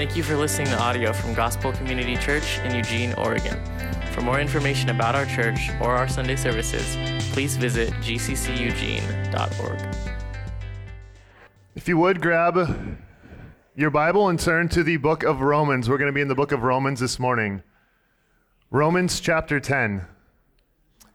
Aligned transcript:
Thank 0.00 0.16
you 0.16 0.22
for 0.22 0.34
listening 0.34 0.68
to 0.68 0.80
audio 0.80 1.12
from 1.12 1.34
Gospel 1.34 1.72
Community 1.72 2.16
Church 2.16 2.58
in 2.60 2.74
Eugene, 2.74 3.12
Oregon. 3.18 3.62
For 4.14 4.22
more 4.22 4.40
information 4.40 4.88
about 4.88 5.14
our 5.14 5.26
church 5.26 5.68
or 5.78 5.94
our 5.94 6.08
Sunday 6.08 6.36
services, 6.36 6.96
please 7.34 7.58
visit 7.58 7.90
gcceugene.org. 8.00 9.78
If 11.74 11.86
you 11.86 11.98
would 11.98 12.22
grab 12.22 12.96
your 13.76 13.90
Bible 13.90 14.30
and 14.30 14.40
turn 14.40 14.70
to 14.70 14.82
the 14.82 14.96
book 14.96 15.22
of 15.22 15.42
Romans. 15.42 15.86
We're 15.86 15.98
going 15.98 16.08
to 16.08 16.14
be 16.14 16.22
in 16.22 16.28
the 16.28 16.34
book 16.34 16.52
of 16.52 16.62
Romans 16.62 17.00
this 17.00 17.18
morning. 17.18 17.62
Romans 18.70 19.20
chapter 19.20 19.60
10. 19.60 20.06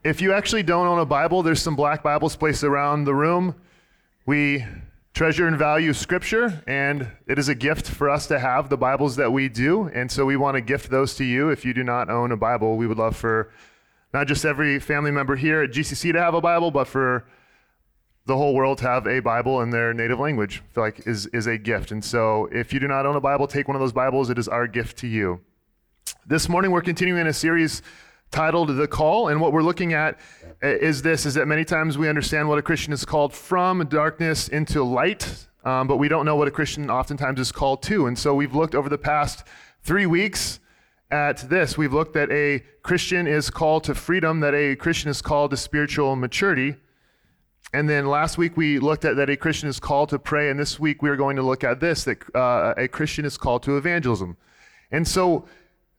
If 0.04 0.21
you 0.21 0.31
actually 0.31 0.61
don't 0.61 0.86
own 0.86 0.99
a 0.99 1.05
Bible, 1.07 1.41
there's 1.41 1.59
some 1.59 1.75
black 1.75 2.04
Bibles 2.04 2.36
placed 2.36 2.63
around 2.63 3.05
the 3.05 3.15
room. 3.15 3.55
We 4.27 4.63
treasure 5.16 5.47
and 5.47 5.57
value 5.57 5.93
Scripture, 5.93 6.61
and 6.68 7.09
it 7.25 7.39
is 7.39 7.48
a 7.48 7.55
gift 7.55 7.89
for 7.89 8.09
us 8.09 8.27
to 8.27 8.38
have 8.38 8.68
the 8.68 8.75
Bibles 8.75 9.16
that 9.16 9.31
we 9.31 9.48
do. 9.48 9.88
And 9.93 10.12
so 10.12 10.26
we 10.26 10.35
want 10.35 10.55
to 10.55 10.62
gift 10.62 10.91
those 10.91 11.16
to 11.16 11.23
you. 11.23 11.49
If 11.49 11.63
you 11.63 11.73
do 11.73 11.85
not 11.85 12.09
own 12.09 12.34
a 12.34 12.38
Bible, 12.38 12.76
we 12.76 12.85
would 12.85 12.98
love 12.98 13.16
for 13.16 13.49
not 14.13 14.27
just 14.27 14.43
every 14.43 14.77
family 14.77 15.12
member 15.12 15.38
here 15.38 15.63
at 15.63 15.71
GCC 15.71 16.12
to 16.12 16.20
have 16.20 16.34
a 16.34 16.41
Bible, 16.41 16.70
but 16.70 16.85
for 16.85 17.26
the 18.26 18.35
whole 18.35 18.54
world 18.54 18.80
to 18.80 18.88
have 18.88 19.07
a 19.07 19.21
Bible 19.21 19.62
in 19.62 19.70
their 19.70 19.93
native 19.93 20.20
language. 20.20 20.62
I 20.71 20.73
feel 20.73 20.84
like 20.84 21.07
is 21.07 21.27
is 21.27 21.48
a 21.48 21.57
gift. 21.57 21.91
And 21.91 22.04
so 22.04 22.49
if 22.52 22.73
you 22.73 22.82
do 22.82 22.88
not 22.90 23.05
own 23.05 23.16
a 23.16 23.21
Bible, 23.21 23.48
take 23.48 23.70
one 23.70 23.76
of 23.76 23.82
those 23.82 23.93
Bibles. 23.93 24.29
It 24.29 24.38
is 24.38 24.49
our 24.49 24.68
gift 24.68 24.98
to 24.98 25.07
you. 25.07 25.40
This 26.27 26.49
morning 26.49 26.71
we're 26.71 26.82
continuing 26.82 27.26
a 27.27 27.34
series 27.34 27.82
titled 28.31 28.75
The 28.75 28.88
Call. 28.88 29.29
And 29.29 29.39
what 29.39 29.53
we're 29.53 29.63
looking 29.63 29.93
at 29.93 30.20
is 30.61 31.02
this, 31.02 31.25
is 31.25 31.34
that 31.35 31.47
many 31.47 31.65
times 31.65 31.97
we 31.97 32.09
understand 32.09 32.48
what 32.49 32.57
a 32.57 32.61
Christian 32.61 32.93
is 32.93 33.05
called 33.05 33.34
from 33.34 33.85
darkness 33.88 34.48
into 34.48 34.84
light, 34.84 35.48
um, 35.63 35.88
but 35.88 35.98
we 35.98 36.07
don't 36.07 36.25
know 36.25 36.35
what 36.35 36.48
a 36.48 36.51
Christian 36.51 36.89
oftentimes 36.89 37.39
is 37.39 37.51
called 37.51 37.81
to. 37.84 38.07
And 38.07 38.17
so 38.17 38.34
we've 38.35 38.55
looked 38.55 38.75
over 38.75 38.89
the 38.89 38.98
past 38.98 39.45
three 39.84 40.05
weeks 40.05 40.59
at 41.11 41.49
this. 41.49 41.77
We've 41.77 41.93
looked 41.93 42.13
that 42.13 42.32
a 42.32 42.63
Christian 42.82 43.27
is 43.27 43.49
called 43.49 43.84
to 43.85 43.95
freedom, 43.95 44.39
that 44.41 44.54
a 44.54 44.76
Christian 44.76 45.10
is 45.10 45.21
called 45.21 45.51
to 45.51 45.57
spiritual 45.57 46.15
maturity. 46.15 46.76
And 47.73 47.89
then 47.89 48.07
last 48.07 48.37
week 48.37 48.55
we 48.55 48.79
looked 48.79 49.05
at 49.05 49.15
that 49.17 49.29
a 49.29 49.35
Christian 49.35 49.70
is 49.70 49.79
called 49.79 50.10
to 50.10 50.20
pray, 50.20 50.49
and 50.49 50.60
this 50.60 50.79
week 50.79 51.01
we 51.01 51.10
are 51.10 51.15
going 51.15 51.35
to 51.35 51.41
look 51.41 51.63
at 51.63 51.79
this 51.79 52.04
that 52.05 52.35
uh, 52.35 52.73
a 52.77 52.87
Christian 52.87 53.26
is 53.26 53.37
called 53.37 53.63
to 53.63 53.77
evangelism. 53.77 54.37
And 54.91 55.07
so 55.07 55.45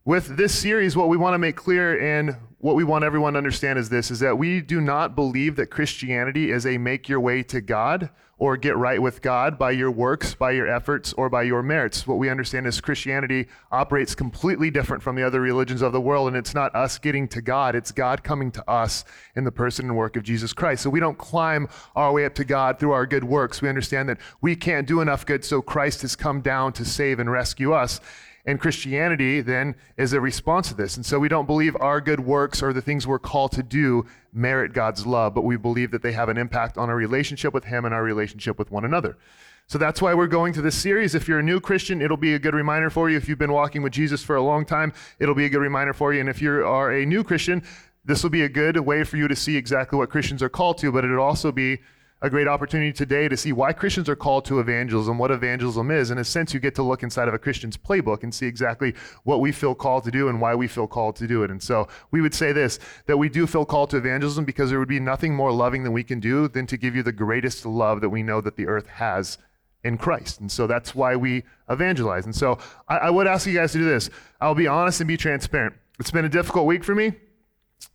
with 0.06 0.36
this 0.36 0.54
series, 0.54 0.96
what 0.96 1.08
we 1.08 1.16
want 1.16 1.34
to 1.34 1.38
make 1.38 1.56
clear 1.56 2.00
and 2.00 2.36
what 2.58 2.76
we 2.76 2.84
want 2.84 3.04
everyone 3.04 3.34
to 3.34 3.38
understand 3.38 3.78
is 3.78 3.88
this 3.88 4.10
is 4.10 4.20
that 4.20 4.38
we 4.38 4.60
do 4.60 4.80
not 4.80 5.14
believe 5.14 5.56
that 5.56 5.66
Christianity 5.66 6.50
is 6.50 6.64
a 6.64 6.78
make 6.78 7.08
your 7.08 7.20
way 7.20 7.42
to 7.42 7.60
God 7.60 8.08
or 8.38 8.56
get 8.56 8.77
right 8.77 9.00
with 9.00 9.22
God 9.22 9.58
by 9.58 9.70
your 9.70 9.90
works, 9.90 10.34
by 10.34 10.50
your 10.50 10.68
efforts, 10.68 11.12
or 11.14 11.30
by 11.30 11.42
your 11.42 11.62
merits. 11.62 12.06
What 12.06 12.18
we 12.18 12.28
understand 12.28 12.66
is 12.66 12.80
Christianity 12.82 13.48
operates 13.72 14.14
completely 14.14 14.70
different 14.70 15.02
from 15.02 15.16
the 15.16 15.22
other 15.22 15.40
religions 15.40 15.80
of 15.80 15.92
the 15.92 16.00
world, 16.00 16.28
and 16.28 16.36
it's 16.36 16.54
not 16.54 16.74
us 16.74 16.98
getting 16.98 17.28
to 17.28 17.40
God, 17.40 17.74
it's 17.74 17.92
God 17.92 18.22
coming 18.22 18.50
to 18.52 18.70
us 18.70 19.04
in 19.36 19.44
the 19.44 19.52
person 19.52 19.86
and 19.86 19.96
work 19.96 20.16
of 20.16 20.22
Jesus 20.22 20.52
Christ. 20.52 20.82
So 20.82 20.90
we 20.90 21.00
don't 21.00 21.16
climb 21.16 21.66
our 21.94 22.12
way 22.12 22.27
up 22.27 22.34
to 22.34 22.44
God 22.44 22.78
through 22.78 22.92
our 22.92 23.06
good 23.06 23.24
works. 23.24 23.62
We 23.62 23.70
understand 23.70 24.08
that 24.10 24.18
we 24.42 24.54
can't 24.54 24.86
do 24.86 25.00
enough 25.00 25.24
good, 25.24 25.42
so 25.42 25.62
Christ 25.62 26.02
has 26.02 26.14
come 26.14 26.42
down 26.42 26.74
to 26.74 26.84
save 26.84 27.18
and 27.18 27.30
rescue 27.30 27.72
us. 27.72 28.00
And 28.47 28.61
Christianity 28.61 29.41
then 29.41 29.75
is 29.97 30.12
a 30.12 30.20
response 30.20 30.69
to 30.69 30.75
this. 30.75 30.97
And 30.97 31.05
so 31.05 31.19
we 31.19 31.28
don't 31.28 31.47
believe 31.47 31.77
our 31.80 32.00
good 32.00 32.20
works 32.20 32.62
or 32.62 32.72
the 32.72 32.80
things 32.80 33.06
we're 33.06 33.19
called 33.19 33.52
to 33.52 33.62
do 33.62 34.06
merit 34.33 34.72
God's 34.72 35.05
love, 35.05 35.34
but 35.34 35.42
we 35.42 35.56
believe 35.56 35.91
that 35.91 36.02
they 36.02 36.12
have 36.12 36.28
an 36.28 36.39
impact 36.39 36.78
on 36.78 36.89
our 36.89 36.97
relationship 36.97 37.52
with 37.52 37.64
Him 37.64 37.84
and 37.84 37.92
our 37.92 38.05
relationship 38.05 38.56
with 38.58 38.70
one 38.70 38.84
another. 38.84 39.19
So 39.67 39.78
that's 39.78 40.00
why 40.00 40.14
we're 40.14 40.28
going 40.28 40.52
to 40.52 40.62
this 40.62 40.77
series. 40.77 41.17
If 41.17 41.27
you're 41.27 41.41
a 41.41 41.42
new 41.42 41.58
Christian, 41.58 42.00
it'll 42.00 42.17
be 42.17 42.34
a 42.34 42.39
good 42.39 42.55
reminder 42.55 42.89
for 42.89 43.11
you. 43.11 43.17
If 43.17 43.28
you've 43.28 43.39
been 43.39 43.52
walking 43.52 43.83
with 43.83 43.92
Jesus 43.92 44.22
for 44.22 44.36
a 44.36 44.42
long 44.42 44.64
time, 44.64 44.92
it'll 45.19 45.34
be 45.34 45.47
a 45.47 45.48
good 45.48 45.61
reminder 45.61 45.92
for 45.92 46.14
you. 46.14 46.20
And 46.20 46.28
if 46.28 46.41
you 46.41 46.64
are 46.64 46.92
a 46.92 47.05
new 47.05 47.24
Christian, 47.24 47.64
this 48.05 48.22
will 48.22 48.30
be 48.30 48.42
a 48.42 48.48
good 48.48 48.78
way 48.78 49.02
for 49.02 49.17
you 49.17 49.27
to 49.27 49.34
see 49.34 49.56
exactly 49.56 49.98
what 49.98 50.08
Christians 50.08 50.40
are 50.40 50.48
called 50.48 50.78
to, 50.78 50.92
but 50.92 51.05
it'll 51.05 51.18
also 51.18 51.51
be 51.51 51.80
a 52.22 52.30
great 52.30 52.48
opportunity 52.48 52.92
today 52.92 53.28
to 53.28 53.36
see 53.36 53.52
why 53.52 53.72
Christians 53.74 54.08
are 54.08 54.16
called 54.16 54.46
to 54.46 54.58
evangelism, 54.58 55.18
what 55.18 55.30
evangelism 55.30 55.90
is. 55.90 56.10
In 56.10 56.16
a 56.16 56.24
sense, 56.24 56.54
you 56.54 56.60
get 56.60 56.74
to 56.77 56.82
look 56.82 57.02
inside 57.02 57.28
of 57.28 57.34
a 57.34 57.38
Christian's 57.38 57.77
playbook 57.77 58.22
and 58.22 58.34
see 58.34 58.46
exactly 58.46 58.94
what 59.24 59.40
we 59.40 59.52
feel 59.52 59.74
called 59.74 60.04
to 60.04 60.10
do 60.10 60.28
and 60.28 60.40
why 60.40 60.54
we 60.54 60.66
feel 60.66 60.86
called 60.86 61.16
to 61.16 61.27
do 61.27 61.42
it. 61.42 61.50
And 61.50 61.62
so 61.62 61.88
we 62.10 62.22
would 62.22 62.34
say 62.34 62.52
this 62.52 62.78
that 63.04 63.18
we 63.18 63.28
do 63.28 63.46
feel 63.46 63.66
called 63.66 63.90
to 63.90 63.98
evangelism 63.98 64.46
because 64.46 64.70
there 64.70 64.78
would 64.78 64.88
be 64.88 65.00
nothing 65.00 65.34
more 65.34 65.52
loving 65.52 65.84
than 65.84 65.92
we 65.92 66.02
can 66.02 66.18
do 66.18 66.48
than 66.48 66.66
to 66.66 66.78
give 66.78 66.96
you 66.96 67.02
the 67.02 67.12
greatest 67.12 67.66
love 67.66 68.00
that 68.00 68.08
we 68.08 68.22
know 68.22 68.40
that 68.40 68.56
the 68.56 68.66
earth 68.66 68.86
has 68.86 69.36
in 69.84 69.98
Christ. 69.98 70.40
And 70.40 70.50
so 70.50 70.66
that's 70.66 70.94
why 70.94 71.16
we 71.16 71.44
evangelize. 71.68 72.24
And 72.24 72.34
so 72.34 72.58
I, 72.88 72.96
I 72.96 73.10
would 73.10 73.27
ask 73.27 73.46
you 73.46 73.54
guys 73.54 73.72
to 73.72 73.78
do 73.78 73.84
this. 73.84 74.08
I'll 74.40 74.54
be 74.54 74.66
honest 74.66 75.00
and 75.00 75.08
be 75.08 75.18
transparent. 75.18 75.77
It's 76.00 76.10
been 76.10 76.24
a 76.24 76.30
difficult 76.30 76.66
week 76.66 76.83
for 76.83 76.94
me 76.94 77.12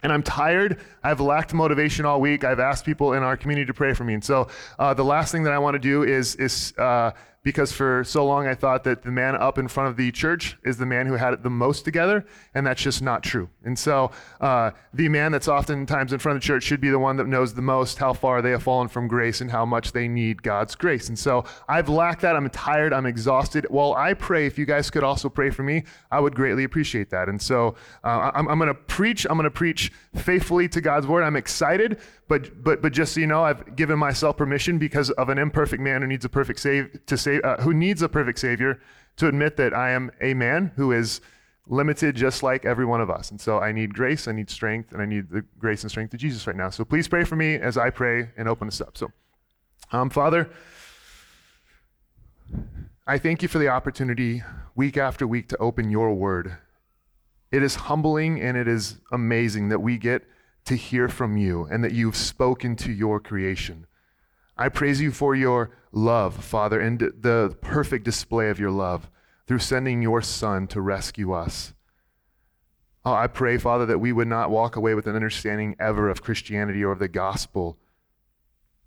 and 0.03 0.11
I'm 0.11 0.23
tired. 0.23 0.79
I've 1.03 1.19
lacked 1.19 1.53
motivation 1.53 2.05
all 2.05 2.19
week. 2.19 2.43
I've 2.43 2.59
asked 2.59 2.85
people 2.85 3.13
in 3.13 3.23
our 3.23 3.37
community 3.37 3.65
to 3.67 3.73
pray 3.73 3.93
for 3.93 4.03
me. 4.03 4.13
And 4.15 4.23
so 4.23 4.47
uh, 4.79 4.93
the 4.93 5.05
last 5.05 5.31
thing 5.31 5.43
that 5.43 5.53
I 5.53 5.59
want 5.59 5.75
to 5.75 5.79
do 5.79 6.03
is, 6.03 6.35
is 6.35 6.73
uh, 6.77 7.11
because 7.43 7.71
for 7.71 8.03
so 8.03 8.25
long 8.25 8.47
I 8.47 8.53
thought 8.53 8.83
that 8.83 9.03
the 9.03 9.11
man 9.11 9.35
up 9.35 9.57
in 9.57 9.67
front 9.67 9.89
of 9.89 9.97
the 9.97 10.11
church 10.11 10.57
is 10.63 10.77
the 10.77 10.85
man 10.85 11.07
who 11.07 11.15
had 11.15 11.33
it 11.33 11.43
the 11.43 11.49
most 11.49 11.83
together, 11.83 12.25
and 12.53 12.65
that's 12.65 12.81
just 12.81 13.01
not 13.01 13.23
true. 13.23 13.49
And 13.63 13.77
so 13.77 14.11
uh, 14.39 14.71
the 14.93 15.09
man 15.09 15.31
that's 15.31 15.47
oftentimes 15.47 16.13
in 16.13 16.19
front 16.19 16.35
of 16.35 16.41
the 16.41 16.45
church 16.45 16.63
should 16.63 16.81
be 16.81 16.89
the 16.89 16.99
one 16.99 17.17
that 17.17 17.27
knows 17.27 17.53
the 17.53 17.61
most 17.61 17.97
how 17.97 18.13
far 18.13 18.41
they 18.41 18.51
have 18.51 18.63
fallen 18.63 18.87
from 18.87 19.07
grace 19.07 19.41
and 19.41 19.49
how 19.49 19.65
much 19.65 19.91
they 19.91 20.07
need 20.07 20.43
God's 20.43 20.75
grace. 20.75 21.09
And 21.09 21.17
so 21.17 21.45
I've 21.67 21.89
lacked 21.89 22.21
that. 22.21 22.35
I'm 22.35 22.49
tired. 22.49 22.93
I'm 22.93 23.05
exhausted. 23.05 23.65
While 23.69 23.93
I 23.93 24.13
pray, 24.13 24.45
if 24.45 24.57
you 24.57 24.65
guys 24.65 24.89
could 24.89 25.03
also 25.03 25.29
pray 25.29 25.49
for 25.49 25.63
me, 25.63 25.83
I 26.11 26.19
would 26.19 26.35
greatly 26.35 26.63
appreciate 26.63 27.09
that. 27.09 27.29
And 27.29 27.41
so 27.41 27.75
uh, 28.03 28.31
I'm, 28.33 28.47
I'm 28.47 28.57
going 28.59 28.67
to 28.67 28.73
preach. 28.73 29.25
I'm 29.29 29.37
going 29.37 29.43
to 29.45 29.51
preach 29.51 29.91
faithfully 30.15 30.67
to 30.69 30.81
God's 30.81 31.07
word. 31.07 31.23
I'm 31.23 31.35
excited, 31.35 31.99
but 32.31 32.63
but 32.63 32.81
but 32.81 32.93
just 32.93 33.13
so 33.13 33.19
you 33.19 33.27
know, 33.27 33.43
I've 33.43 33.75
given 33.75 33.99
myself 33.99 34.37
permission 34.37 34.77
because 34.77 35.09
of 35.11 35.27
an 35.27 35.37
imperfect 35.37 35.83
man 35.83 36.01
who 36.01 36.07
needs 36.07 36.23
a 36.23 36.29
perfect 36.29 36.61
save 36.61 36.97
to 37.07 37.17
save 37.17 37.43
uh, 37.43 37.57
who 37.57 37.73
needs 37.73 38.01
a 38.01 38.07
perfect 38.07 38.39
savior 38.39 38.79
to 39.17 39.27
admit 39.27 39.57
that 39.57 39.73
I 39.73 39.91
am 39.91 40.11
a 40.21 40.33
man 40.33 40.71
who 40.77 40.93
is 40.93 41.19
limited 41.67 42.15
just 42.15 42.41
like 42.41 42.63
every 42.63 42.85
one 42.85 43.01
of 43.01 43.09
us. 43.09 43.31
And 43.31 43.41
so 43.41 43.59
I 43.59 43.73
need 43.73 43.93
grace, 43.93 44.29
I 44.29 44.31
need 44.31 44.49
strength, 44.49 44.93
and 44.93 45.01
I 45.01 45.05
need 45.05 45.29
the 45.29 45.43
grace 45.59 45.83
and 45.83 45.91
strength 45.91 46.13
of 46.13 46.21
Jesus 46.21 46.47
right 46.47 46.55
now. 46.55 46.69
So 46.69 46.85
please 46.85 47.05
pray 47.05 47.25
for 47.25 47.35
me 47.35 47.55
as 47.55 47.77
I 47.77 47.89
pray 47.89 48.29
and 48.37 48.47
open 48.47 48.69
us 48.69 48.79
up. 48.79 48.97
So, 48.97 49.11
um, 49.91 50.09
Father, 50.09 50.49
I 53.05 53.17
thank 53.17 53.41
you 53.41 53.49
for 53.49 53.59
the 53.59 53.67
opportunity 53.67 54.41
week 54.73 54.95
after 54.95 55.27
week 55.27 55.49
to 55.49 55.57
open 55.57 55.91
your 55.91 56.13
word. 56.13 56.55
It 57.51 57.61
is 57.61 57.75
humbling 57.75 58.39
and 58.39 58.55
it 58.55 58.69
is 58.69 58.99
amazing 59.11 59.67
that 59.67 59.81
we 59.81 59.97
get 59.97 60.23
to 60.65 60.75
hear 60.75 61.07
from 61.07 61.37
you 61.37 61.65
and 61.65 61.83
that 61.83 61.93
you've 61.93 62.15
spoken 62.15 62.75
to 62.77 62.91
your 62.91 63.19
creation. 63.19 63.85
I 64.57 64.69
praise 64.69 65.01
you 65.01 65.11
for 65.11 65.33
your 65.33 65.71
love, 65.91 66.43
Father, 66.43 66.79
and 66.79 66.99
the 66.99 67.55
perfect 67.61 68.05
display 68.05 68.49
of 68.49 68.59
your 68.59 68.71
love 68.71 69.09
through 69.47 69.59
sending 69.59 70.01
your 70.01 70.21
Son 70.21 70.67
to 70.67 70.81
rescue 70.81 71.31
us. 71.31 71.73
Oh, 73.03 73.13
I 73.13 73.27
pray, 73.27 73.57
Father, 73.57 73.87
that 73.87 73.99
we 73.99 74.11
would 74.11 74.27
not 74.27 74.51
walk 74.51 74.75
away 74.75 74.93
with 74.93 75.07
an 75.07 75.15
understanding 75.15 75.75
ever 75.79 76.09
of 76.09 76.21
Christianity 76.21 76.83
or 76.83 76.91
of 76.91 76.99
the 76.99 77.07
gospel 77.07 77.77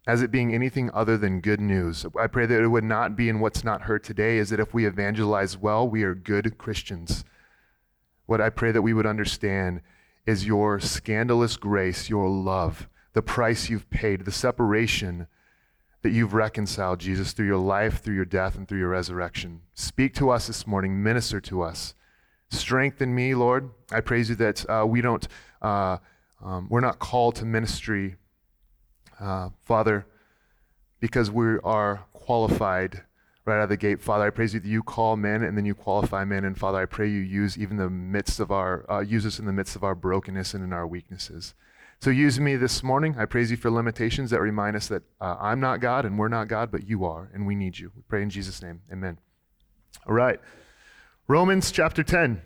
as 0.06 0.22
it 0.22 0.30
being 0.30 0.54
anything 0.54 0.90
other 0.92 1.16
than 1.16 1.40
good 1.40 1.60
news. 1.60 2.06
I 2.18 2.26
pray 2.28 2.46
that 2.46 2.62
it 2.62 2.68
would 2.68 2.84
not 2.84 3.16
be 3.16 3.28
in 3.28 3.40
what's 3.40 3.64
not 3.64 3.82
heard 3.82 4.04
today, 4.04 4.36
is 4.38 4.50
that 4.50 4.60
if 4.60 4.72
we 4.72 4.86
evangelize 4.86 5.56
well, 5.56 5.88
we 5.88 6.02
are 6.04 6.14
good 6.14 6.58
Christians. 6.58 7.24
What 8.26 8.40
I 8.40 8.50
pray 8.50 8.70
that 8.70 8.82
we 8.82 8.92
would 8.92 9.06
understand 9.06 9.80
is 10.26 10.46
your 10.46 10.80
scandalous 10.80 11.56
grace, 11.56 12.08
your 12.08 12.28
love, 12.28 12.88
the 13.12 13.22
price 13.22 13.68
you've 13.68 13.88
paid, 13.90 14.24
the 14.24 14.32
separation 14.32 15.26
that 16.02 16.10
you've 16.10 16.34
reconciled, 16.34 17.00
Jesus, 17.00 17.32
through 17.32 17.46
your 17.46 17.58
life, 17.58 18.02
through 18.02 18.14
your 18.14 18.24
death, 18.24 18.56
and 18.56 18.68
through 18.68 18.78
your 18.78 18.90
resurrection. 18.90 19.62
Speak 19.74 20.14
to 20.14 20.30
us 20.30 20.46
this 20.46 20.66
morning, 20.66 21.02
minister 21.02 21.40
to 21.40 21.62
us. 21.62 21.94
Strengthen 22.50 23.14
me, 23.14 23.34
Lord. 23.34 23.70
I 23.90 24.00
praise 24.00 24.28
you 24.28 24.34
that 24.36 24.68
uh, 24.68 24.84
we 24.86 25.00
don't, 25.00 25.26
uh, 25.62 25.98
um, 26.44 26.68
we're 26.70 26.80
not 26.80 26.98
called 26.98 27.36
to 27.36 27.44
ministry, 27.44 28.16
uh, 29.18 29.48
Father, 29.62 30.06
because 31.00 31.30
we 31.30 31.58
are 31.64 32.04
qualified 32.12 33.02
right 33.44 33.58
out 33.58 33.64
of 33.64 33.68
the 33.68 33.76
gate. 33.76 34.00
Father, 34.00 34.24
I 34.24 34.30
praise 34.30 34.54
you 34.54 34.60
that 34.60 34.68
you 34.68 34.82
call 34.82 35.16
men 35.16 35.42
and 35.42 35.56
then 35.56 35.64
you 35.64 35.74
qualify 35.74 36.24
men. 36.24 36.44
And 36.44 36.58
Father, 36.58 36.78
I 36.78 36.86
pray 36.86 37.08
you 37.08 37.20
use 37.20 37.58
even 37.58 37.76
the 37.76 37.90
midst 37.90 38.40
of 38.40 38.50
our, 38.50 38.90
uh, 38.90 39.00
use 39.00 39.26
us 39.26 39.38
in 39.38 39.44
the 39.44 39.52
midst 39.52 39.76
of 39.76 39.84
our 39.84 39.94
brokenness 39.94 40.54
and 40.54 40.64
in 40.64 40.72
our 40.72 40.86
weaknesses. 40.86 41.54
So 42.00 42.10
use 42.10 42.40
me 42.40 42.56
this 42.56 42.82
morning. 42.82 43.16
I 43.18 43.24
praise 43.24 43.50
you 43.50 43.56
for 43.56 43.70
limitations 43.70 44.30
that 44.30 44.40
remind 44.40 44.76
us 44.76 44.88
that 44.88 45.02
uh, 45.20 45.36
I'm 45.40 45.60
not 45.60 45.80
God 45.80 46.04
and 46.04 46.18
we're 46.18 46.28
not 46.28 46.48
God, 46.48 46.70
but 46.70 46.88
you 46.88 47.04
are, 47.04 47.30
and 47.32 47.46
we 47.46 47.54
need 47.54 47.78
you. 47.78 47.92
We 47.94 48.02
pray 48.08 48.22
in 48.22 48.30
Jesus' 48.30 48.60
name. 48.62 48.82
Amen. 48.92 49.18
All 50.06 50.14
right. 50.14 50.40
Romans 51.28 51.70
chapter 51.70 52.02
10, 52.02 52.42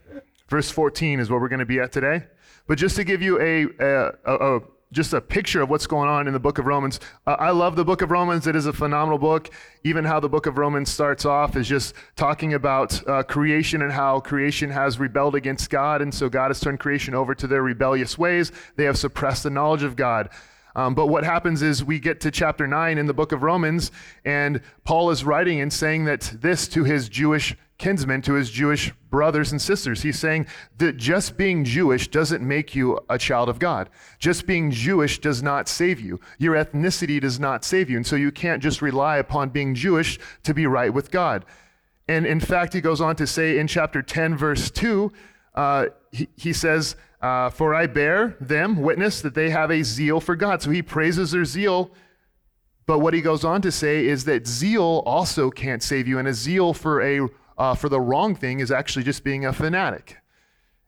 verse 0.48 0.70
14 0.70 1.18
is 1.18 1.30
where 1.30 1.40
we're 1.40 1.48
going 1.48 1.58
to 1.58 1.66
be 1.66 1.80
at 1.80 1.90
today. 1.90 2.24
But 2.68 2.78
just 2.78 2.94
to 2.96 3.04
give 3.04 3.22
you 3.22 3.40
a, 3.40 3.64
a, 3.82 4.12
a, 4.24 4.60
just 4.92 5.12
a 5.12 5.20
picture 5.20 5.60
of 5.60 5.68
what's 5.68 5.86
going 5.86 6.08
on 6.08 6.26
in 6.26 6.32
the 6.32 6.40
book 6.40 6.58
of 6.58 6.66
Romans. 6.66 6.98
Uh, 7.26 7.36
I 7.38 7.50
love 7.50 7.76
the 7.76 7.84
book 7.84 8.00
of 8.00 8.10
Romans. 8.10 8.46
It 8.46 8.56
is 8.56 8.66
a 8.66 8.72
phenomenal 8.72 9.18
book. 9.18 9.50
Even 9.84 10.04
how 10.04 10.18
the 10.18 10.28
book 10.28 10.46
of 10.46 10.56
Romans 10.58 10.90
starts 10.90 11.24
off 11.24 11.56
is 11.56 11.68
just 11.68 11.94
talking 12.16 12.54
about 12.54 13.06
uh, 13.06 13.22
creation 13.22 13.82
and 13.82 13.92
how 13.92 14.20
creation 14.20 14.70
has 14.70 14.98
rebelled 14.98 15.34
against 15.34 15.68
God. 15.68 16.00
And 16.00 16.12
so 16.12 16.28
God 16.28 16.48
has 16.48 16.60
turned 16.60 16.80
creation 16.80 17.14
over 17.14 17.34
to 17.34 17.46
their 17.46 17.62
rebellious 17.62 18.16
ways. 18.16 18.50
They 18.76 18.84
have 18.84 18.96
suppressed 18.96 19.42
the 19.42 19.50
knowledge 19.50 19.82
of 19.82 19.94
God. 19.96 20.30
Um, 20.74 20.94
but 20.94 21.06
what 21.06 21.24
happens 21.24 21.60
is 21.60 21.84
we 21.84 21.98
get 21.98 22.20
to 22.20 22.30
chapter 22.30 22.66
9 22.66 22.98
in 22.98 23.06
the 23.06 23.14
book 23.14 23.32
of 23.32 23.42
Romans, 23.42 23.90
and 24.24 24.60
Paul 24.84 25.10
is 25.10 25.24
writing 25.24 25.60
and 25.60 25.72
saying 25.72 26.04
that 26.04 26.32
this 26.40 26.68
to 26.68 26.84
his 26.84 27.08
Jewish 27.08 27.56
kinsmen, 27.78 28.20
to 28.22 28.34
his 28.34 28.50
Jewish 28.50 28.92
brothers 29.10 29.52
and 29.52 29.62
sisters. 29.62 30.02
He's 30.02 30.18
saying 30.18 30.46
that 30.78 30.96
just 30.96 31.36
being 31.36 31.64
Jewish 31.64 32.08
doesn't 32.08 32.46
make 32.46 32.74
you 32.74 32.98
a 33.08 33.16
child 33.18 33.48
of 33.48 33.58
God. 33.58 33.88
Just 34.18 34.46
being 34.46 34.70
Jewish 34.70 35.20
does 35.20 35.42
not 35.42 35.68
save 35.68 36.00
you. 36.00 36.20
Your 36.38 36.56
ethnicity 36.56 37.20
does 37.20 37.38
not 37.38 37.64
save 37.64 37.88
you. 37.88 37.96
And 37.96 38.06
so 38.06 38.16
you 38.16 38.32
can't 38.32 38.62
just 38.62 38.82
rely 38.82 39.18
upon 39.18 39.50
being 39.50 39.74
Jewish 39.74 40.18
to 40.42 40.52
be 40.52 40.66
right 40.66 40.92
with 40.92 41.10
God. 41.10 41.44
And 42.08 42.26
in 42.26 42.40
fact, 42.40 42.74
he 42.74 42.80
goes 42.80 43.00
on 43.00 43.16
to 43.16 43.26
say 43.26 43.58
in 43.58 43.68
chapter 43.68 44.02
10, 44.02 44.36
verse 44.36 44.70
2, 44.70 45.12
uh, 45.54 45.86
he, 46.10 46.28
he 46.36 46.52
says, 46.52 46.96
uh, 47.20 47.50
For 47.50 47.74
I 47.74 47.86
bear 47.86 48.36
them 48.40 48.82
witness 48.82 49.20
that 49.20 49.34
they 49.34 49.50
have 49.50 49.70
a 49.70 49.82
zeal 49.84 50.20
for 50.20 50.34
God. 50.34 50.62
So 50.62 50.70
he 50.70 50.82
praises 50.82 51.30
their 51.30 51.44
zeal. 51.44 51.92
But 52.86 53.00
what 53.00 53.12
he 53.12 53.20
goes 53.20 53.44
on 53.44 53.60
to 53.62 53.70
say 53.70 54.06
is 54.06 54.24
that 54.24 54.46
zeal 54.46 55.02
also 55.04 55.50
can't 55.50 55.82
save 55.82 56.08
you, 56.08 56.18
and 56.18 56.26
a 56.26 56.32
zeal 56.32 56.72
for 56.72 57.02
a 57.02 57.28
uh, 57.58 57.74
for 57.74 57.88
the 57.88 58.00
wrong 58.00 58.34
thing 58.34 58.60
is 58.60 58.70
actually 58.70 59.04
just 59.04 59.24
being 59.24 59.44
a 59.44 59.52
fanatic. 59.52 60.16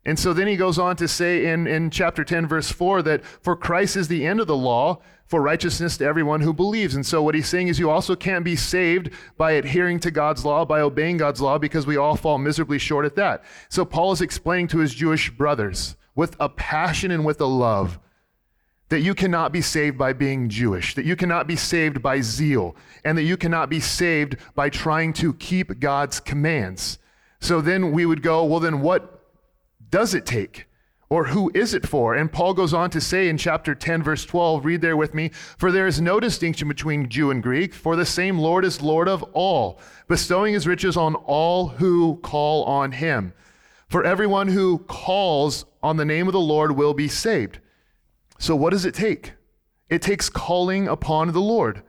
And 0.04 0.18
so 0.18 0.32
then 0.32 0.46
he 0.46 0.56
goes 0.56 0.78
on 0.78 0.96
to 0.96 1.06
say 1.06 1.46
in, 1.46 1.66
in 1.66 1.90
chapter 1.90 2.24
10, 2.24 2.46
verse 2.46 2.72
4, 2.72 3.02
that 3.02 3.24
for 3.24 3.54
Christ 3.54 3.96
is 3.96 4.08
the 4.08 4.24
end 4.26 4.40
of 4.40 4.46
the 4.46 4.56
law 4.56 5.00
for 5.26 5.42
righteousness 5.42 5.98
to 5.98 6.06
everyone 6.06 6.40
who 6.40 6.54
believes. 6.54 6.94
And 6.94 7.04
so 7.04 7.22
what 7.22 7.34
he's 7.34 7.48
saying 7.48 7.68
is 7.68 7.78
you 7.78 7.90
also 7.90 8.16
can't 8.16 8.44
be 8.44 8.56
saved 8.56 9.10
by 9.36 9.52
adhering 9.52 10.00
to 10.00 10.10
God's 10.10 10.44
law, 10.44 10.64
by 10.64 10.80
obeying 10.80 11.18
God's 11.18 11.42
law, 11.42 11.58
because 11.58 11.86
we 11.86 11.98
all 11.98 12.16
fall 12.16 12.38
miserably 12.38 12.78
short 12.78 13.04
at 13.04 13.16
that. 13.16 13.44
So 13.68 13.84
Paul 13.84 14.12
is 14.12 14.22
explaining 14.22 14.68
to 14.68 14.78
his 14.78 14.94
Jewish 14.94 15.30
brothers 15.30 15.96
with 16.14 16.34
a 16.40 16.48
passion 16.48 17.10
and 17.10 17.24
with 17.24 17.40
a 17.40 17.46
love 17.46 17.98
that 18.90 19.00
you 19.00 19.14
cannot 19.14 19.52
be 19.52 19.62
saved 19.62 19.96
by 19.96 20.12
being 20.12 20.48
Jewish, 20.48 20.94
that 20.96 21.04
you 21.04 21.16
cannot 21.16 21.46
be 21.46 21.56
saved 21.56 22.02
by 22.02 22.20
zeal, 22.20 22.76
and 23.04 23.16
that 23.16 23.22
you 23.22 23.36
cannot 23.36 23.70
be 23.70 23.80
saved 23.80 24.36
by 24.54 24.68
trying 24.68 25.12
to 25.14 25.32
keep 25.34 25.80
God's 25.80 26.20
commands. 26.20 26.98
So 27.40 27.60
then 27.60 27.92
we 27.92 28.04
would 28.04 28.22
go, 28.22 28.44
well, 28.44 28.60
then 28.60 28.80
what 28.80 29.22
does 29.90 30.12
it 30.12 30.26
take? 30.26 30.66
Or 31.08 31.24
who 31.24 31.50
is 31.54 31.72
it 31.72 31.88
for? 31.88 32.14
And 32.14 32.32
Paul 32.32 32.52
goes 32.52 32.74
on 32.74 32.90
to 32.90 33.00
say 33.00 33.28
in 33.28 33.38
chapter 33.38 33.74
10, 33.74 34.02
verse 34.02 34.24
12, 34.24 34.64
read 34.64 34.80
there 34.80 34.96
with 34.96 35.14
me, 35.14 35.30
for 35.56 35.72
there 35.72 35.86
is 35.86 36.00
no 36.00 36.20
distinction 36.20 36.68
between 36.68 37.08
Jew 37.08 37.30
and 37.30 37.42
Greek, 37.42 37.74
for 37.74 37.96
the 37.96 38.06
same 38.06 38.38
Lord 38.38 38.64
is 38.64 38.82
Lord 38.82 39.08
of 39.08 39.22
all, 39.32 39.80
bestowing 40.08 40.54
his 40.54 40.66
riches 40.68 40.96
on 40.96 41.14
all 41.14 41.68
who 41.68 42.16
call 42.22 42.64
on 42.64 42.92
him. 42.92 43.32
For 43.88 44.04
everyone 44.04 44.48
who 44.48 44.78
calls 44.78 45.64
on 45.82 45.96
the 45.96 46.04
name 46.04 46.26
of 46.26 46.32
the 46.32 46.40
Lord 46.40 46.76
will 46.76 46.94
be 46.94 47.08
saved. 47.08 47.60
So, 48.40 48.56
what 48.56 48.70
does 48.70 48.86
it 48.86 48.94
take? 48.94 49.34
It 49.90 50.00
takes 50.00 50.30
calling 50.30 50.88
upon 50.88 51.32
the 51.32 51.40
Lord. 51.40 51.82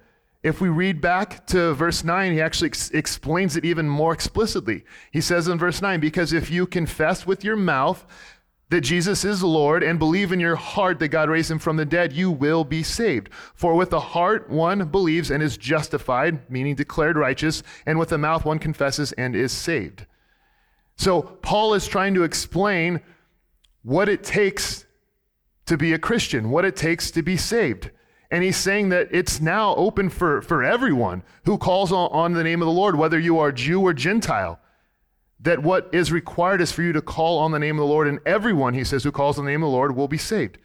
If 0.43 0.59
we 0.59 0.67
read 0.67 0.99
back 0.99 1.47
to 1.47 1.73
verse 1.73 2.03
9, 2.03 2.33
he 2.33 2.41
actually 2.41 2.67
ex- 2.67 2.89
explains 2.91 3.55
it 3.55 3.63
even 3.63 3.87
more 3.87 4.11
explicitly. 4.11 4.83
He 5.11 5.21
says 5.21 5.47
in 5.47 5.57
verse 5.57 5.81
9, 5.81 6.01
Because 6.01 6.33
if 6.33 6.51
you 6.51 6.67
confess 6.67 7.25
with 7.25 7.45
your 7.45 7.55
mouth 7.55 8.05
that 8.67 8.81
Jesus 8.81 9.23
is 9.23 9.41
Lord 9.41 9.81
and 9.81 9.97
believe 9.97 10.33
in 10.33 10.41
your 10.41 10.57
heart 10.57 10.99
that 10.99 11.07
God 11.07 11.29
raised 11.29 11.51
him 11.51 11.59
from 11.59 11.77
the 11.77 11.85
dead, 11.85 12.11
you 12.11 12.29
will 12.29 12.65
be 12.65 12.83
saved. 12.83 13.29
For 13.53 13.73
with 13.75 13.89
the 13.89 13.99
heart 14.01 14.49
one 14.49 14.89
believes 14.89 15.31
and 15.31 15.41
is 15.41 15.55
justified, 15.55 16.49
meaning 16.49 16.75
declared 16.75 17.15
righteous, 17.15 17.63
and 17.85 17.97
with 17.97 18.09
the 18.09 18.17
mouth 18.17 18.43
one 18.43 18.59
confesses 18.59 19.13
and 19.13 19.37
is 19.37 19.53
saved. 19.53 20.05
So 20.97 21.21
Paul 21.21 21.75
is 21.75 21.87
trying 21.87 22.13
to 22.15 22.23
explain 22.23 22.99
what 23.83 24.09
it 24.09 24.23
takes 24.23 24.85
to 25.71 25.77
be 25.77 25.93
a 25.93 25.97
Christian, 25.99 26.49
what 26.49 26.65
it 26.65 26.75
takes 26.75 27.11
to 27.11 27.21
be 27.21 27.37
saved. 27.37 27.91
And 28.29 28.43
he's 28.43 28.57
saying 28.57 28.89
that 28.89 29.07
it's 29.11 29.39
now 29.39 29.73
open 29.75 30.09
for, 30.09 30.41
for 30.41 30.63
everyone 30.63 31.23
who 31.45 31.57
calls 31.57 31.93
on, 31.93 32.09
on 32.11 32.33
the 32.33 32.43
name 32.43 32.61
of 32.61 32.65
the 32.65 32.73
Lord, 32.73 32.97
whether 32.97 33.17
you 33.17 33.39
are 33.39 33.53
Jew 33.53 33.79
or 33.81 33.93
Gentile. 33.93 34.59
That 35.39 35.63
what 35.63 35.89
is 35.93 36.11
required 36.11 36.59
is 36.59 36.73
for 36.73 36.81
you 36.81 36.91
to 36.91 37.01
call 37.01 37.39
on 37.39 37.51
the 37.51 37.59
name 37.59 37.77
of 37.77 37.83
the 37.83 37.87
Lord, 37.87 38.09
and 38.09 38.19
everyone, 38.25 38.73
he 38.73 38.83
says, 38.83 39.05
who 39.05 39.13
calls 39.13 39.39
on 39.39 39.45
the 39.45 39.51
name 39.51 39.63
of 39.63 39.67
the 39.67 39.75
Lord 39.75 39.95
will 39.95 40.09
be 40.09 40.17
saved. 40.17 40.57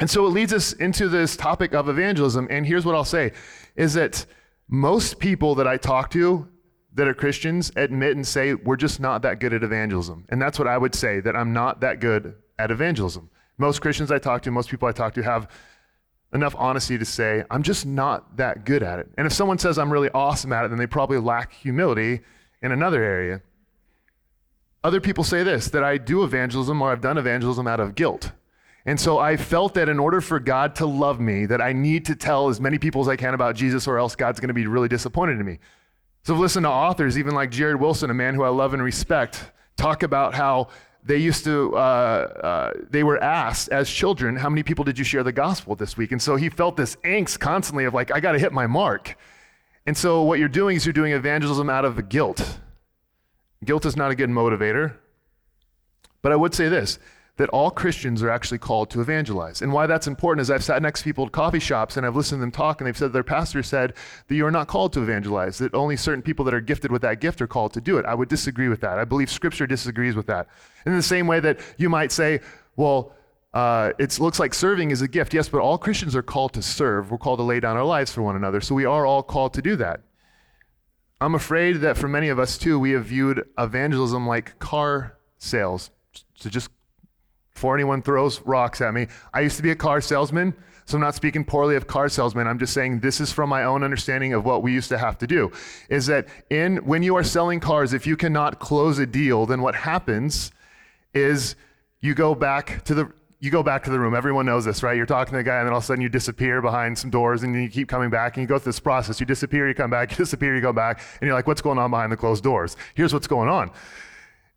And 0.00 0.10
so 0.10 0.26
it 0.26 0.30
leads 0.30 0.52
us 0.52 0.74
into 0.74 1.08
this 1.08 1.34
topic 1.34 1.72
of 1.72 1.88
evangelism. 1.88 2.46
And 2.50 2.66
here's 2.66 2.84
what 2.84 2.94
I'll 2.94 3.04
say 3.04 3.32
is 3.76 3.94
that 3.94 4.26
most 4.68 5.18
people 5.18 5.54
that 5.54 5.66
I 5.66 5.78
talk 5.78 6.10
to 6.10 6.46
that 6.92 7.08
are 7.08 7.14
Christians 7.14 7.72
admit 7.74 8.16
and 8.16 8.26
say, 8.26 8.52
we're 8.52 8.76
just 8.76 9.00
not 9.00 9.22
that 9.22 9.40
good 9.40 9.54
at 9.54 9.64
evangelism. 9.64 10.26
And 10.28 10.42
that's 10.42 10.58
what 10.58 10.68
I 10.68 10.76
would 10.76 10.94
say, 10.94 11.20
that 11.20 11.34
I'm 11.34 11.54
not 11.54 11.80
that 11.80 12.00
good 12.00 12.34
at 12.58 12.70
evangelism. 12.70 13.30
Most 13.58 13.80
Christians 13.80 14.10
I 14.10 14.18
talk 14.18 14.42
to, 14.42 14.50
most 14.50 14.70
people 14.70 14.88
I 14.88 14.92
talk 14.92 15.14
to 15.14 15.22
have 15.22 15.50
enough 16.32 16.54
honesty 16.58 16.98
to 16.98 17.04
say, 17.04 17.44
I'm 17.50 17.62
just 17.62 17.86
not 17.86 18.36
that 18.36 18.64
good 18.64 18.82
at 18.82 18.98
it. 18.98 19.08
And 19.16 19.26
if 19.26 19.32
someone 19.32 19.58
says 19.58 19.78
I'm 19.78 19.92
really 19.92 20.10
awesome 20.10 20.52
at 20.52 20.64
it, 20.64 20.68
then 20.68 20.78
they 20.78 20.86
probably 20.86 21.18
lack 21.18 21.52
humility 21.52 22.20
in 22.60 22.72
another 22.72 23.02
area. 23.02 23.40
Other 24.82 25.00
people 25.00 25.24
say 25.24 25.42
this 25.42 25.68
that 25.68 25.84
I 25.84 25.96
do 25.96 26.24
evangelism 26.24 26.82
or 26.82 26.90
I've 26.90 27.00
done 27.00 27.16
evangelism 27.16 27.66
out 27.66 27.80
of 27.80 27.94
guilt. 27.94 28.32
And 28.86 29.00
so 29.00 29.18
I 29.18 29.36
felt 29.38 29.74
that 29.74 29.88
in 29.88 29.98
order 29.98 30.20
for 30.20 30.38
God 30.38 30.74
to 30.76 30.86
love 30.86 31.18
me, 31.18 31.46
that 31.46 31.62
I 31.62 31.72
need 31.72 32.04
to 32.06 32.14
tell 32.14 32.48
as 32.48 32.60
many 32.60 32.78
people 32.78 33.00
as 33.00 33.08
I 33.08 33.16
can 33.16 33.32
about 33.32 33.56
Jesus, 33.56 33.86
or 33.86 33.98
else 33.98 34.14
God's 34.14 34.40
going 34.40 34.48
to 34.48 34.54
be 34.54 34.66
really 34.66 34.88
disappointed 34.88 35.40
in 35.40 35.46
me. 35.46 35.58
So 36.22 36.34
I've 36.34 36.40
listened 36.40 36.64
to 36.64 36.70
authors, 36.70 37.18
even 37.18 37.34
like 37.34 37.50
Jared 37.50 37.80
Wilson, 37.80 38.10
a 38.10 38.14
man 38.14 38.34
who 38.34 38.42
I 38.42 38.50
love 38.50 38.74
and 38.74 38.82
respect, 38.82 39.52
talk 39.76 40.02
about 40.02 40.34
how 40.34 40.68
they 41.04 41.18
used 41.18 41.44
to, 41.44 41.76
uh, 41.76 41.78
uh, 41.78 42.72
they 42.88 43.04
were 43.04 43.22
asked 43.22 43.68
as 43.68 43.90
children, 43.90 44.36
how 44.36 44.48
many 44.48 44.62
people 44.62 44.84
did 44.84 44.98
you 44.98 45.04
share 45.04 45.22
the 45.22 45.32
gospel 45.32 45.76
this 45.76 45.96
week? 45.96 46.12
And 46.12 46.20
so 46.20 46.36
he 46.36 46.48
felt 46.48 46.76
this 46.76 46.96
angst 47.04 47.40
constantly 47.40 47.84
of 47.84 47.92
like, 47.92 48.10
I 48.10 48.20
got 48.20 48.32
to 48.32 48.38
hit 48.38 48.52
my 48.52 48.66
mark. 48.66 49.16
And 49.86 49.96
so 49.96 50.22
what 50.22 50.38
you're 50.38 50.48
doing 50.48 50.76
is 50.76 50.86
you're 50.86 50.94
doing 50.94 51.12
evangelism 51.12 51.68
out 51.68 51.84
of 51.84 52.08
guilt. 52.08 52.58
Guilt 53.62 53.84
is 53.84 53.96
not 53.96 54.10
a 54.10 54.14
good 54.14 54.30
motivator. 54.30 54.94
But 56.22 56.32
I 56.32 56.36
would 56.36 56.54
say 56.54 56.70
this 56.70 56.98
that 57.36 57.48
all 57.48 57.70
Christians 57.70 58.22
are 58.22 58.30
actually 58.30 58.58
called 58.58 58.90
to 58.90 59.00
evangelize. 59.00 59.60
And 59.60 59.72
why 59.72 59.86
that's 59.86 60.06
important 60.06 60.42
is 60.42 60.50
I've 60.50 60.62
sat 60.62 60.80
next 60.80 61.00
to 61.00 61.04
people 61.04 61.26
at 61.26 61.32
coffee 61.32 61.58
shops 61.58 61.96
and 61.96 62.06
I've 62.06 62.14
listened 62.14 62.38
to 62.38 62.42
them 62.42 62.52
talk, 62.52 62.80
and 62.80 62.86
they've 62.86 62.96
said 62.96 63.12
their 63.12 63.24
pastor 63.24 63.62
said 63.62 63.94
that 64.28 64.34
you 64.34 64.46
are 64.46 64.52
not 64.52 64.68
called 64.68 64.92
to 64.92 65.02
evangelize, 65.02 65.58
that 65.58 65.74
only 65.74 65.96
certain 65.96 66.22
people 66.22 66.44
that 66.44 66.54
are 66.54 66.60
gifted 66.60 66.92
with 66.92 67.02
that 67.02 67.20
gift 67.20 67.42
are 67.42 67.48
called 67.48 67.72
to 67.72 67.80
do 67.80 67.98
it. 67.98 68.06
I 68.06 68.14
would 68.14 68.28
disagree 68.28 68.68
with 68.68 68.80
that. 68.82 68.98
I 68.98 69.04
believe 69.04 69.30
Scripture 69.30 69.66
disagrees 69.66 70.14
with 70.14 70.26
that. 70.26 70.46
In 70.86 70.94
the 70.94 71.02
same 71.02 71.26
way 71.26 71.40
that 71.40 71.58
you 71.76 71.88
might 71.88 72.12
say, 72.12 72.40
well, 72.76 73.12
uh, 73.52 73.92
it 73.98 74.18
looks 74.20 74.38
like 74.38 74.54
serving 74.54 74.90
is 74.90 75.02
a 75.02 75.08
gift. 75.08 75.34
Yes, 75.34 75.48
but 75.48 75.60
all 75.60 75.78
Christians 75.78 76.14
are 76.14 76.22
called 76.22 76.52
to 76.54 76.62
serve. 76.62 77.10
We're 77.10 77.18
called 77.18 77.38
to 77.40 77.44
lay 77.44 77.58
down 77.60 77.76
our 77.76 77.84
lives 77.84 78.12
for 78.12 78.22
one 78.22 78.36
another. 78.36 78.60
So 78.60 78.74
we 78.74 78.84
are 78.84 79.06
all 79.06 79.22
called 79.22 79.54
to 79.54 79.62
do 79.62 79.76
that. 79.76 80.00
I'm 81.20 81.34
afraid 81.34 81.74
that 81.78 81.96
for 81.96 82.08
many 82.08 82.28
of 82.28 82.38
us 82.38 82.58
too, 82.58 82.78
we 82.78 82.90
have 82.90 83.06
viewed 83.06 83.44
evangelism 83.58 84.26
like 84.26 84.58
car 84.58 85.18
sales. 85.38 85.90
To 86.40 86.50
just 86.50 86.68
before 87.54 87.74
anyone 87.74 88.02
throws 88.02 88.40
rocks 88.42 88.80
at 88.80 88.92
me. 88.92 89.06
I 89.32 89.40
used 89.40 89.56
to 89.56 89.62
be 89.62 89.70
a 89.70 89.76
car 89.76 90.00
salesman, 90.00 90.54
so 90.86 90.96
I'm 90.96 91.00
not 91.00 91.14
speaking 91.14 91.44
poorly 91.44 91.76
of 91.76 91.86
car 91.86 92.08
salesmen. 92.08 92.46
I'm 92.46 92.58
just 92.58 92.74
saying 92.74 93.00
this 93.00 93.20
is 93.20 93.32
from 93.32 93.48
my 93.48 93.64
own 93.64 93.82
understanding 93.82 94.34
of 94.34 94.44
what 94.44 94.62
we 94.62 94.72
used 94.72 94.88
to 94.90 94.98
have 94.98 95.16
to 95.18 95.26
do. 95.26 95.50
Is 95.88 96.06
that 96.06 96.26
in 96.50 96.78
when 96.78 97.02
you 97.02 97.16
are 97.16 97.24
selling 97.24 97.60
cars, 97.60 97.94
if 97.94 98.06
you 98.06 98.16
cannot 98.16 98.58
close 98.58 98.98
a 98.98 99.06
deal, 99.06 99.46
then 99.46 99.62
what 99.62 99.74
happens 99.74 100.50
is 101.14 101.54
you 102.00 102.14
go 102.14 102.34
back 102.34 102.84
to 102.84 102.94
the 102.94 103.10
you 103.40 103.50
go 103.50 103.62
back 103.62 103.84
to 103.84 103.90
the 103.90 104.00
room. 104.00 104.14
Everyone 104.14 104.46
knows 104.46 104.64
this, 104.64 104.82
right? 104.82 104.96
You're 104.96 105.04
talking 105.04 105.32
to 105.32 105.36
the 105.36 105.42
guy, 105.44 105.58
and 105.58 105.66
then 105.66 105.72
all 105.72 105.78
of 105.78 105.84
a 105.84 105.86
sudden 105.86 106.00
you 106.00 106.08
disappear 106.08 106.62
behind 106.62 106.96
some 106.96 107.10
doors, 107.10 107.42
and 107.42 107.54
you 107.54 107.68
keep 107.68 107.88
coming 107.88 108.08
back, 108.08 108.36
and 108.36 108.42
you 108.42 108.46
go 108.48 108.58
through 108.58 108.72
this 108.72 108.80
process. 108.80 109.20
You 109.20 109.26
disappear, 109.26 109.68
you 109.68 109.74
come 109.74 109.90
back, 109.90 110.10
you 110.12 110.16
disappear, 110.16 110.54
you 110.54 110.62
go 110.62 110.72
back, 110.72 111.02
and 111.20 111.26
you're 111.26 111.34
like, 111.34 111.46
what's 111.46 111.60
going 111.60 111.78
on 111.78 111.90
behind 111.90 112.10
the 112.10 112.16
closed 112.16 112.42
doors? 112.42 112.76
Here's 112.94 113.12
what's 113.12 113.26
going 113.26 113.50
on. 113.50 113.70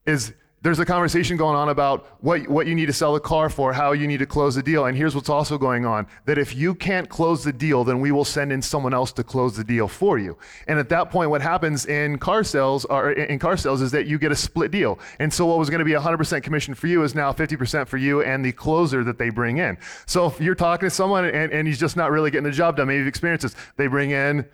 Is 0.05 0.33
there's 0.63 0.79
a 0.79 0.85
conversation 0.85 1.37
going 1.37 1.55
on 1.55 1.69
about 1.69 2.07
what, 2.19 2.47
what 2.47 2.65
you 2.65 2.73
need 2.73 2.87
to 2.87 2.93
sell 2.93 3.13
the 3.13 3.19
car 3.19 3.47
for, 3.47 3.73
how 3.73 3.91
you 3.91 4.07
need 4.07 4.17
to 4.17 4.25
close 4.25 4.55
the 4.55 4.63
deal. 4.63 4.85
And 4.85 4.97
here's 4.97 5.13
what's 5.13 5.29
also 5.29 5.57
going 5.57 5.85
on 5.85 6.07
that 6.25 6.39
if 6.39 6.55
you 6.55 6.73
can't 6.73 7.07
close 7.07 7.43
the 7.43 7.53
deal, 7.53 7.83
then 7.83 7.99
we 7.99 8.11
will 8.11 8.25
send 8.25 8.51
in 8.51 8.63
someone 8.63 8.91
else 8.91 9.11
to 9.13 9.23
close 9.23 9.55
the 9.55 9.63
deal 9.63 9.87
for 9.87 10.17
you. 10.17 10.35
And 10.67 10.79
at 10.79 10.89
that 10.89 11.11
point, 11.11 11.29
what 11.29 11.43
happens 11.43 11.85
in 11.85 12.17
car 12.17 12.43
sales 12.43 12.85
or 12.85 13.11
in 13.11 13.37
car 13.37 13.55
sales 13.55 13.81
is 13.81 13.91
that 13.91 14.07
you 14.07 14.17
get 14.17 14.31
a 14.31 14.35
split 14.35 14.71
deal. 14.71 14.97
And 15.19 15.31
so 15.31 15.45
what 15.45 15.59
was 15.59 15.69
going 15.69 15.79
to 15.79 15.85
be 15.85 15.91
100% 15.91 16.41
commission 16.41 16.73
for 16.73 16.87
you 16.87 17.03
is 17.03 17.13
now 17.13 17.31
50% 17.31 17.87
for 17.87 17.97
you 17.97 18.23
and 18.23 18.43
the 18.43 18.51
closer 18.51 19.03
that 19.03 19.19
they 19.19 19.29
bring 19.29 19.57
in. 19.57 19.77
So 20.07 20.25
if 20.25 20.41
you're 20.41 20.55
talking 20.55 20.87
to 20.87 20.93
someone 20.93 21.25
and, 21.25 21.51
and 21.51 21.67
he's 21.67 21.79
just 21.79 21.95
not 21.95 22.09
really 22.09 22.31
getting 22.31 22.45
the 22.45 22.51
job 22.51 22.77
done, 22.77 22.87
maybe 22.87 22.99
you've 22.99 23.07
experienced 23.07 23.43
this, 23.43 23.55
they 23.75 23.85
bring 23.85 24.09
in 24.09 24.45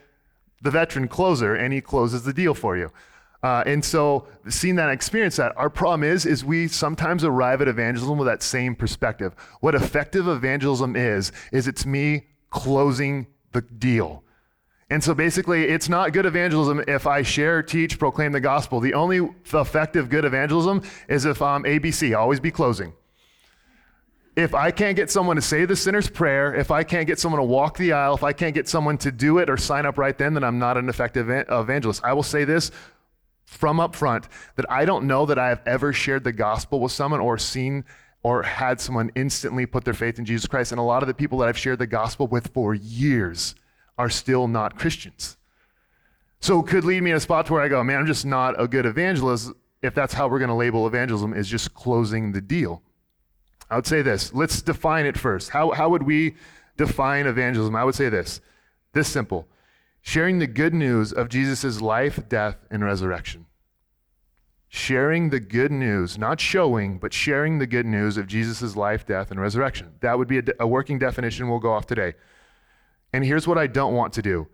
the 0.62 0.72
veteran 0.72 1.08
closer 1.08 1.56
and 1.56 1.74
he 1.74 1.80
closes 1.80 2.24
the 2.24 2.34
deal 2.34 2.54
for 2.54 2.76
you. 2.76 2.92
Uh, 3.44 3.62
and 3.66 3.84
so 3.84 4.26
seeing 4.48 4.76
that 4.76 4.90
experience 4.90 5.36
that 5.36 5.52
our 5.58 5.70
problem 5.70 6.04
is 6.04 6.26
is 6.26 6.46
we 6.46 6.66
sometimes 6.68 7.26
arrive 7.26 7.62
at 7.62 7.68
evangelism 7.68 8.18
with 8.18 8.28
that 8.28 8.42
same 8.42 8.74
perspective. 8.74 9.36
What 9.60 9.76
effective 9.76 10.30
evangelism 10.30 10.96
is 10.96 11.34
is 11.52 11.68
it's 11.68 11.86
me 11.86 12.28
closing 12.50 13.28
the 13.52 13.62
deal. 13.62 14.24
And 14.90 15.04
so 15.04 15.14
basically 15.14 15.66
it's 15.66 15.90
not 15.90 16.14
good 16.14 16.26
evangelism 16.26 16.84
if 16.88 17.06
i 17.06 17.22
share 17.22 17.62
teach 17.62 18.00
proclaim 18.00 18.32
the 18.32 18.40
gospel. 18.40 18.80
The 18.80 18.94
only 18.94 19.30
effective 19.54 20.10
good 20.10 20.24
evangelism 20.24 20.82
is 21.10 21.26
if 21.26 21.42
i'm 21.42 21.64
abc 21.64 22.18
always 22.18 22.40
be 22.40 22.52
closing. 22.52 22.94
If 24.36 24.56
I 24.56 24.72
can't 24.72 24.96
get 24.96 25.12
someone 25.12 25.36
to 25.36 25.44
say 25.44 25.66
the 25.66 25.76
sinner's 25.76 26.10
prayer, 26.10 26.56
if 26.56 26.72
I 26.72 26.84
can't 26.84 27.06
get 27.06 27.20
someone 27.20 27.40
to 27.40 27.46
walk 27.46 27.78
the 27.78 27.94
aisle, 27.94 28.16
if 28.16 28.24
I 28.24 28.34
can't 28.34 28.56
get 28.56 28.68
someone 28.68 28.98
to 29.00 29.12
do 29.12 29.38
it 29.38 29.48
or 29.48 29.58
sign 29.58 29.86
up 29.86 30.00
right 30.00 30.18
then, 30.18 30.34
then 30.34 30.44
I'm 30.44 30.58
not 30.58 30.76
an 30.76 30.90
effective 30.90 31.30
evangelist. 31.30 32.04
I 32.04 32.14
will 32.14 32.24
say 32.24 32.44
this 32.44 32.72
from 33.54 33.80
up 33.80 33.96
front 33.96 34.28
that 34.56 34.70
I 34.70 34.86
don't 34.86 35.06
know 35.06 35.26
that 35.26 35.40
I 35.40 35.50
have 35.50 35.62
ever 35.66 35.94
shared 35.94 36.24
the 36.24 36.32
gospel 36.32 36.80
with 36.80 36.92
someone 36.92 37.20
or 37.20 37.38
seen 37.38 37.86
or 38.24 38.44
had 38.44 38.80
someone 38.80 39.12
instantly 39.16 39.66
put 39.66 39.84
their 39.84 39.94
faith 39.94 40.18
in 40.18 40.26
Jesus 40.26 40.48
Christ. 40.48 40.72
And 40.72 40.80
a 40.80 40.84
lot 40.84 41.04
of 41.04 41.08
the 41.08 41.14
people 41.14 41.38
that 41.40 41.50
I've 41.50 41.58
shared 41.58 41.80
the 41.80 41.88
gospel 41.88 42.28
with 42.28 42.48
for 42.54 42.74
years 42.74 43.56
are 43.98 44.10
still 44.10 44.48
not 44.48 44.78
Christians. 44.78 45.38
So 46.40 46.60
it 46.60 46.68
could 46.68 46.84
lead 46.84 47.04
me 47.04 47.12
in 47.12 47.18
a 47.18 47.22
spot 47.22 47.46
to 47.48 47.54
where 47.54 47.62
I 47.62 47.68
go, 47.68 47.84
man, 47.84 48.00
I'm 48.00 48.06
just 48.08 48.26
not 48.26 48.60
a 48.62 48.68
good 48.68 48.86
evangelist 48.86 49.52
if 49.82 49.94
that's 49.94 50.14
how 50.14 50.28
we're 50.28 50.40
going 50.40 50.50
to 50.50 50.56
label 50.56 50.88
evangelism 50.88 51.34
is 51.34 51.48
just 51.48 51.74
closing 51.74 52.32
the 52.32 52.42
deal. 52.42 52.82
I 53.70 53.76
would 53.76 53.88
say 53.88 54.02
this. 54.02 54.34
Let's 54.34 54.62
define 54.62 55.06
it 55.06 55.18
first. 55.18 55.50
How, 55.50 55.72
how 55.72 55.90
would 55.90 56.04
we 56.04 56.36
define 56.78 57.28
evangelism? 57.28 57.76
I 57.76 57.84
would 57.84 57.96
say 57.96 58.10
this 58.10 58.42
this 58.94 59.08
simple 59.08 59.48
sharing 60.04 60.38
the 60.38 60.48
good 60.48 60.74
news 60.74 61.12
of 61.12 61.30
Jesus' 61.30 61.82
life, 61.82 62.20
death, 62.28 62.58
and 62.70 62.84
resurrection. 62.84 63.48
Sharing 64.68 65.30
the 65.30 65.40
good 65.40 65.72
news, 65.72 66.18
not 66.18 66.42
showing, 66.42 67.00
but 67.00 67.14
sharing 67.14 67.58
the 67.58 67.66
good 67.66 67.86
news 67.86 68.18
of 68.18 68.28
Jesus' 68.28 68.76
life, 68.76 69.06
death, 69.06 69.32
and 69.32 69.40
resurrection. 69.40 69.94
That 70.02 70.18
would 70.18 70.28
be 70.28 70.40
a, 70.40 70.44
a 70.60 70.68
working 70.68 71.00
definition. 71.00 71.50
We'll 71.50 71.60
go 71.60 71.72
off 71.72 71.88
today. 71.88 72.14
And 73.14 73.24
here's 73.24 73.48
what 73.48 73.58
I 73.58 73.66
don't 73.66 73.94
want 73.94 74.14
to 74.14 74.22
do 74.22 74.48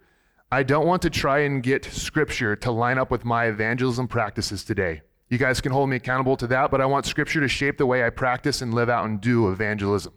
I 0.52 0.64
don't 0.64 0.86
want 0.86 1.02
to 1.02 1.10
try 1.10 1.40
and 1.40 1.64
get 1.64 1.84
scripture 1.84 2.56
to 2.58 2.72
line 2.72 2.98
up 2.98 3.10
with 3.10 3.26
my 3.26 3.46
evangelism 3.46 4.08
practices 4.08 4.64
today. 4.64 5.02
You 5.30 5.38
guys 5.38 5.62
can 5.62 5.72
hold 5.72 5.90
me 5.90 5.96
accountable 5.96 6.38
to 6.38 6.48
that, 6.48 6.72
but 6.72 6.82
I 6.82 6.86
want 6.86 7.06
Scripture 7.06 7.40
to 7.40 7.48
shape 7.48 7.78
the 7.78 7.86
way 7.86 8.04
I 8.04 8.10
practice 8.10 8.64
and 8.64 8.74
live 8.74 8.90
out 8.90 9.06
and 9.06 9.22
do 9.22 9.52
evangelism. 9.52 10.14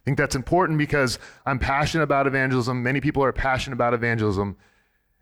I 0.00 0.02
think 0.04 0.16
that's 0.16 0.34
important 0.34 0.78
because 0.78 1.18
I'm 1.44 1.58
passionate 1.58 2.04
about 2.04 2.26
evangelism. 2.26 2.82
Many 2.82 3.00
people 3.00 3.22
are 3.22 3.32
passionate 3.32 3.74
about 3.74 3.92
evangelism. 3.92 4.56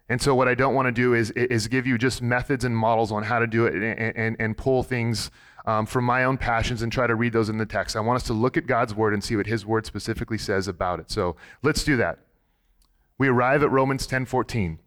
And 0.08 0.23
so, 0.23 0.35
what 0.35 0.49
I 0.49 0.54
don't 0.54 0.75
want 0.75 0.87
to 0.87 0.92
do 0.92 1.14
is, 1.14 1.30
is 1.32 1.68
give 1.68 1.87
you 1.87 1.99
just 1.99 2.23
methods 2.23 2.64
and 2.64 2.76
models 2.76 3.12
on 3.12 3.25
how 3.25 3.40
to 3.40 3.47
do 3.47 3.66
it 3.66 3.75
and, 3.75 4.16
and, 4.16 4.37
and 4.38 4.56
pull 4.56 4.82
things 4.82 5.30
um, 5.66 5.85
from 5.85 6.04
my 6.04 6.25
own 6.25 6.38
passions 6.38 6.80
and 6.80 6.90
try 6.90 7.06
to 7.06 7.14
read 7.14 7.32
those 7.32 7.49
in 7.49 7.58
the 7.58 7.66
text. 7.66 7.97
I 7.97 8.00
want 8.00 8.16
us 8.16 8.26
to 8.28 8.32
look 8.32 8.56
at 8.56 8.66
God's 8.66 8.94
word 8.94 9.12
and 9.12 9.23
see 9.23 9.37
what 9.37 9.47
his 9.47 9.66
word 9.66 9.85
specifically 9.85 10.38
says 10.38 10.66
about 10.66 11.00
it. 11.00 11.11
So, 11.11 11.37
let's 11.62 11.85
do 11.85 11.97
that. 11.97 12.20
We 13.18 13.28
arrive 13.28 13.62
at 13.62 13.70
Romans 13.70 14.06
10 14.06 14.26
14. 14.26 14.78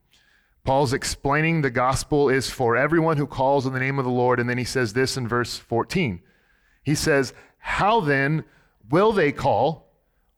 Paul's 0.64 0.94
explaining 0.94 1.62
the 1.62 1.70
gospel 1.70 2.30
is 2.30 2.50
for 2.50 2.76
everyone 2.76 3.18
who 3.18 3.28
calls 3.28 3.66
on 3.66 3.74
the 3.74 3.80
name 3.80 4.00
of 4.00 4.06
the 4.06 4.12
Lord. 4.12 4.40
And 4.40 4.50
then 4.50 4.60
he 4.60 4.64
says 4.64 4.94
this 4.94 5.18
in 5.18 5.28
verse 5.28 5.58
14. 5.58 6.22
He 6.84 6.96
says, 6.96 7.34
How 7.58 8.00
then 8.00 8.44
will 8.92 9.12
they 9.12 9.32
call 9.32 9.88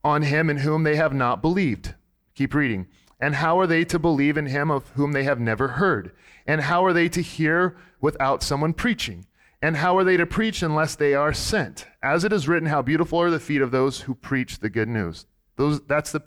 on 0.04 0.22
him 0.22 0.50
in 0.50 0.58
whom 0.58 0.84
they 0.84 0.96
have 0.96 1.14
not 1.14 1.42
believed? 1.42 1.96
Keep 2.36 2.54
reading. 2.54 2.88
And 3.20 3.36
how 3.36 3.60
are 3.60 3.68
they 3.68 3.84
to 3.86 4.00
believe 4.00 4.38
in 4.38 4.48
him 4.48 4.70
of 4.70 4.90
whom 4.92 5.14
they 5.14 5.24
have 5.24 5.40
never 5.40 5.70
heard? 5.70 6.12
And 6.46 6.62
how 6.62 6.86
are 6.86 6.94
they 6.94 7.10
to 7.10 7.22
hear 7.22 7.78
without 8.02 8.44
someone 8.44 8.74
preaching? 8.74 9.26
And 9.62 9.78
how 9.78 9.98
are 9.98 10.04
they 10.04 10.18
to 10.18 10.26
preach 10.26 10.62
unless 10.62 10.96
they 10.96 11.14
are 11.14 11.32
sent? 11.32 11.88
As 12.02 12.26
it 12.26 12.34
is 12.34 12.50
written, 12.50 12.68
how 12.68 12.82
beautiful 12.82 13.22
are 13.22 13.30
the 13.30 13.40
feet 13.40 13.62
of 13.62 13.72
those 13.72 14.02
who 14.02 14.14
preach 14.14 14.60
the 14.60 14.70
good 14.70 14.90
news. 14.90 15.26
Those, 15.56 15.80
that's 15.82 16.12
the 16.12 16.22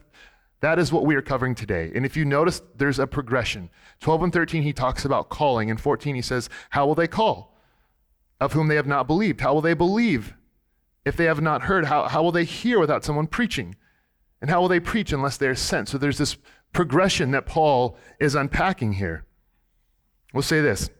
that 0.60 0.78
is 0.78 0.90
what 0.90 1.04
we 1.04 1.14
are 1.14 1.22
covering 1.22 1.54
today. 1.54 1.92
And 1.94 2.06
if 2.06 2.16
you 2.16 2.24
notice, 2.24 2.62
there's 2.74 2.98
a 2.98 3.06
progression. 3.06 3.68
12 4.00 4.22
and 4.22 4.32
13, 4.32 4.62
he 4.62 4.72
talks 4.72 5.04
about 5.04 5.28
calling. 5.28 5.68
In 5.68 5.76
14, 5.76 6.14
he 6.14 6.22
says, 6.22 6.48
How 6.70 6.86
will 6.86 6.94
they 6.94 7.06
call? 7.06 7.54
Of 8.40 8.54
whom 8.54 8.68
they 8.68 8.76
have 8.76 8.86
not 8.86 9.06
believed. 9.06 9.42
How 9.42 9.52
will 9.52 9.60
they 9.60 9.74
believe 9.74 10.34
if 11.06 11.16
they 11.16 11.24
have 11.24 11.40
not 11.40 11.62
heard? 11.62 11.86
How, 11.86 12.08
how 12.08 12.22
will 12.22 12.32
they 12.32 12.44
hear 12.44 12.78
without 12.78 13.04
someone 13.04 13.28
preaching? 13.28 13.76
And 14.42 14.50
how 14.50 14.60
will 14.60 14.68
they 14.68 14.80
preach 14.80 15.12
unless 15.12 15.38
they 15.38 15.46
are 15.46 15.54
sent? 15.54 15.88
So 15.88 15.96
there's 15.96 16.18
this 16.18 16.36
progression 16.72 17.30
that 17.30 17.46
Paul 17.46 17.96
is 18.20 18.34
unpacking 18.34 18.94
here. 18.94 19.24
We'll 20.34 20.42
say 20.42 20.60
this 20.60 20.90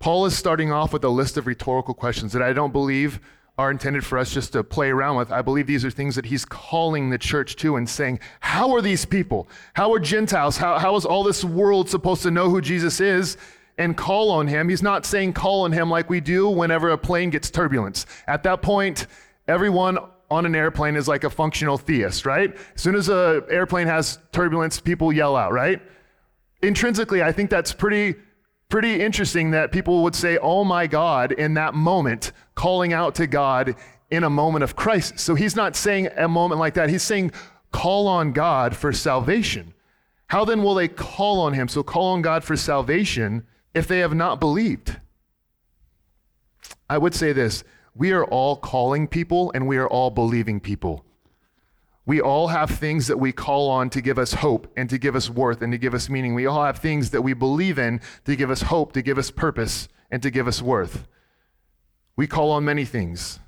Paul 0.00 0.26
is 0.26 0.36
starting 0.36 0.72
off 0.72 0.92
with 0.92 1.04
a 1.04 1.08
list 1.08 1.36
of 1.36 1.46
rhetorical 1.46 1.94
questions 1.94 2.32
that 2.32 2.42
I 2.42 2.52
don't 2.52 2.72
believe 2.72 3.20
are 3.58 3.70
intended 3.70 4.04
for 4.04 4.16
us 4.16 4.32
just 4.32 4.54
to 4.54 4.64
play 4.64 4.88
around 4.88 5.16
with. 5.16 5.30
I 5.30 5.42
believe 5.42 5.66
these 5.66 5.84
are 5.84 5.90
things 5.90 6.16
that 6.16 6.24
he's 6.24 6.46
calling 6.46 7.10
the 7.10 7.18
church 7.18 7.56
to 7.56 7.76
and 7.76 7.88
saying, 7.88 8.20
How 8.40 8.74
are 8.74 8.80
these 8.80 9.04
people? 9.04 9.48
How 9.74 9.92
are 9.92 10.00
Gentiles? 10.00 10.56
How, 10.56 10.78
how 10.78 10.96
is 10.96 11.04
all 11.04 11.22
this 11.22 11.44
world 11.44 11.90
supposed 11.90 12.22
to 12.22 12.30
know 12.30 12.48
who 12.48 12.62
Jesus 12.62 13.00
is 13.00 13.36
and 13.76 13.96
call 13.96 14.30
on 14.30 14.48
him? 14.48 14.70
He's 14.70 14.82
not 14.82 15.04
saying 15.04 15.34
call 15.34 15.64
on 15.64 15.72
him 15.72 15.90
like 15.90 16.08
we 16.08 16.20
do 16.20 16.48
whenever 16.48 16.88
a 16.88 16.98
plane 16.98 17.28
gets 17.28 17.50
turbulence. 17.50 18.06
At 18.26 18.42
that 18.44 18.62
point, 18.62 19.06
everyone 19.52 19.98
on 20.30 20.46
an 20.46 20.54
airplane 20.54 20.96
is 20.96 21.06
like 21.06 21.24
a 21.24 21.30
functional 21.30 21.76
theist, 21.76 22.24
right? 22.24 22.56
As 22.74 22.80
soon 22.80 22.94
as 22.94 23.08
an 23.10 23.42
airplane 23.50 23.86
has 23.86 24.18
turbulence, 24.32 24.80
people 24.80 25.12
yell 25.12 25.36
out, 25.36 25.52
right? 25.52 25.80
Intrinsically, 26.62 27.22
I 27.22 27.32
think 27.32 27.50
that's 27.50 27.72
pretty 27.72 28.16
pretty 28.70 29.02
interesting 29.02 29.50
that 29.50 29.70
people 29.70 30.02
would 30.02 30.14
say, 30.14 30.38
Oh 30.38 30.64
my 30.64 30.86
God, 30.86 31.32
in 31.32 31.54
that 31.54 31.74
moment, 31.74 32.32
calling 32.54 32.94
out 32.94 33.14
to 33.16 33.26
God 33.26 33.76
in 34.10 34.24
a 34.24 34.30
moment 34.30 34.64
of 34.64 34.74
crisis. 34.74 35.20
So 35.20 35.34
he's 35.34 35.54
not 35.54 35.76
saying 35.76 36.08
a 36.16 36.26
moment 36.26 36.58
like 36.58 36.74
that. 36.74 36.88
He's 36.88 37.02
saying, 37.02 37.32
Call 37.70 38.08
on 38.08 38.32
God 38.32 38.74
for 38.74 38.92
salvation. 38.92 39.74
How 40.28 40.46
then 40.46 40.62
will 40.62 40.74
they 40.74 40.88
call 40.88 41.40
on 41.40 41.52
him? 41.52 41.68
So 41.68 41.82
call 41.82 42.14
on 42.14 42.22
God 42.22 42.42
for 42.42 42.56
salvation 42.56 43.46
if 43.74 43.86
they 43.86 43.98
have 43.98 44.14
not 44.14 44.40
believed. 44.40 44.96
I 46.88 46.96
would 46.96 47.14
say 47.14 47.34
this 47.34 47.64
we 47.94 48.12
are 48.12 48.24
all 48.24 48.56
calling 48.56 49.06
people 49.06 49.52
and 49.54 49.66
we 49.66 49.76
are 49.76 49.88
all 49.88 50.10
believing 50.10 50.60
people. 50.60 51.04
We 52.04 52.20
all 52.20 52.48
have 52.48 52.70
things 52.70 53.06
that 53.06 53.18
we 53.18 53.30
call 53.30 53.70
on 53.70 53.88
to 53.90 54.00
give 54.00 54.18
us 54.18 54.34
hope 54.34 54.66
and 54.76 54.90
to 54.90 54.98
give 54.98 55.14
us 55.14 55.30
worth 55.30 55.62
and 55.62 55.72
to 55.72 55.78
give 55.78 55.94
us 55.94 56.08
meaning. 56.08 56.34
We 56.34 56.46
all 56.46 56.64
have 56.64 56.78
things 56.78 57.10
that 57.10 57.22
we 57.22 57.32
believe 57.32 57.78
in 57.78 58.00
to 58.24 58.34
give 58.34 58.50
us 58.50 58.62
hope, 58.62 58.92
to 58.94 59.02
give 59.02 59.18
us 59.18 59.30
purpose, 59.30 59.88
and 60.10 60.20
to 60.22 60.30
give 60.30 60.48
us 60.48 60.60
worth. 60.60 61.06
We 62.16 62.26
call 62.26 62.50
on 62.50 62.64
many 62.64 62.84
things. 62.84 63.38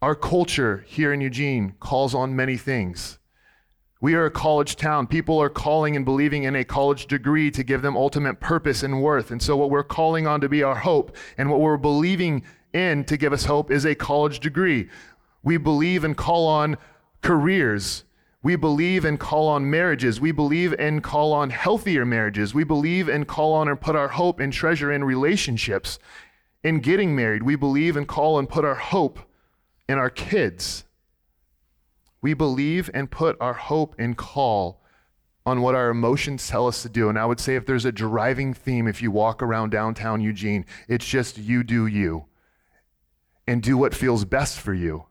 Our 0.00 0.14
culture 0.14 0.84
here 0.86 1.12
in 1.12 1.20
Eugene 1.20 1.74
calls 1.80 2.14
on 2.14 2.36
many 2.36 2.56
things. 2.56 3.18
We 4.00 4.14
are 4.14 4.26
a 4.26 4.30
college 4.30 4.74
town. 4.76 5.06
People 5.06 5.40
are 5.40 5.48
calling 5.48 5.94
and 5.94 6.04
believing 6.04 6.42
in 6.42 6.56
a 6.56 6.64
college 6.64 7.06
degree 7.06 7.52
to 7.52 7.62
give 7.62 7.82
them 7.82 7.96
ultimate 7.96 8.40
purpose 8.40 8.82
and 8.82 9.00
worth. 9.00 9.30
And 9.30 9.40
so, 9.40 9.56
what 9.56 9.70
we're 9.70 9.84
calling 9.84 10.26
on 10.26 10.40
to 10.40 10.48
be 10.48 10.64
our 10.64 10.74
hope 10.74 11.16
and 11.38 11.48
what 11.48 11.60
we're 11.60 11.76
believing 11.76 12.42
in 12.72 13.04
to 13.04 13.16
give 13.16 13.32
us 13.32 13.44
hope 13.44 13.70
is 13.70 13.84
a 13.84 13.94
college 13.94 14.40
degree. 14.40 14.88
We 15.42 15.56
believe 15.56 16.04
and 16.04 16.16
call 16.16 16.46
on 16.46 16.76
careers. 17.20 18.04
We 18.42 18.56
believe 18.56 19.04
and 19.04 19.18
call 19.20 19.48
on 19.48 19.70
marriages. 19.70 20.20
We 20.20 20.32
believe 20.32 20.74
and 20.78 21.02
call 21.02 21.32
on 21.32 21.50
healthier 21.50 22.04
marriages. 22.04 22.54
We 22.54 22.64
believe 22.64 23.08
and 23.08 23.26
call 23.26 23.52
on 23.54 23.68
and 23.68 23.80
put 23.80 23.96
our 23.96 24.08
hope 24.08 24.40
and 24.40 24.52
treasure 24.52 24.92
in 24.92 25.04
relationships. 25.04 25.98
In 26.64 26.80
getting 26.80 27.14
married, 27.14 27.42
we 27.42 27.56
believe 27.56 27.96
and 27.96 28.06
call 28.06 28.38
and 28.38 28.48
put 28.48 28.64
our 28.64 28.74
hope 28.74 29.18
in 29.88 29.98
our 29.98 30.10
kids. 30.10 30.84
We 32.20 32.34
believe 32.34 32.88
and 32.94 33.10
put 33.10 33.36
our 33.40 33.54
hope 33.54 33.94
and 33.98 34.16
call 34.16 34.80
on 35.44 35.60
what 35.60 35.74
our 35.74 35.90
emotions 35.90 36.46
tell 36.46 36.68
us 36.68 36.82
to 36.82 36.88
do. 36.88 37.08
And 37.08 37.18
I 37.18 37.26
would 37.26 37.40
say 37.40 37.56
if 37.56 37.66
there's 37.66 37.84
a 37.84 37.90
driving 37.90 38.54
theme, 38.54 38.86
if 38.86 39.02
you 39.02 39.10
walk 39.10 39.42
around 39.42 39.70
downtown 39.70 40.20
Eugene, 40.20 40.64
it's 40.88 41.06
just 41.06 41.36
you 41.36 41.64
do 41.64 41.86
you 41.86 42.26
and 43.52 43.62
do 43.62 43.76
what 43.76 43.94
feels 43.94 44.24
best 44.24 44.58
for 44.58 44.72
you 44.72 45.04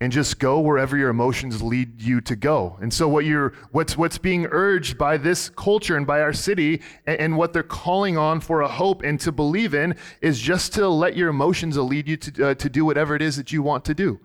and 0.00 0.10
just 0.10 0.38
go 0.38 0.58
wherever 0.58 0.96
your 0.96 1.10
emotions 1.10 1.62
lead 1.62 2.00
you 2.00 2.22
to 2.22 2.34
go. 2.34 2.78
And 2.80 2.92
so 2.92 3.06
what 3.06 3.26
you're 3.26 3.52
what's 3.72 3.94
what's 3.96 4.16
being 4.16 4.46
urged 4.46 4.96
by 4.96 5.18
this 5.18 5.50
culture 5.50 5.98
and 5.98 6.06
by 6.06 6.22
our 6.22 6.32
city 6.32 6.80
and, 7.06 7.20
and, 7.20 7.36
what 7.36 7.52
they're 7.52 7.62
calling 7.62 8.16
on 8.16 8.40
for 8.40 8.62
a 8.62 8.68
hope 8.68 9.02
and 9.02 9.20
to 9.20 9.30
believe 9.30 9.74
in 9.74 9.96
is 10.22 10.40
just 10.40 10.72
to 10.74 10.88
let 10.88 11.14
your 11.14 11.28
emotions 11.28 11.76
lead 11.76 12.08
you 12.08 12.16
to 12.16 12.48
uh, 12.48 12.54
to 12.54 12.70
do 12.70 12.86
whatever 12.86 13.14
it 13.14 13.20
is 13.20 13.36
that 13.36 13.52
you 13.52 13.62
want 13.62 13.84
to 13.84 13.94
do. 13.94 14.18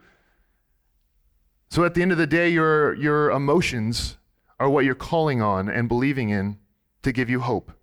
So 1.69 1.83
at 1.83 1.95
the 1.95 2.01
end 2.01 2.13
of 2.13 2.17
the 2.17 2.27
day 2.27 2.50
your 2.50 2.95
your 2.95 3.31
emotions 3.31 4.17
are 4.57 4.69
what 4.69 4.86
you're 4.86 4.95
calling 4.95 5.41
on 5.41 5.67
and 5.67 5.89
believing 5.89 6.29
in 6.29 6.57
to 7.03 7.12
give 7.12 7.29
you 7.29 7.41
hope. 7.41 7.74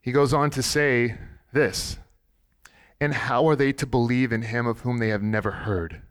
He 0.00 0.12
goes 0.12 0.32
on 0.32 0.50
to 0.50 0.62
say 0.62 1.16
this. 1.52 1.98
And 3.00 3.14
how 3.14 3.48
are 3.48 3.56
they 3.56 3.72
to 3.74 3.86
believe 3.86 4.32
in 4.32 4.42
him 4.42 4.66
of 4.66 4.80
whom 4.80 4.98
they 4.98 5.08
have 5.08 5.22
never 5.22 5.50
heard? 5.50 6.02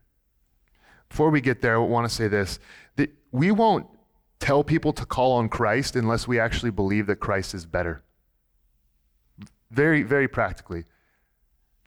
Before 1.09 1.29
we 1.29 1.41
get 1.41 1.61
there, 1.61 1.75
I 1.75 1.77
want 1.79 2.07
to 2.07 2.13
say 2.13 2.27
this 2.27 2.59
that 2.95 3.11
we 3.31 3.51
won't 3.51 3.87
tell 4.39 4.63
people 4.63 4.93
to 4.93 5.05
call 5.05 5.33
on 5.33 5.49
Christ 5.49 5.95
unless 5.95 6.27
we 6.27 6.39
actually 6.39 6.71
believe 6.71 7.07
that 7.07 7.17
Christ 7.17 7.53
is 7.53 7.65
better. 7.65 8.03
very, 9.69 10.01
very 10.01 10.29
practically, 10.29 10.85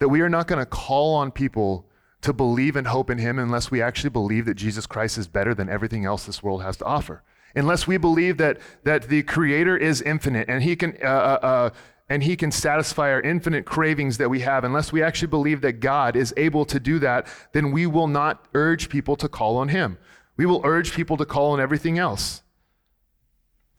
that 0.00 0.09
we 0.11 0.21
are 0.21 0.28
not 0.28 0.47
going 0.47 0.59
to 0.59 0.66
call 0.66 1.14
on 1.14 1.30
people 1.30 1.87
to 2.21 2.33
believe 2.35 2.76
and 2.76 2.87
hope 2.87 3.09
in 3.09 3.16
Him 3.16 3.38
unless 3.38 3.71
we 3.71 3.80
actually 3.80 4.11
believe 4.11 4.45
that 4.45 4.54
Jesus 4.54 4.87
Christ 4.87 5.16
is 5.16 5.26
better 5.26 5.54
than 5.54 5.71
everything 5.71 6.04
else 6.04 6.26
this 6.26 6.42
world 6.42 6.62
has 6.62 6.76
to 6.78 6.85
offer. 6.85 7.23
Unless 7.54 7.87
we 7.87 7.97
believe 7.97 8.37
that, 8.37 8.59
that 8.85 9.09
the 9.09 9.23
Creator 9.23 9.78
is 9.78 10.02
infinite 10.02 10.49
and 10.49 10.62
He 10.62 10.76
can. 10.76 10.97
Uh, 11.02 11.07
uh, 11.07 11.38
uh 11.42 11.71
and 12.11 12.25
he 12.25 12.37
can 12.37 12.50
satisfy 12.50 13.12
our 13.12 13.21
infinite 13.21 13.64
cravings 13.64 14.19
that 14.19 14.29
we 14.29 14.40
have. 14.40 14.64
Unless 14.64 14.93
we 14.93 15.00
actually 15.00 15.29
believe 15.29 15.61
that 15.61 15.75
God 15.75 16.17
is 16.17 16.35
able 16.37 16.64
to 16.64 16.81
do 16.81 16.99
that, 16.99 17.29
then 17.52 17.71
we 17.71 17.87
will 17.87 18.09
not 18.09 18.47
urge 18.52 18.88
people 18.88 19.14
to 19.14 19.29
call 19.29 19.57
on 19.57 19.69
him. 19.69 19.97
We 20.37 20.45
will 20.45 20.61
urge 20.64 20.93
people 20.93 21.17
to 21.19 21.25
call 21.25 21.52
on 21.52 21.61
everything 21.61 21.99
else. 21.99 22.43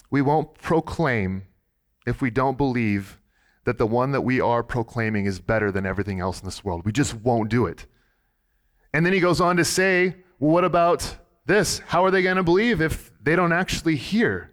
We 0.09 0.21
won't 0.21 0.53
proclaim 0.55 1.43
if 2.07 2.21
we 2.21 2.31
don't 2.31 2.57
believe 2.57 3.19
that 3.65 3.77
the 3.77 3.85
one 3.85 4.13
that 4.13 4.21
we 4.21 4.39
are 4.39 4.63
proclaiming 4.63 5.25
is 5.25 5.39
better 5.39 5.69
than 5.69 5.85
everything 5.85 6.21
else 6.21 6.39
in 6.39 6.45
this 6.45 6.63
world. 6.63 6.85
We 6.85 6.93
just 6.93 7.13
won't 7.13 7.49
do 7.49 7.65
it. 7.65 7.85
And 8.93 9.05
then 9.05 9.13
he 9.13 9.19
goes 9.19 9.41
on 9.41 9.57
to 9.57 9.65
say, 9.65 10.15
well, 10.39 10.51
what 10.51 10.63
about 10.63 11.17
this? 11.45 11.79
How 11.79 12.05
are 12.05 12.11
they 12.11 12.21
going 12.21 12.37
to 12.37 12.43
believe 12.43 12.81
if 12.81 13.11
they 13.21 13.35
don't 13.35 13.53
actually 13.53 13.97
hear? 13.97 14.50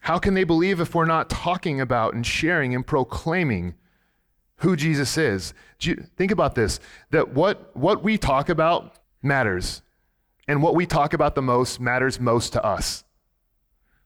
How 0.00 0.18
can 0.18 0.34
they 0.34 0.44
believe 0.44 0.80
if 0.80 0.94
we're 0.94 1.04
not 1.04 1.30
talking 1.30 1.80
about 1.80 2.14
and 2.14 2.26
sharing 2.26 2.74
and 2.74 2.86
proclaiming 2.86 3.74
who 4.56 4.76
Jesus 4.76 5.16
is? 5.16 5.54
think 6.16 6.30
about 6.30 6.54
this 6.54 6.78
that 7.10 7.32
what, 7.32 7.74
what 7.74 8.02
we 8.02 8.18
talk 8.18 8.48
about 8.48 8.98
matters, 9.22 9.82
and 10.48 10.62
what 10.62 10.74
we 10.74 10.84
talk 10.84 11.12
about 11.14 11.34
the 11.34 11.42
most 11.42 11.80
matters 11.80 12.18
most 12.18 12.52
to 12.54 12.64
us. 12.64 13.04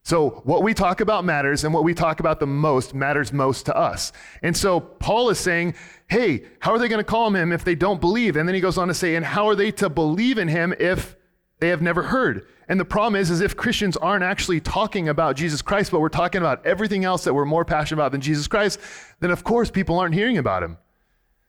So, 0.02 0.42
what 0.44 0.62
we 0.62 0.74
talk 0.74 1.00
about 1.00 1.24
matters, 1.24 1.64
and 1.64 1.72
what 1.72 1.82
we 1.82 1.94
talk 1.94 2.20
about 2.20 2.38
the 2.38 2.46
most 2.46 2.92
matters 2.94 3.32
most 3.32 3.64
to 3.66 3.76
us. 3.76 4.12
And 4.42 4.54
so, 4.54 4.78
Paul 4.78 5.30
is 5.30 5.38
saying, 5.38 5.74
hey, 6.08 6.44
how 6.58 6.72
are 6.72 6.78
they 6.78 6.88
going 6.88 6.98
to 6.98 7.04
call 7.04 7.34
him 7.34 7.52
if 7.52 7.64
they 7.64 7.74
don't 7.74 8.02
believe? 8.02 8.36
And 8.36 8.46
then 8.46 8.54
he 8.54 8.60
goes 8.60 8.76
on 8.76 8.88
to 8.88 8.94
say, 8.94 9.16
and 9.16 9.24
how 9.24 9.48
are 9.48 9.54
they 9.54 9.70
to 9.72 9.88
believe 9.88 10.36
in 10.36 10.48
him 10.48 10.74
if 10.78 11.16
they 11.64 11.70
have 11.70 11.80
never 11.80 12.02
heard? 12.02 12.46
And 12.68 12.78
the 12.78 12.84
problem 12.84 13.18
is, 13.18 13.30
is 13.30 13.40
if 13.40 13.56
Christians 13.56 13.96
aren't 13.96 14.22
actually 14.22 14.60
talking 14.60 15.08
about 15.08 15.34
Jesus 15.34 15.62
Christ, 15.62 15.90
but 15.90 16.00
we're 16.00 16.10
talking 16.10 16.42
about 16.42 16.64
everything 16.66 17.06
else 17.06 17.24
that 17.24 17.32
we're 17.32 17.46
more 17.46 17.64
passionate 17.64 18.02
about 18.02 18.12
than 18.12 18.20
Jesus 18.20 18.46
Christ, 18.46 18.78
then 19.20 19.30
of 19.30 19.44
course 19.44 19.70
people 19.70 19.98
aren't 19.98 20.14
hearing 20.14 20.36
about 20.36 20.62
him. 20.62 20.76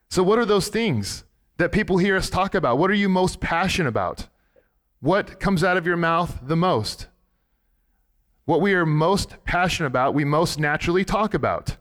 So 0.09 0.23
what 0.23 0.39
are 0.39 0.45
those 0.45 0.69
things 0.69 1.25
that 1.57 1.73
people 1.73 1.97
hear 1.97 2.15
us 2.15 2.29
talk 2.29 2.55
about? 2.55 2.77
What 2.77 2.89
are 2.89 2.95
you 2.95 3.09
most 3.09 3.41
passionate 3.41 3.89
about? 3.89 4.29
What 5.01 5.37
comes 5.41 5.65
out 5.65 5.75
of 5.75 5.85
your 5.85 5.97
mouth 5.97 6.39
the 6.41 6.55
most? 6.55 7.07
What 8.45 8.61
we 8.61 8.73
are 8.73 8.85
most 8.85 9.43
passionate 9.43 9.87
about, 9.87 10.13
we 10.13 10.23
most 10.23 10.59
naturally 10.59 11.03
talk 11.03 11.33
about. 11.33 11.75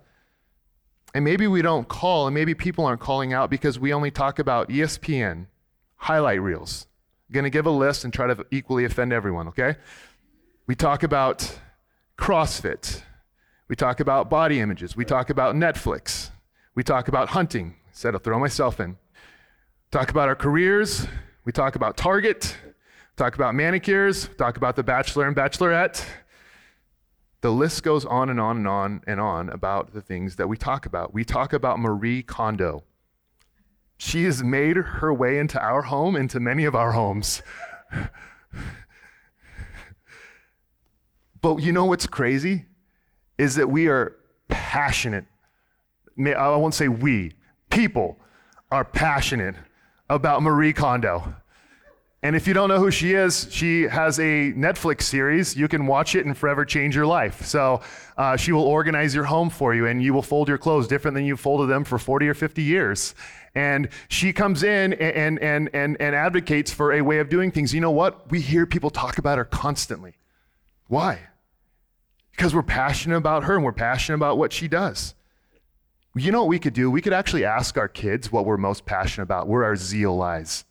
And 1.15 1.25
maybe 1.25 1.47
we 1.47 1.63
don't 1.63 1.87
call, 1.87 2.27
and 2.27 2.35
maybe 2.35 2.53
people 2.53 2.85
aren't 2.85 3.01
calling 3.01 3.33
out 3.33 3.49
because 3.49 3.79
we 3.79 3.93
only 3.93 4.11
talk 4.11 4.41
about 4.41 4.71
ESPN, 4.71 5.47
highlight 5.95 6.43
reels, 6.43 6.89
going 7.35 7.45
to 7.45 7.51
give 7.51 7.67
a 7.67 7.71
list 7.71 8.05
and 8.05 8.13
try 8.15 8.27
to 8.27 8.47
equally 8.51 8.87
offend 8.87 9.13
everyone, 9.13 9.49
okay? 9.49 9.77
We 10.67 10.75
talk 10.75 11.03
about 11.03 11.59
CrossFit. 12.17 13.03
We 13.69 13.77
talk 13.77 14.01
about 14.01 14.31
body 14.31 14.61
images. 14.61 14.97
We 14.97 15.05
talk 15.05 15.29
about 15.29 15.55
Netflix. 15.55 16.31
We 16.75 16.83
talk 16.83 17.09
about 17.09 17.31
hunting. 17.31 17.75
Said 17.93 18.15
I'll 18.15 18.21
throw 18.21 18.39
myself 18.39 18.81
in. 18.81 18.97
Talk 19.91 20.11
about 20.11 20.29
our 20.29 20.35
careers. 20.35 21.07
We 21.45 21.53
talk 21.53 21.77
about 21.77 21.97
Target. 21.97 22.57
Talk 23.17 23.35
about 23.35 23.55
manicures. 23.55 24.29
Talk 24.39 24.57
about 24.57 24.77
the 24.77 24.83
bachelor 24.83 25.29
and 25.29 25.37
bachelorette. 25.37 26.05
The 27.43 27.53
list 27.53 27.83
goes 27.83 28.05
on 28.07 28.31
and 28.31 28.41
on 28.41 28.57
and 28.57 28.67
on 28.67 29.03
and 29.07 29.21
on 29.21 29.51
about 29.51 29.93
the 29.93 30.01
things 30.01 30.37
that 30.37 30.49
we 30.49 30.57
talk 30.57 30.87
about. 30.87 31.13
We 31.13 31.25
talk 31.25 31.53
about 31.53 31.79
Marie 31.79 32.23
Kondo. 32.23 32.85
She 33.97 34.25
has 34.25 34.43
made 34.43 34.77
her 34.77 35.13
way 35.15 35.39
into 35.39 35.61
our 35.61 35.83
home, 35.83 36.17
into 36.17 36.41
many 36.41 36.65
of 36.65 36.75
our 36.75 36.93
homes. 36.93 37.43
but 41.41 41.57
you 41.57 41.73
know 41.73 41.85
what's 41.85 42.07
crazy? 42.07 42.67
Is 43.39 43.55
that 43.57 43.69
we 43.69 43.89
are 43.89 44.17
passionate. 44.49 45.27
I 46.19 46.57
won't 46.57 46.75
say 46.75 46.89
we, 46.89 47.33
people 47.71 48.19
are 48.71 48.85
passionate 48.85 49.57
about 50.09 50.43
Marie 50.43 50.73
Kondo. 50.73 51.35
And 52.25 52.35
if 52.35 52.49
you 52.49 52.55
don't 52.55 52.71
know 52.71 52.79
who 52.79 52.91
she 52.91 53.13
is, 53.13 53.49
she 53.51 53.83
has 53.83 54.19
a 54.19 54.55
Netflix 54.55 55.03
series. 55.03 55.55
You 55.55 55.69
can 55.69 55.87
watch 55.87 56.15
it 56.15 56.25
and 56.25 56.35
forever 56.35 56.65
change 56.65 56.97
your 56.97 57.05
life. 57.05 57.45
So 57.45 57.83
uh, 58.17 58.39
she 58.39 58.51
will 58.51 58.63
organize 58.63 59.15
your 59.15 59.25
home 59.25 59.51
for 59.51 59.75
you 59.75 59.87
and 59.87 60.03
you 60.03 60.15
will 60.15 60.23
fold 60.23 60.49
your 60.49 60.57
clothes 60.57 60.89
different 60.89 61.15
than 61.15 61.27
you've 61.27 61.39
folded 61.39 61.67
them 61.67 61.85
for 61.85 61.99
40 61.99 62.27
or 62.27 62.33
50 62.33 62.63
years. 62.63 63.15
And 63.55 63.91
she 64.09 64.33
comes 64.33 64.63
in 64.63 64.95
and, 64.95 65.39
and, 65.39 65.69
and, 65.75 66.01
and 66.01 66.15
advocates 66.15 66.73
for 66.73 66.95
a 66.95 67.03
way 67.03 67.19
of 67.19 67.29
doing 67.29 67.51
things. 67.51 67.75
You 67.75 67.83
know 67.83 67.91
what? 67.91 68.31
We 68.31 68.41
hear 68.41 68.65
people 68.65 68.89
talk 68.89 69.19
about 69.19 69.37
her 69.37 69.45
constantly. 69.45 70.15
Why? 70.87 71.29
Because 72.31 72.55
we're 72.55 72.63
passionate 72.63 73.19
about 73.19 73.45
her 73.45 73.55
and 73.55 73.63
we're 73.63 73.73
passionate 73.73 74.17
about 74.17 74.39
what 74.39 74.51
she 74.51 74.67
does. 74.67 75.15
You 76.17 76.33
know 76.33 76.41
what 76.41 76.49
we 76.49 76.59
could 76.59 76.73
do? 76.73 76.91
We 76.91 77.03
could 77.03 77.13
actually 77.13 77.45
ask 77.45 77.77
our 77.77 77.89
kids 77.89 78.33
what 78.33 78.47
we're 78.47 78.57
most 78.57 78.87
passionate 78.87 79.25
about, 79.25 79.47
where 79.47 79.63
our 79.63 79.77
zeal 79.77 80.17
lies. 80.17 80.65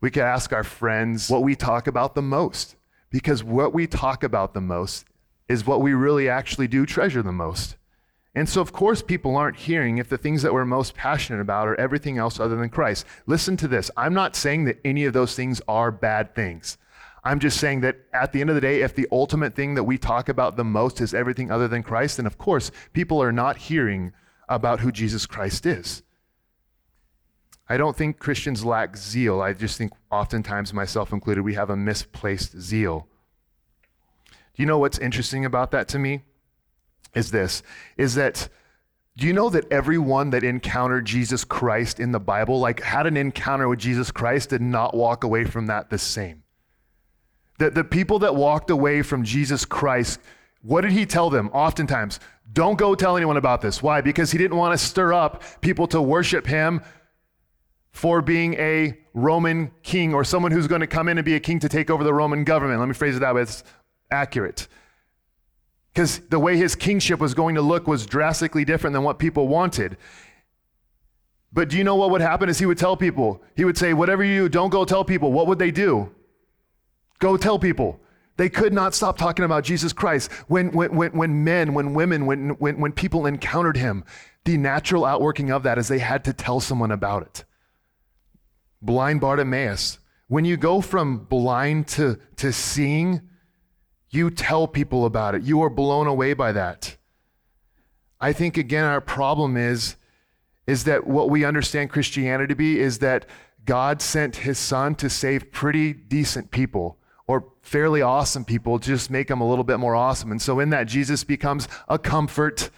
We 0.00 0.10
could 0.10 0.22
ask 0.22 0.52
our 0.52 0.64
friends 0.64 1.28
what 1.28 1.42
we 1.42 1.56
talk 1.56 1.86
about 1.86 2.14
the 2.14 2.22
most, 2.22 2.76
because 3.10 3.42
what 3.42 3.74
we 3.74 3.86
talk 3.86 4.22
about 4.22 4.54
the 4.54 4.60
most 4.60 5.06
is 5.48 5.66
what 5.66 5.80
we 5.80 5.94
really 5.94 6.28
actually 6.28 6.68
do 6.68 6.86
treasure 6.86 7.22
the 7.22 7.32
most. 7.32 7.76
And 8.34 8.48
so, 8.48 8.60
of 8.60 8.72
course, 8.72 9.02
people 9.02 9.36
aren't 9.36 9.56
hearing 9.56 9.98
if 9.98 10.08
the 10.08 10.18
things 10.18 10.42
that 10.42 10.52
we're 10.52 10.64
most 10.64 10.94
passionate 10.94 11.40
about 11.40 11.66
are 11.66 11.80
everything 11.80 12.18
else 12.18 12.38
other 12.38 12.54
than 12.54 12.68
Christ. 12.68 13.04
Listen 13.26 13.56
to 13.56 13.66
this. 13.66 13.90
I'm 13.96 14.14
not 14.14 14.36
saying 14.36 14.66
that 14.66 14.78
any 14.84 15.06
of 15.06 15.12
those 15.12 15.34
things 15.34 15.60
are 15.66 15.90
bad 15.90 16.34
things. 16.34 16.78
I'm 17.24 17.40
just 17.40 17.58
saying 17.58 17.80
that 17.80 17.96
at 18.12 18.32
the 18.32 18.40
end 18.40 18.50
of 18.50 18.54
the 18.54 18.60
day, 18.60 18.82
if 18.82 18.94
the 18.94 19.08
ultimate 19.10 19.56
thing 19.56 19.74
that 19.74 19.84
we 19.84 19.98
talk 19.98 20.28
about 20.28 20.56
the 20.56 20.64
most 20.64 21.00
is 21.00 21.14
everything 21.14 21.50
other 21.50 21.66
than 21.66 21.82
Christ, 21.82 22.18
then 22.18 22.26
of 22.26 22.38
course, 22.38 22.70
people 22.92 23.20
are 23.20 23.32
not 23.32 23.56
hearing 23.56 24.12
about 24.48 24.80
who 24.80 24.92
Jesus 24.92 25.26
Christ 25.26 25.66
is. 25.66 26.02
I 27.68 27.76
don't 27.76 27.96
think 27.96 28.18
Christians 28.18 28.64
lack 28.64 28.96
zeal. 28.96 29.40
I 29.42 29.52
just 29.52 29.76
think 29.76 29.92
oftentimes, 30.10 30.72
myself 30.72 31.12
included, 31.12 31.42
we 31.42 31.54
have 31.54 31.70
a 31.70 31.76
misplaced 31.76 32.58
zeal. 32.58 33.06
Do 34.30 34.62
you 34.62 34.66
know 34.66 34.78
what's 34.78 34.98
interesting 34.98 35.44
about 35.44 35.70
that 35.72 35.86
to 35.88 35.98
me? 35.98 36.22
Is 37.14 37.30
this, 37.30 37.62
is 37.96 38.14
that 38.14 38.48
do 39.18 39.26
you 39.26 39.32
know 39.32 39.50
that 39.50 39.70
everyone 39.72 40.30
that 40.30 40.44
encountered 40.44 41.04
Jesus 41.04 41.42
Christ 41.44 41.98
in 41.98 42.12
the 42.12 42.20
Bible, 42.20 42.60
like 42.60 42.80
had 42.80 43.04
an 43.06 43.16
encounter 43.16 43.68
with 43.68 43.80
Jesus 43.80 44.12
Christ, 44.12 44.50
did 44.50 44.62
not 44.62 44.94
walk 44.94 45.24
away 45.24 45.44
from 45.44 45.66
that 45.66 45.90
the 45.90 45.98
same? 45.98 46.44
That 47.58 47.74
the 47.74 47.82
people 47.82 48.20
that 48.20 48.36
walked 48.36 48.70
away 48.70 49.02
from 49.02 49.24
Jesus 49.24 49.64
Christ, 49.64 50.20
what 50.62 50.82
did 50.82 50.92
he 50.92 51.04
tell 51.04 51.30
them? 51.30 51.50
Oftentimes, 51.52 52.20
don't 52.52 52.78
go 52.78 52.94
tell 52.94 53.16
anyone 53.16 53.36
about 53.36 53.60
this. 53.60 53.82
Why? 53.82 54.00
Because 54.00 54.30
he 54.30 54.38
didn't 54.38 54.56
want 54.56 54.78
to 54.78 54.86
stir 54.86 55.12
up 55.12 55.42
people 55.60 55.88
to 55.88 56.00
worship 56.00 56.46
him 56.46 56.80
for 57.90 58.22
being 58.22 58.54
a 58.54 58.96
Roman 59.14 59.70
king 59.82 60.14
or 60.14 60.24
someone 60.24 60.52
who's 60.52 60.66
going 60.66 60.80
to 60.80 60.86
come 60.86 61.08
in 61.08 61.18
and 61.18 61.24
be 61.24 61.34
a 61.34 61.40
king 61.40 61.58
to 61.60 61.68
take 61.68 61.90
over 61.90 62.04
the 62.04 62.14
Roman 62.14 62.44
government. 62.44 62.78
Let 62.80 62.88
me 62.88 62.94
phrase 62.94 63.16
it 63.16 63.20
that 63.20 63.34
way, 63.34 63.42
it's 63.42 63.64
accurate. 64.10 64.68
Because 65.92 66.20
the 66.28 66.38
way 66.38 66.56
his 66.56 66.76
kingship 66.76 67.18
was 67.18 67.34
going 67.34 67.56
to 67.56 67.62
look 67.62 67.88
was 67.88 68.06
drastically 68.06 68.64
different 68.64 68.94
than 68.94 69.02
what 69.02 69.18
people 69.18 69.48
wanted. 69.48 69.96
But 71.52 71.70
do 71.70 71.76
you 71.76 71.84
know 71.84 71.96
what 71.96 72.10
would 72.10 72.20
happen 72.20 72.48
is 72.48 72.58
he 72.58 72.66
would 72.66 72.78
tell 72.78 72.96
people, 72.96 73.42
he 73.56 73.64
would 73.64 73.76
say, 73.78 73.94
whatever 73.94 74.22
you 74.22 74.42
do, 74.42 74.48
don't 74.48 74.70
go 74.70 74.84
tell 74.84 75.04
people. 75.04 75.32
What 75.32 75.46
would 75.46 75.58
they 75.58 75.70
do? 75.70 76.14
Go 77.18 77.36
tell 77.36 77.58
people. 77.58 77.98
They 78.36 78.48
could 78.48 78.72
not 78.72 78.94
stop 78.94 79.18
talking 79.18 79.44
about 79.44 79.64
Jesus 79.64 79.92
Christ. 79.92 80.30
When, 80.46 80.70
when, 80.70 80.94
when, 80.94 81.10
when 81.12 81.42
men, 81.42 81.74
when 81.74 81.94
women, 81.94 82.26
when, 82.26 82.50
when, 82.50 82.78
when 82.78 82.92
people 82.92 83.26
encountered 83.26 83.76
him, 83.76 84.04
the 84.44 84.56
natural 84.56 85.04
outworking 85.04 85.50
of 85.50 85.64
that 85.64 85.78
is 85.78 85.88
they 85.88 85.98
had 85.98 86.22
to 86.26 86.32
tell 86.32 86.60
someone 86.60 86.92
about 86.92 87.22
it 87.22 87.44
blind 88.82 89.20
Bartimaeus. 89.20 89.98
When 90.28 90.44
you 90.44 90.56
go 90.56 90.80
from 90.80 91.18
blind 91.18 91.88
to, 91.88 92.18
to 92.36 92.52
seeing, 92.52 93.22
you 94.10 94.30
tell 94.30 94.66
people 94.66 95.04
about 95.04 95.34
it. 95.34 95.42
You 95.42 95.62
are 95.62 95.70
blown 95.70 96.06
away 96.06 96.34
by 96.34 96.52
that. 96.52 96.96
I 98.20 98.32
think, 98.32 98.56
again, 98.56 98.84
our 98.84 99.00
problem 99.00 99.56
is, 99.56 99.96
is 100.66 100.84
that 100.84 101.06
what 101.06 101.30
we 101.30 101.44
understand 101.44 101.90
Christianity 101.90 102.48
to 102.48 102.54
be 102.54 102.78
is 102.78 102.98
that 102.98 103.26
God 103.64 104.02
sent 104.02 104.36
his 104.36 104.58
son 104.58 104.94
to 104.96 105.08
save 105.08 105.52
pretty 105.52 105.92
decent 105.92 106.50
people 106.50 106.98
or 107.26 107.52
fairly 107.60 108.00
awesome 108.00 108.44
people, 108.44 108.78
just 108.78 109.10
make 109.10 109.28
them 109.28 109.42
a 109.42 109.48
little 109.48 109.62
bit 109.62 109.78
more 109.78 109.94
awesome. 109.94 110.32
And 110.32 110.40
so 110.40 110.58
in 110.58 110.70
that, 110.70 110.84
Jesus 110.84 111.22
becomes 111.22 111.68
a 111.86 111.98
comfort. 111.98 112.70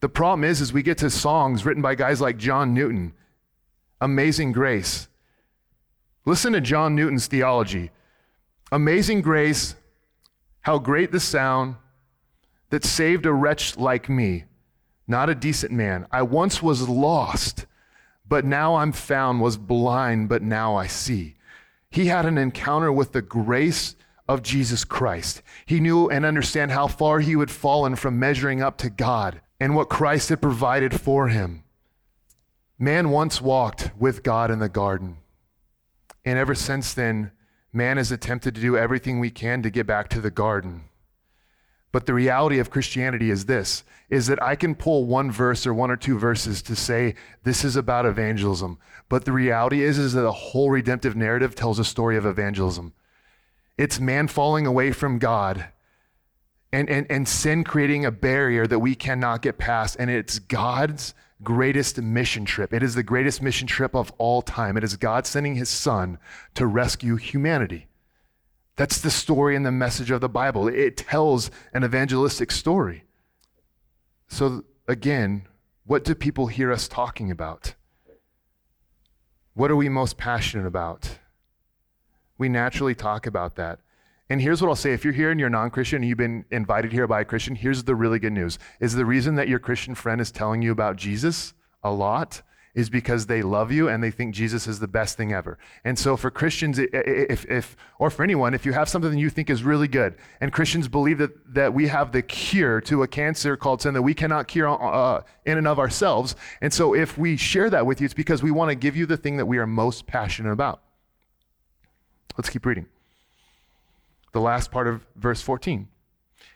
The 0.00 0.08
problem 0.08 0.44
is, 0.44 0.60
is 0.60 0.72
we 0.72 0.84
get 0.84 0.98
to 0.98 1.10
songs 1.10 1.66
written 1.66 1.82
by 1.82 1.96
guys 1.96 2.20
like 2.20 2.36
John 2.36 2.72
Newton, 2.72 3.12
Amazing 4.00 4.52
Grace. 4.52 5.08
Listen 6.28 6.52
to 6.52 6.60
John 6.60 6.94
Newton's 6.94 7.26
theology. 7.26 7.90
Amazing 8.70 9.22
grace, 9.22 9.76
how 10.60 10.78
great 10.78 11.10
the 11.10 11.20
sound 11.20 11.76
that 12.68 12.84
saved 12.84 13.24
a 13.24 13.32
wretch 13.32 13.78
like 13.78 14.10
me. 14.10 14.44
not 15.06 15.30
a 15.30 15.34
decent 15.34 15.72
man. 15.72 16.06
I 16.12 16.20
once 16.20 16.62
was 16.62 16.86
lost, 16.86 17.64
but 18.28 18.44
now 18.44 18.74
I'm 18.74 18.92
found, 18.92 19.40
was 19.40 19.56
blind, 19.56 20.28
but 20.28 20.42
now 20.42 20.76
I 20.76 20.86
see. 20.86 21.36
He 21.90 22.08
had 22.08 22.26
an 22.26 22.36
encounter 22.36 22.92
with 22.92 23.12
the 23.12 23.22
grace 23.22 23.96
of 24.28 24.42
Jesus 24.42 24.84
Christ. 24.84 25.40
He 25.64 25.80
knew 25.80 26.10
and 26.10 26.26
understand 26.26 26.72
how 26.72 26.88
far 26.88 27.20
he 27.20 27.38
had 27.38 27.50
fallen 27.50 27.96
from 27.96 28.18
measuring 28.18 28.60
up 28.60 28.76
to 28.78 28.90
God 28.90 29.40
and 29.58 29.74
what 29.74 29.88
Christ 29.88 30.28
had 30.28 30.42
provided 30.42 31.00
for 31.00 31.28
him. 31.28 31.64
Man 32.78 33.08
once 33.08 33.40
walked 33.40 33.92
with 33.98 34.22
God 34.22 34.50
in 34.50 34.58
the 34.58 34.68
garden. 34.68 35.16
And 36.28 36.38
ever 36.38 36.54
since 36.54 36.92
then, 36.92 37.30
man 37.72 37.96
has 37.96 38.12
attempted 38.12 38.54
to 38.54 38.60
do 38.60 38.76
everything 38.76 39.18
we 39.18 39.30
can 39.30 39.62
to 39.62 39.70
get 39.70 39.86
back 39.86 40.10
to 40.10 40.20
the 40.20 40.30
garden. 40.30 40.84
But 41.90 42.04
the 42.04 42.12
reality 42.12 42.58
of 42.58 42.68
Christianity 42.68 43.30
is 43.30 43.46
this 43.46 43.82
is 44.10 44.26
that 44.26 44.42
I 44.42 44.54
can 44.54 44.74
pull 44.74 45.06
one 45.06 45.30
verse 45.30 45.66
or 45.66 45.72
one 45.72 45.90
or 45.90 45.96
two 45.96 46.18
verses 46.18 46.60
to 46.62 46.76
say 46.76 47.14
this 47.44 47.64
is 47.64 47.76
about 47.76 48.04
evangelism. 48.04 48.78
But 49.08 49.24
the 49.24 49.32
reality 49.32 49.82
is 49.82 49.96
is 49.96 50.12
that 50.12 50.20
the 50.20 50.32
whole 50.32 50.70
redemptive 50.70 51.16
narrative 51.16 51.54
tells 51.54 51.78
a 51.78 51.84
story 51.84 52.18
of 52.18 52.26
evangelism. 52.26 52.92
It's 53.78 53.98
man 53.98 54.28
falling 54.28 54.66
away 54.66 54.92
from 54.92 55.18
God 55.18 55.68
and, 56.74 56.90
and, 56.90 57.06
and 57.08 57.26
sin 57.26 57.64
creating 57.64 58.04
a 58.04 58.10
barrier 58.10 58.66
that 58.66 58.80
we 58.80 58.94
cannot 58.94 59.40
get 59.40 59.56
past. 59.56 59.96
And 59.98 60.10
it's 60.10 60.38
God's 60.38 61.14
greatest 61.42 62.00
mission 62.00 62.44
trip. 62.44 62.72
It 62.72 62.82
is 62.82 62.94
the 62.94 63.02
greatest 63.02 63.42
mission 63.42 63.66
trip 63.66 63.94
of 63.94 64.12
all 64.18 64.42
time. 64.42 64.76
It 64.76 64.84
is 64.84 64.96
God 64.96 65.26
sending 65.26 65.54
his 65.54 65.68
son 65.68 66.18
to 66.54 66.66
rescue 66.66 67.16
humanity. 67.16 67.86
That's 68.76 69.00
the 69.00 69.10
story 69.10 69.56
and 69.56 69.66
the 69.66 69.72
message 69.72 70.10
of 70.10 70.20
the 70.20 70.28
Bible. 70.28 70.68
It 70.68 70.96
tells 70.96 71.50
an 71.72 71.84
evangelistic 71.84 72.50
story. 72.50 73.04
So, 74.28 74.64
again, 74.86 75.48
what 75.84 76.04
do 76.04 76.14
people 76.14 76.48
hear 76.48 76.70
us 76.70 76.86
talking 76.86 77.30
about? 77.30 77.74
What 79.54 79.70
are 79.70 79.76
we 79.76 79.88
most 79.88 80.16
passionate 80.16 80.66
about? 80.66 81.18
We 82.36 82.48
naturally 82.48 82.94
talk 82.94 83.26
about 83.26 83.56
that. 83.56 83.80
And 84.30 84.42
here's 84.42 84.60
what 84.60 84.68
I'll 84.68 84.76
say 84.76 84.92
if 84.92 85.04
you're 85.04 85.14
here 85.14 85.30
and 85.30 85.40
you're 85.40 85.48
non 85.48 85.70
Christian 85.70 85.96
and 85.96 86.08
you've 86.08 86.18
been 86.18 86.44
invited 86.50 86.92
here 86.92 87.06
by 87.06 87.20
a 87.20 87.24
Christian, 87.24 87.54
here's 87.54 87.84
the 87.84 87.94
really 87.94 88.18
good 88.18 88.32
news 88.32 88.58
is 88.80 88.94
the 88.94 89.06
reason 89.06 89.36
that 89.36 89.48
your 89.48 89.58
Christian 89.58 89.94
friend 89.94 90.20
is 90.20 90.30
telling 90.30 90.62
you 90.62 90.72
about 90.72 90.96
Jesus 90.96 91.54
a 91.82 91.90
lot 91.90 92.42
is 92.74 92.90
because 92.90 93.26
they 93.26 93.42
love 93.42 93.72
you 93.72 93.88
and 93.88 94.04
they 94.04 94.10
think 94.10 94.34
Jesus 94.34 94.68
is 94.68 94.78
the 94.78 94.86
best 94.86 95.16
thing 95.16 95.32
ever. 95.32 95.58
And 95.84 95.98
so 95.98 96.16
for 96.16 96.30
Christians, 96.30 96.78
if, 96.78 97.44
if, 97.46 97.76
or 97.98 98.10
for 98.10 98.22
anyone, 98.22 98.54
if 98.54 98.64
you 98.64 98.72
have 98.72 98.88
something 98.88 99.10
that 99.10 99.18
you 99.18 99.30
think 99.30 99.50
is 99.50 99.64
really 99.64 99.88
good, 99.88 100.14
and 100.40 100.52
Christians 100.52 100.86
believe 100.86 101.18
that, 101.18 101.54
that 101.54 101.74
we 101.74 101.88
have 101.88 102.12
the 102.12 102.22
cure 102.22 102.80
to 102.82 103.02
a 103.02 103.08
cancer 103.08 103.56
called 103.56 103.82
sin 103.82 103.94
that 103.94 104.02
we 104.02 104.14
cannot 104.14 104.46
cure 104.46 104.68
uh, 104.68 105.22
in 105.44 105.58
and 105.58 105.66
of 105.66 105.78
ourselves, 105.78 106.36
and 106.60 106.72
so 106.72 106.94
if 106.94 107.18
we 107.18 107.36
share 107.36 107.68
that 107.70 107.84
with 107.84 108.00
you, 108.00 108.04
it's 108.04 108.14
because 108.14 108.42
we 108.42 108.50
want 108.50 108.68
to 108.68 108.76
give 108.76 108.94
you 108.94 109.06
the 109.06 109.16
thing 109.16 109.38
that 109.38 109.46
we 109.46 109.58
are 109.58 109.66
most 109.66 110.06
passionate 110.06 110.52
about. 110.52 110.82
Let's 112.36 112.50
keep 112.50 112.64
reading 112.64 112.86
the 114.32 114.40
last 114.40 114.70
part 114.70 114.86
of 114.86 115.06
verse 115.16 115.40
14. 115.40 115.88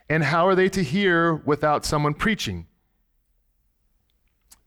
And 0.08 0.24
how 0.24 0.46
are 0.46 0.54
they 0.54 0.68
to 0.70 0.82
hear 0.82 1.34
without 1.34 1.84
someone 1.84 2.14
preaching? 2.14 2.66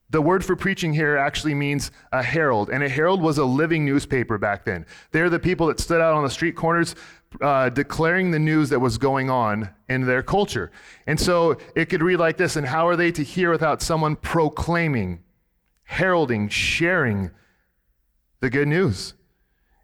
The 0.09 0.21
word 0.21 0.45
for 0.45 0.55
preaching 0.55 0.93
here 0.93 1.17
actually 1.17 1.55
means 1.55 1.91
a 2.11 2.21
herald, 2.21 2.69
and 2.69 2.83
a 2.83 2.89
herald 2.89 3.21
was 3.21 3.37
a 3.37 3.45
living 3.45 3.85
newspaper 3.85 4.37
back 4.37 4.63
then. 4.63 4.85
They're 5.11 5.29
the 5.29 5.39
people 5.39 5.67
that 5.67 5.79
stood 5.79 5.99
out 5.99 6.13
on 6.13 6.23
the 6.23 6.29
street 6.29 6.55
corners 6.55 6.95
uh, 7.41 7.69
declaring 7.69 8.31
the 8.31 8.39
news 8.39 8.69
that 8.69 8.79
was 8.79 8.97
going 8.97 9.29
on 9.29 9.69
in 9.89 10.05
their 10.05 10.23
culture. 10.23 10.71
And 11.07 11.19
so 11.19 11.57
it 11.75 11.85
could 11.85 12.01
read 12.01 12.17
like 12.17 12.37
this 12.37 12.55
And 12.55 12.65
how 12.65 12.87
are 12.87 12.95
they 12.95 13.11
to 13.11 13.23
hear 13.23 13.51
without 13.51 13.81
someone 13.81 14.15
proclaiming, 14.15 15.23
heralding, 15.83 16.49
sharing 16.49 17.31
the 18.39 18.49
good 18.49 18.67
news? 18.67 19.15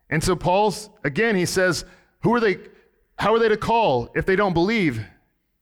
And 0.10 0.24
so 0.24 0.36
Paul's, 0.36 0.90
again, 1.04 1.36
he 1.36 1.46
says, 1.46 1.84
Who 2.22 2.34
are 2.36 2.40
they? 2.40 2.58
How 3.22 3.36
are 3.36 3.40
they 3.40 3.50
to 3.50 3.58
call 3.58 4.10
if 4.16 4.26
they 4.26 4.36
don't 4.36 4.56
believe? 4.56 5.06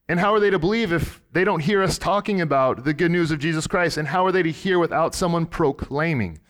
And 0.08 0.18
how 0.18 0.32
are 0.32 0.40
they 0.40 0.48
to 0.48 0.58
believe 0.58 0.94
if 0.94 1.20
they 1.32 1.44
don't 1.44 1.60
hear 1.60 1.82
us 1.82 1.98
talking 1.98 2.40
about 2.40 2.84
the 2.84 2.94
good 2.94 3.10
news 3.10 3.30
of 3.30 3.38
Jesus 3.38 3.66
Christ? 3.66 3.98
And 3.98 4.08
how 4.08 4.24
are 4.24 4.32
they 4.32 4.42
to 4.42 4.50
hear 4.50 4.78
without 4.78 5.14
someone 5.14 5.44
proclaiming? 5.44 6.40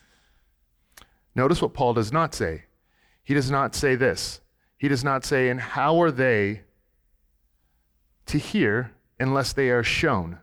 Notice 1.35 1.61
what 1.61 1.75
Paul 1.75 1.95
does 1.95 2.13
not 2.13 2.33
say. 2.33 2.67
He 3.25 3.35
does 3.35 3.51
not 3.51 3.75
say 3.75 3.97
this. 3.97 4.41
He 4.79 4.87
does 4.87 5.03
not 5.03 5.25
say, 5.25 5.49
and 5.49 5.61
how 5.61 6.01
are 6.01 6.13
they 6.13 6.61
to 8.27 8.39
hear 8.39 8.93
unless 9.19 9.53
they 9.53 9.71
are 9.71 9.83
shown? 9.83 10.39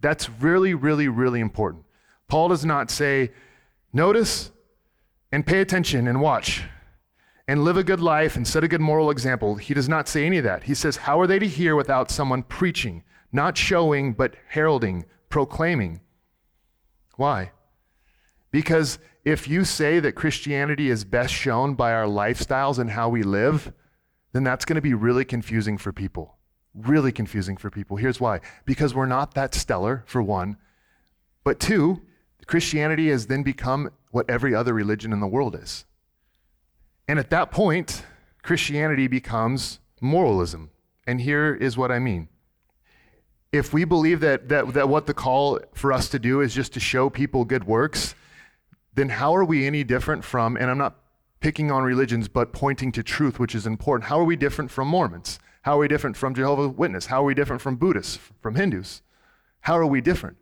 That's 0.00 0.30
really, 0.30 0.72
really, 0.72 1.08
really 1.08 1.40
important. 1.40 1.82
Paul 2.28 2.50
does 2.50 2.64
not 2.64 2.92
say, 2.92 3.32
notice 3.92 4.52
and 5.32 5.44
pay 5.44 5.60
attention 5.60 6.06
and 6.06 6.20
watch 6.20 6.62
and 7.48 7.64
live 7.64 7.76
a 7.76 7.84
good 7.84 8.00
life 8.00 8.36
and 8.36 8.46
set 8.46 8.64
a 8.64 8.68
good 8.68 8.80
moral 8.80 9.10
example. 9.10 9.56
He 9.56 9.74
does 9.74 9.88
not 9.88 10.08
say 10.08 10.26
any 10.26 10.38
of 10.38 10.44
that. 10.44 10.64
He 10.64 10.74
says, 10.74 10.96
How 10.96 11.20
are 11.20 11.26
they 11.26 11.38
to 11.38 11.46
hear 11.46 11.76
without 11.76 12.10
someone 12.10 12.42
preaching, 12.42 13.04
not 13.32 13.56
showing, 13.56 14.12
but 14.14 14.34
heralding, 14.48 15.04
proclaiming? 15.28 16.00
Why? 17.16 17.52
Because 18.50 18.98
if 19.24 19.48
you 19.48 19.64
say 19.64 20.00
that 20.00 20.12
Christianity 20.12 20.90
is 20.90 21.04
best 21.04 21.32
shown 21.32 21.74
by 21.74 21.92
our 21.92 22.06
lifestyles 22.06 22.78
and 22.78 22.90
how 22.90 23.08
we 23.08 23.22
live, 23.22 23.72
then 24.32 24.44
that's 24.44 24.64
going 24.64 24.76
to 24.76 24.82
be 24.82 24.94
really 24.94 25.24
confusing 25.24 25.78
for 25.78 25.92
people. 25.92 26.36
Really 26.74 27.12
confusing 27.12 27.56
for 27.56 27.70
people. 27.70 27.96
Here's 27.96 28.20
why 28.20 28.40
because 28.64 28.94
we're 28.94 29.06
not 29.06 29.34
that 29.34 29.54
stellar, 29.54 30.04
for 30.06 30.22
one. 30.22 30.56
But 31.42 31.60
two, 31.60 32.02
Christianity 32.46 33.08
has 33.08 33.26
then 33.26 33.42
become 33.42 33.90
what 34.10 34.28
every 34.28 34.54
other 34.54 34.74
religion 34.74 35.12
in 35.12 35.20
the 35.20 35.26
world 35.26 35.54
is. 35.54 35.84
And 37.08 37.18
at 37.18 37.30
that 37.30 37.50
point, 37.50 38.04
Christianity 38.42 39.06
becomes 39.06 39.80
moralism. 40.00 40.70
And 41.06 41.20
here 41.20 41.54
is 41.54 41.76
what 41.76 41.92
I 41.92 41.98
mean. 41.98 42.28
If 43.52 43.72
we 43.72 43.84
believe 43.84 44.20
that, 44.20 44.48
that, 44.48 44.74
that 44.74 44.88
what 44.88 45.06
the 45.06 45.14
call 45.14 45.60
for 45.72 45.92
us 45.92 46.08
to 46.10 46.18
do 46.18 46.40
is 46.40 46.54
just 46.54 46.72
to 46.74 46.80
show 46.80 47.08
people 47.08 47.44
good 47.44 47.64
works, 47.64 48.14
then 48.94 49.08
how 49.08 49.34
are 49.36 49.44
we 49.44 49.66
any 49.66 49.84
different 49.84 50.24
from, 50.24 50.56
and 50.56 50.70
I'm 50.70 50.78
not 50.78 50.96
picking 51.40 51.70
on 51.70 51.84
religions, 51.84 52.28
but 52.28 52.52
pointing 52.52 52.90
to 52.92 53.02
truth, 53.02 53.38
which 53.38 53.54
is 53.54 53.66
important. 53.66 54.08
How 54.08 54.18
are 54.18 54.24
we 54.24 54.36
different 54.36 54.70
from 54.70 54.88
Mormons? 54.88 55.38
How 55.62 55.76
are 55.76 55.80
we 55.80 55.88
different 55.88 56.16
from 56.16 56.34
Jehovah's 56.34 56.76
Witness? 56.76 57.06
How 57.06 57.22
are 57.22 57.26
we 57.26 57.34
different 57.34 57.62
from 57.62 57.76
Buddhists, 57.76 58.18
from 58.40 58.54
Hindus? 58.56 59.02
How 59.60 59.76
are 59.76 59.86
we 59.86 60.00
different? 60.00 60.36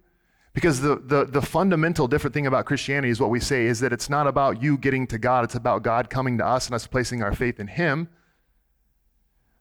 Because 0.55 0.81
the, 0.81 0.97
the, 0.97 1.25
the, 1.25 1.43
fundamental 1.43 2.07
different 2.07 2.33
thing 2.33 2.47
about 2.47 2.64
Christianity 2.64 3.11
is 3.11 3.21
what 3.21 3.29
we 3.29 3.40
say 3.40 3.67
is 3.67 3.81
that 3.81 3.93
it's 3.93 4.09
not 4.09 4.29
about 4.29 4.62
you 4.62 4.79
getting 4.79 5.05
to 5.09 5.19
God, 5.19 5.43
it's 5.43 5.57
about 5.57 5.83
God 5.83 6.09
coming 6.09 6.38
to 6.38 6.47
us 6.47 6.67
and 6.67 6.75
us 6.77 6.87
placing 6.87 7.25
our 7.25 7.35
faith 7.35 7.59
in 7.59 7.67
Him. 7.67 8.09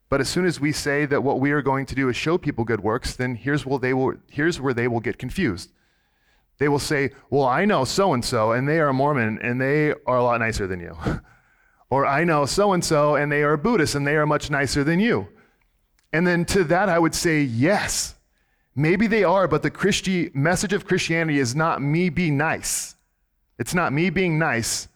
But 0.07 0.21
as 0.21 0.29
soon 0.29 0.45
as 0.45 0.59
we 0.59 0.71
say 0.71 1.07
that 1.07 1.23
what 1.23 1.39
we 1.39 1.51
are 1.51 1.63
going 1.63 1.87
to 1.87 1.95
do 1.95 2.07
is 2.09 2.15
show 2.15 2.37
people 2.37 2.63
good 2.63 2.81
works, 2.81 3.15
then 3.15 3.33
here's 3.33 3.65
where 3.65 3.79
they 3.79 3.95
will, 3.95 4.13
here's 4.29 4.61
where 4.61 4.73
they 4.75 4.87
will 4.87 4.99
get 4.99 5.17
confused. 5.17 5.71
They 6.59 6.67
will 6.67 6.77
say, 6.77 7.09
Well, 7.31 7.45
I 7.45 7.65
know 7.65 7.83
so 7.85 8.13
and 8.13 8.23
so, 8.23 8.51
and 8.51 8.69
they 8.69 8.79
are 8.79 8.89
a 8.89 8.93
Mormon, 8.93 9.39
and 9.41 9.59
they 9.59 9.93
are 10.05 10.17
a 10.17 10.23
lot 10.23 10.39
nicer 10.39 10.67
than 10.67 10.79
you. 10.79 10.95
or 11.89 12.05
I 12.05 12.23
know 12.23 12.45
so 12.45 12.73
and 12.73 12.85
so, 12.85 13.15
and 13.15 13.31
they 13.31 13.41
are 13.41 13.57
Buddhist, 13.57 13.95
and 13.95 14.05
they 14.05 14.15
are 14.15 14.27
much 14.27 14.51
nicer 14.51 14.83
than 14.83 14.99
you. 14.99 15.29
And 16.11 16.27
then 16.27 16.45
to 16.45 16.63
that, 16.65 16.89
I 16.89 16.99
would 16.99 17.15
say, 17.15 17.41
Yes. 17.41 18.12
Maybe 18.75 19.07
they 19.07 19.23
are, 19.23 19.47
but 19.47 19.61
the 19.61 19.69
Christi- 19.69 20.31
message 20.33 20.73
of 20.73 20.85
Christianity 20.85 21.39
is 21.39 21.55
not 21.55 21.81
me 21.81 22.09
be 22.09 22.31
nice. 22.31 22.95
It's 23.59 23.73
not 23.73 23.93
me 23.93 24.09
being 24.09 24.39
nice. 24.39 24.87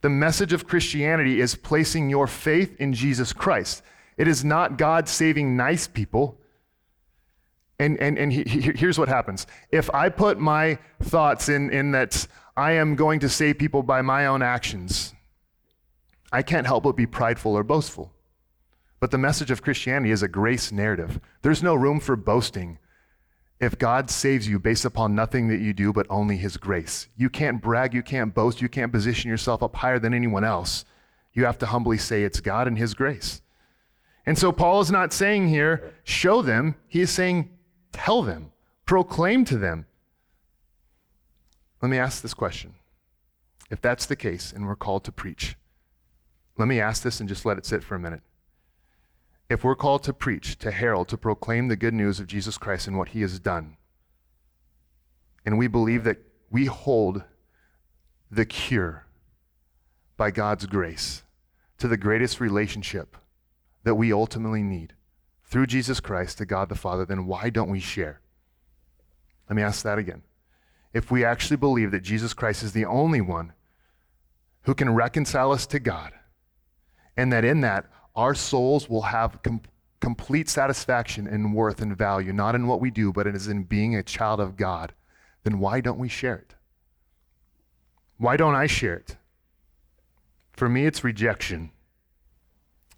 The 0.00 0.10
message 0.10 0.52
of 0.52 0.66
Christianity 0.66 1.40
is 1.40 1.54
placing 1.54 2.10
your 2.10 2.26
faith 2.26 2.80
in 2.80 2.92
Jesus 2.92 3.32
Christ. 3.32 3.82
It 4.16 4.28
is 4.28 4.44
not 4.44 4.78
God 4.78 5.08
saving 5.08 5.56
nice 5.56 5.86
people. 5.86 6.38
And, 7.78 7.98
and, 7.98 8.16
and 8.18 8.32
he, 8.32 8.42
he, 8.44 8.60
here's 8.60 8.98
what 8.98 9.08
happens 9.08 9.46
if 9.70 9.92
I 9.92 10.08
put 10.08 10.38
my 10.38 10.78
thoughts 11.02 11.48
in, 11.48 11.70
in 11.70 11.90
that 11.92 12.26
I 12.56 12.72
am 12.72 12.94
going 12.94 13.20
to 13.20 13.28
save 13.28 13.58
people 13.58 13.82
by 13.82 14.02
my 14.02 14.26
own 14.26 14.42
actions, 14.42 15.14
I 16.30 16.42
can't 16.42 16.66
help 16.66 16.84
but 16.84 16.96
be 16.96 17.06
prideful 17.06 17.56
or 17.56 17.64
boastful. 17.64 18.12
But 19.02 19.10
the 19.10 19.18
message 19.18 19.50
of 19.50 19.62
Christianity 19.62 20.12
is 20.12 20.22
a 20.22 20.28
grace 20.28 20.70
narrative. 20.70 21.18
There's 21.42 21.60
no 21.60 21.74
room 21.74 21.98
for 21.98 22.14
boasting 22.14 22.78
if 23.58 23.76
God 23.76 24.08
saves 24.08 24.46
you 24.46 24.60
based 24.60 24.84
upon 24.84 25.16
nothing 25.16 25.48
that 25.48 25.58
you 25.58 25.72
do, 25.72 25.92
but 25.92 26.06
only 26.08 26.36
His 26.36 26.56
grace. 26.56 27.08
You 27.16 27.28
can't 27.28 27.60
brag, 27.60 27.94
you 27.94 28.04
can't 28.04 28.32
boast, 28.32 28.62
you 28.62 28.68
can't 28.68 28.92
position 28.92 29.28
yourself 29.28 29.60
up 29.60 29.74
higher 29.74 29.98
than 29.98 30.14
anyone 30.14 30.44
else. 30.44 30.84
You 31.32 31.46
have 31.46 31.58
to 31.58 31.66
humbly 31.66 31.98
say 31.98 32.22
it's 32.22 32.38
God 32.38 32.68
and 32.68 32.78
His 32.78 32.94
grace. 32.94 33.42
And 34.24 34.38
so 34.38 34.52
Paul 34.52 34.80
is 34.80 34.92
not 34.92 35.12
saying 35.12 35.48
here, 35.48 35.94
show 36.04 36.40
them. 36.40 36.76
He 36.86 37.00
is 37.00 37.10
saying, 37.10 37.50
tell 37.90 38.22
them, 38.22 38.52
proclaim 38.86 39.44
to 39.46 39.58
them. 39.58 39.86
Let 41.82 41.88
me 41.88 41.98
ask 41.98 42.22
this 42.22 42.34
question. 42.34 42.76
If 43.68 43.80
that's 43.80 44.06
the 44.06 44.14
case 44.14 44.52
and 44.52 44.64
we're 44.64 44.76
called 44.76 45.02
to 45.06 45.10
preach, 45.10 45.56
let 46.56 46.68
me 46.68 46.78
ask 46.78 47.02
this 47.02 47.18
and 47.18 47.28
just 47.28 47.44
let 47.44 47.58
it 47.58 47.66
sit 47.66 47.82
for 47.82 47.96
a 47.96 47.98
minute. 47.98 48.22
If 49.52 49.64
we're 49.64 49.76
called 49.76 50.02
to 50.04 50.14
preach, 50.14 50.56
to 50.60 50.70
herald, 50.70 51.08
to 51.08 51.18
proclaim 51.18 51.68
the 51.68 51.76
good 51.76 51.92
news 51.92 52.18
of 52.18 52.26
Jesus 52.26 52.56
Christ 52.56 52.88
and 52.88 52.96
what 52.96 53.10
he 53.10 53.20
has 53.20 53.38
done, 53.38 53.76
And 55.44 55.58
we 55.58 55.66
believe 55.66 56.04
that 56.04 56.20
we 56.50 56.64
hold 56.64 57.24
the 58.30 58.46
cure 58.46 59.04
by 60.16 60.30
God's 60.30 60.64
grace 60.64 61.22
to 61.76 61.86
the 61.86 61.98
greatest 61.98 62.40
relationship 62.40 63.14
that 63.84 63.96
we 63.96 64.10
ultimately 64.10 64.62
need 64.62 64.94
through 65.44 65.66
Jesus 65.66 66.00
Christ 66.00 66.38
to 66.38 66.46
God 66.46 66.70
the 66.70 66.74
Father, 66.74 67.04
then 67.04 67.26
why 67.26 67.50
don't 67.50 67.68
we 67.68 67.80
share? 67.80 68.22
Let 69.50 69.56
me 69.56 69.62
ask 69.62 69.82
that 69.82 69.98
again. 69.98 70.22
If 70.94 71.10
we 71.10 71.26
actually 71.26 71.58
believe 71.58 71.90
that 71.90 72.02
Jesus 72.02 72.32
Christ 72.32 72.62
is 72.62 72.72
the 72.72 72.86
only 72.86 73.20
one 73.20 73.52
who 74.62 74.74
can 74.74 74.94
reconcile 74.94 75.52
us 75.52 75.66
to 75.66 75.78
God, 75.78 76.12
and 77.18 77.30
that 77.34 77.44
in 77.44 77.60
that 77.60 77.90
our 78.14 78.34
souls 78.34 78.88
will 78.88 79.02
have 79.02 79.42
com- 79.42 79.62
complete 80.00 80.48
satisfaction 80.48 81.26
and 81.26 81.54
worth 81.54 81.80
and 81.80 81.96
value, 81.96 82.32
not 82.32 82.54
in 82.54 82.66
what 82.66 82.80
we 82.80 82.90
do, 82.90 83.12
but 83.12 83.26
it 83.26 83.34
is 83.34 83.48
in 83.48 83.62
being 83.62 83.94
a 83.94 84.02
child 84.02 84.40
of 84.40 84.56
God, 84.56 84.92
then 85.44 85.58
why 85.58 85.80
don't 85.80 85.98
we 85.98 86.08
share 86.08 86.36
it? 86.36 86.54
Why 88.18 88.36
don't 88.36 88.54
I 88.54 88.66
share 88.66 88.94
it? 88.94 89.16
For 90.52 90.68
me, 90.68 90.86
it's 90.86 91.04
rejection. 91.04 91.70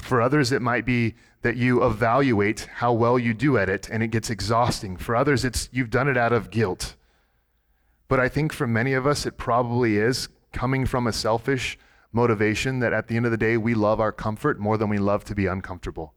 For 0.01 0.21
others, 0.21 0.53
it 0.53 0.61
might 0.61 0.85
be 0.85 1.15
that 1.43 1.57
you 1.57 1.85
evaluate 1.85 2.69
how 2.75 2.93
well 2.93 3.19
you 3.19 3.33
do 3.33 3.57
at 3.57 3.69
it 3.69 3.89
and 3.91 4.03
it 4.03 4.09
gets 4.09 4.31
exhausting. 4.31 4.97
For 4.97 5.15
others, 5.15 5.45
it's 5.45 5.69
you've 5.73 5.91
done 5.91 6.09
it 6.09 6.17
out 6.17 6.33
of 6.33 6.51
guilt. 6.51 6.95
But 8.09 8.21
I 8.21 8.29
think 8.29 8.53
for 8.53 8.67
many 8.67 8.93
of 8.93 9.07
us, 9.07 9.25
it 9.25 9.39
probably 9.39 9.97
is 9.97 10.29
coming 10.53 10.87
from 10.87 11.07
a 11.07 11.13
selfish 11.13 11.79
motivation 12.15 12.79
that 12.81 12.93
at 12.93 13.09
the 13.09 13.17
end 13.17 13.27
of 13.27 13.33
the 13.33 13.39
day, 13.39 13.57
we 13.57 13.75
love 13.75 14.01
our 14.01 14.13
comfort 14.13 14.59
more 14.59 14.79
than 14.79 14.89
we 14.89 14.99
love 14.99 15.25
to 15.25 15.35
be 15.35 15.47
uncomfortable. 15.47 16.15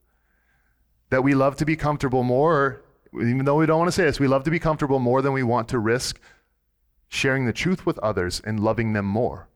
That 1.09 1.23
we 1.23 1.33
love 1.33 1.55
to 1.57 1.65
be 1.65 1.75
comfortable 1.75 2.23
more, 2.23 2.81
even 3.13 3.45
though 3.45 3.55
we 3.55 3.65
don't 3.65 3.79
want 3.79 3.87
to 3.87 3.93
say 3.93 4.03
this, 4.03 4.19
we 4.19 4.27
love 4.27 4.43
to 4.43 4.51
be 4.51 4.59
comfortable 4.59 4.99
more 4.99 5.21
than 5.21 5.33
we 5.33 5.43
want 5.43 5.69
to 5.69 5.79
risk 5.79 6.19
sharing 7.09 7.45
the 7.45 7.53
truth 7.53 7.85
with 7.85 7.97
others 7.99 8.41
and 8.45 8.59
loving 8.59 8.93
them 8.93 9.05
more. 9.05 9.49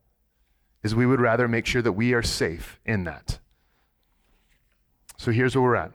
Is 0.84 0.96
we 0.96 1.06
would 1.06 1.22
rather 1.22 1.48
make 1.48 1.66
sure 1.66 1.82
that 1.82 1.92
we 1.92 2.14
are 2.14 2.24
safe 2.24 2.80
in 2.86 3.04
that. 3.04 3.38
So 5.18 5.32
here's 5.32 5.56
where 5.56 5.64
we're 5.64 5.76
at. 5.76 5.92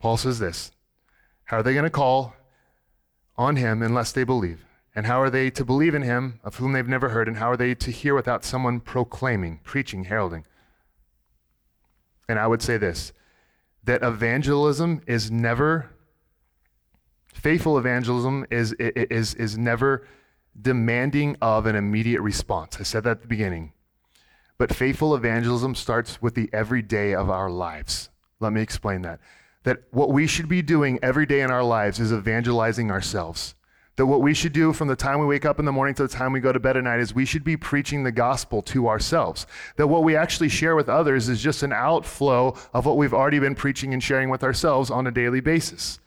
Paul 0.00 0.18
says 0.18 0.38
this 0.38 0.72
How 1.44 1.58
are 1.58 1.62
they 1.62 1.72
going 1.72 1.84
to 1.84 1.90
call 1.90 2.34
on 3.38 3.56
him 3.56 3.82
unless 3.82 4.12
they 4.12 4.24
believe? 4.24 4.64
And 4.94 5.06
how 5.06 5.20
are 5.20 5.30
they 5.30 5.50
to 5.50 5.64
believe 5.64 5.94
in 5.94 6.02
him 6.02 6.40
of 6.44 6.56
whom 6.56 6.72
they've 6.72 6.86
never 6.86 7.10
heard? 7.10 7.28
And 7.28 7.38
how 7.38 7.50
are 7.50 7.56
they 7.56 7.74
to 7.74 7.90
hear 7.90 8.14
without 8.14 8.44
someone 8.44 8.80
proclaiming, 8.80 9.60
preaching, 9.64 10.04
heralding? 10.04 10.44
And 12.28 12.38
I 12.38 12.46
would 12.46 12.62
say 12.62 12.76
this 12.76 13.12
that 13.84 14.02
evangelism 14.02 15.02
is 15.06 15.30
never, 15.30 15.90
faithful 17.26 17.78
evangelism 17.78 18.46
is, 18.50 18.72
is, 18.78 19.34
is 19.34 19.58
never 19.58 20.06
demanding 20.60 21.36
of 21.40 21.66
an 21.66 21.74
immediate 21.74 22.20
response. 22.20 22.76
I 22.78 22.84
said 22.84 23.04
that 23.04 23.10
at 23.10 23.22
the 23.22 23.28
beginning. 23.28 23.72
But 24.58 24.74
faithful 24.74 25.14
evangelism 25.14 25.74
starts 25.74 26.22
with 26.22 26.34
the 26.34 26.48
everyday 26.52 27.14
of 27.14 27.30
our 27.30 27.50
lives. 27.50 28.10
Let 28.38 28.52
me 28.52 28.60
explain 28.60 29.02
that. 29.02 29.18
That 29.64 29.82
what 29.90 30.10
we 30.10 30.26
should 30.26 30.48
be 30.48 30.62
doing 30.62 30.98
every 31.02 31.26
day 31.26 31.40
in 31.40 31.50
our 31.50 31.64
lives 31.64 31.98
is 31.98 32.12
evangelizing 32.12 32.90
ourselves. 32.90 33.54
That 33.96 34.06
what 34.06 34.22
we 34.22 34.32
should 34.32 34.54
do 34.54 34.72
from 34.72 34.88
the 34.88 34.96
time 34.96 35.20
we 35.20 35.26
wake 35.26 35.44
up 35.44 35.58
in 35.58 35.66
the 35.66 35.72
morning 35.72 35.94
to 35.96 36.02
the 36.02 36.08
time 36.08 36.32
we 36.32 36.40
go 36.40 36.52
to 36.52 36.58
bed 36.58 36.78
at 36.78 36.84
night 36.84 37.00
is 37.00 37.14
we 37.14 37.26
should 37.26 37.44
be 37.44 37.58
preaching 37.58 38.04
the 38.04 38.12
gospel 38.12 38.62
to 38.62 38.88
ourselves. 38.88 39.46
That 39.76 39.88
what 39.88 40.02
we 40.02 40.16
actually 40.16 40.48
share 40.48 40.74
with 40.74 40.88
others 40.88 41.28
is 41.28 41.42
just 41.42 41.62
an 41.62 41.74
outflow 41.74 42.56
of 42.72 42.86
what 42.86 42.96
we've 42.96 43.12
already 43.12 43.38
been 43.38 43.54
preaching 43.54 43.92
and 43.92 44.02
sharing 44.02 44.30
with 44.30 44.42
ourselves 44.42 44.90
on 44.90 45.06
a 45.06 45.10
daily 45.10 45.40
basis. 45.40 46.00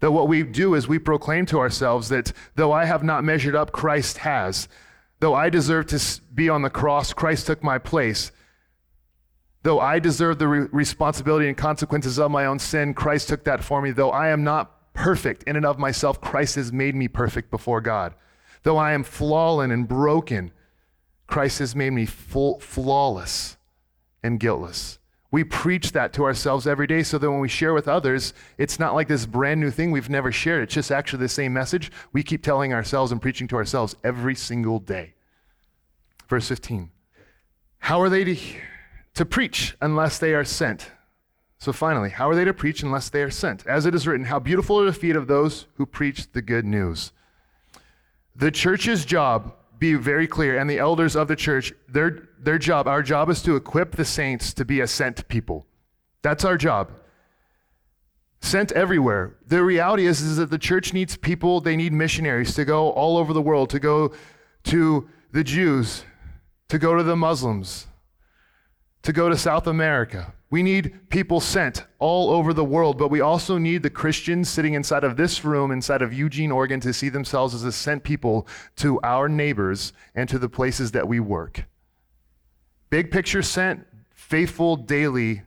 That 0.00 0.12
what 0.12 0.28
we 0.28 0.42
do 0.42 0.74
is 0.74 0.86
we 0.86 0.98
proclaim 0.98 1.46
to 1.46 1.58
ourselves 1.58 2.10
that 2.10 2.32
though 2.56 2.72
I 2.72 2.84
have 2.84 3.02
not 3.02 3.24
measured 3.24 3.56
up, 3.56 3.72
Christ 3.72 4.18
has. 4.18 4.68
Though 5.20 5.34
I 5.34 5.48
deserve 5.48 5.86
to 5.86 6.20
be 6.34 6.50
on 6.50 6.60
the 6.60 6.68
cross, 6.68 7.14
Christ 7.14 7.46
took 7.46 7.62
my 7.62 7.78
place. 7.78 8.32
Though 9.62 9.80
I 9.80 9.98
deserve 9.98 10.38
the 10.38 10.48
re- 10.48 10.68
responsibility 10.72 11.48
and 11.48 11.56
consequences 11.56 12.18
of 12.18 12.30
my 12.30 12.44
own 12.44 12.58
sin, 12.58 12.92
Christ 12.92 13.28
took 13.28 13.44
that 13.44 13.64
for 13.64 13.80
me. 13.80 13.92
Though 13.92 14.10
I 14.10 14.28
am 14.28 14.44
not 14.44 14.70
perfect 15.04 15.42
in 15.42 15.54
and 15.54 15.66
of 15.66 15.78
myself, 15.78 16.18
Christ 16.18 16.54
has 16.54 16.72
made 16.72 16.94
me 16.94 17.08
perfect 17.08 17.50
before 17.50 17.82
God. 17.82 18.14
Though 18.62 18.78
I 18.78 18.94
am 18.94 19.04
fallen 19.04 19.70
and 19.70 19.86
broken, 19.86 20.50
Christ 21.26 21.58
has 21.58 21.76
made 21.76 21.90
me 21.90 22.06
full, 22.06 22.58
flawless 22.60 23.58
and 24.22 24.40
guiltless. 24.40 24.98
We 25.30 25.44
preach 25.44 25.92
that 25.92 26.14
to 26.14 26.24
ourselves 26.24 26.66
every 26.66 26.86
day 26.86 27.02
so 27.02 27.18
that 27.18 27.30
when 27.30 27.40
we 27.40 27.50
share 27.50 27.74
with 27.74 27.86
others, 27.86 28.32
it's 28.56 28.78
not 28.78 28.94
like 28.94 29.08
this 29.08 29.26
brand 29.26 29.60
new 29.60 29.70
thing 29.70 29.90
we've 29.90 30.08
never 30.08 30.32
shared. 30.32 30.62
It's 30.62 30.74
just 30.74 30.90
actually 30.90 31.18
the 31.18 31.28
same 31.28 31.52
message 31.52 31.92
we 32.14 32.22
keep 32.22 32.42
telling 32.42 32.72
ourselves 32.72 33.12
and 33.12 33.20
preaching 33.20 33.46
to 33.48 33.56
ourselves 33.56 33.94
every 34.02 34.34
single 34.34 34.78
day. 34.78 35.12
Verse 36.30 36.48
15. 36.48 36.90
How 37.80 38.00
are 38.00 38.08
they 38.08 38.24
to 38.24 38.36
to 39.16 39.26
preach 39.26 39.76
unless 39.82 40.18
they 40.18 40.32
are 40.32 40.44
sent. 40.44 40.90
So 41.58 41.72
finally, 41.72 42.10
how 42.10 42.28
are 42.28 42.34
they 42.34 42.44
to 42.44 42.52
preach 42.52 42.82
unless 42.82 43.08
they 43.08 43.22
are 43.22 43.30
sent? 43.30 43.66
As 43.66 43.86
it 43.86 43.94
is 43.94 44.06
written, 44.06 44.26
how 44.26 44.38
beautiful 44.38 44.80
are 44.80 44.84
the 44.84 44.92
feet 44.92 45.16
of 45.16 45.26
those 45.26 45.66
who 45.76 45.86
preach 45.86 46.32
the 46.32 46.42
good 46.42 46.64
news. 46.64 47.12
The 48.36 48.50
church's 48.50 49.04
job, 49.04 49.54
be 49.78 49.94
very 49.94 50.26
clear, 50.26 50.58
and 50.58 50.68
the 50.68 50.78
elders 50.78 51.16
of 51.16 51.28
the 51.28 51.36
church, 51.36 51.72
their, 51.88 52.28
their 52.38 52.58
job, 52.58 52.86
our 52.86 53.02
job 53.02 53.30
is 53.30 53.42
to 53.42 53.56
equip 53.56 53.96
the 53.96 54.04
saints 54.04 54.52
to 54.54 54.64
be 54.64 54.80
a 54.80 54.86
sent 54.86 55.26
people. 55.28 55.66
That's 56.22 56.44
our 56.44 56.56
job. 56.56 56.90
Sent 58.40 58.72
everywhere. 58.72 59.36
The 59.46 59.62
reality 59.62 60.06
is, 60.06 60.20
is 60.20 60.36
that 60.36 60.50
the 60.50 60.58
church 60.58 60.92
needs 60.92 61.16
people, 61.16 61.60
they 61.60 61.76
need 61.76 61.92
missionaries 61.92 62.54
to 62.54 62.64
go 62.64 62.90
all 62.90 63.16
over 63.16 63.32
the 63.32 63.42
world, 63.42 63.70
to 63.70 63.78
go 63.78 64.12
to 64.64 65.08
the 65.32 65.44
Jews, 65.44 66.04
to 66.68 66.78
go 66.78 66.94
to 66.94 67.02
the 67.02 67.16
Muslims, 67.16 67.86
to 69.04 69.12
go 69.12 69.28
to 69.28 69.36
South 69.36 69.66
America. 69.66 70.32
We 70.50 70.62
need 70.62 71.10
people 71.10 71.40
sent 71.40 71.84
all 71.98 72.30
over 72.30 72.52
the 72.52 72.64
world, 72.64 72.96
but 72.96 73.10
we 73.10 73.20
also 73.20 73.58
need 73.58 73.82
the 73.82 73.90
Christians 73.90 74.48
sitting 74.48 74.74
inside 74.74 75.04
of 75.04 75.16
this 75.16 75.44
room, 75.44 75.70
inside 75.70 76.00
of 76.00 76.12
Eugene, 76.12 76.50
Oregon, 76.50 76.80
to 76.80 76.92
see 76.92 77.10
themselves 77.10 77.54
as 77.54 77.64
a 77.64 77.72
sent 77.72 78.02
people 78.02 78.48
to 78.76 79.00
our 79.02 79.28
neighbors 79.28 79.92
and 80.14 80.28
to 80.28 80.38
the 80.38 80.48
places 80.48 80.92
that 80.92 81.06
we 81.06 81.20
work. 81.20 81.64
Big 82.88 83.10
picture 83.10 83.42
sent, 83.42 83.86
faithful, 84.10 84.76
daily 84.76 85.42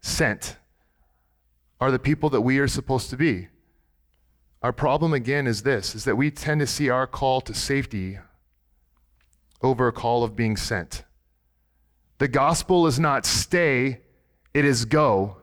sent 0.00 0.56
are 1.80 1.90
the 1.90 1.98
people 1.98 2.30
that 2.30 2.40
we 2.40 2.58
are 2.58 2.68
supposed 2.68 3.10
to 3.10 3.16
be. 3.16 3.48
Our 4.62 4.72
problem 4.72 5.12
again 5.12 5.46
is 5.46 5.64
this 5.64 5.94
is 5.94 6.04
that 6.04 6.16
we 6.16 6.30
tend 6.30 6.60
to 6.60 6.66
see 6.66 6.88
our 6.88 7.06
call 7.06 7.40
to 7.42 7.52
safety 7.52 8.20
over 9.60 9.88
a 9.88 9.92
call 9.92 10.24
of 10.24 10.34
being 10.34 10.56
sent. 10.56 11.02
The 12.22 12.28
gospel 12.28 12.86
is 12.86 13.00
not 13.00 13.26
stay, 13.26 13.98
it 14.54 14.64
is 14.64 14.84
go. 14.84 15.38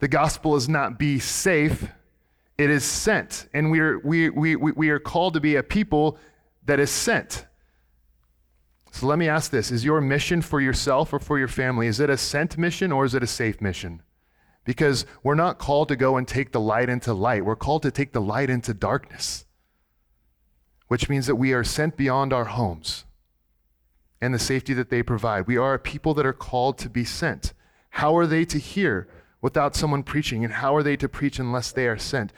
The 0.00 0.08
gospel 0.08 0.56
is 0.56 0.68
not 0.68 0.98
be 0.98 1.18
safe, 1.18 1.88
it 2.58 2.68
is 2.68 2.84
sent. 2.84 3.48
And 3.54 3.70
we 3.70 3.80
are, 3.80 3.98
we, 3.98 4.28
we, 4.28 4.56
we 4.56 4.90
are 4.90 4.98
called 4.98 5.32
to 5.32 5.40
be 5.40 5.56
a 5.56 5.62
people 5.62 6.18
that 6.66 6.78
is 6.78 6.90
sent. 6.90 7.46
So 8.90 9.06
let 9.06 9.18
me 9.18 9.26
ask 9.26 9.50
this 9.50 9.70
Is 9.70 9.86
your 9.86 10.02
mission 10.02 10.42
for 10.42 10.60
yourself 10.60 11.14
or 11.14 11.18
for 11.18 11.38
your 11.38 11.48
family? 11.48 11.86
Is 11.86 11.98
it 11.98 12.10
a 12.10 12.18
sent 12.18 12.58
mission 12.58 12.92
or 12.92 13.06
is 13.06 13.14
it 13.14 13.22
a 13.22 13.26
safe 13.26 13.62
mission? 13.62 14.02
Because 14.66 15.06
we're 15.22 15.34
not 15.34 15.58
called 15.58 15.88
to 15.88 15.96
go 15.96 16.18
and 16.18 16.28
take 16.28 16.52
the 16.52 16.60
light 16.60 16.90
into 16.90 17.14
light. 17.14 17.42
We're 17.42 17.56
called 17.56 17.84
to 17.84 17.90
take 17.90 18.12
the 18.12 18.20
light 18.20 18.50
into 18.50 18.74
darkness, 18.74 19.46
which 20.88 21.08
means 21.08 21.26
that 21.26 21.36
we 21.36 21.54
are 21.54 21.64
sent 21.64 21.96
beyond 21.96 22.34
our 22.34 22.44
homes 22.44 23.06
and 24.22 24.32
the 24.32 24.38
safety 24.38 24.72
that 24.72 24.88
they 24.88 25.02
provide. 25.02 25.48
We 25.48 25.56
are 25.56 25.74
a 25.74 25.78
people 25.80 26.14
that 26.14 26.24
are 26.24 26.32
called 26.32 26.78
to 26.78 26.88
be 26.88 27.04
sent. 27.04 27.52
How 27.90 28.16
are 28.16 28.26
they 28.26 28.44
to 28.46 28.58
hear 28.58 29.08
without 29.40 29.74
someone 29.74 30.04
preaching? 30.04 30.44
And 30.44 30.54
how 30.54 30.76
are 30.76 30.84
they 30.84 30.96
to 30.98 31.08
preach 31.08 31.40
unless 31.40 31.72
they 31.72 31.88
are 31.88 31.98
sent? 31.98 32.32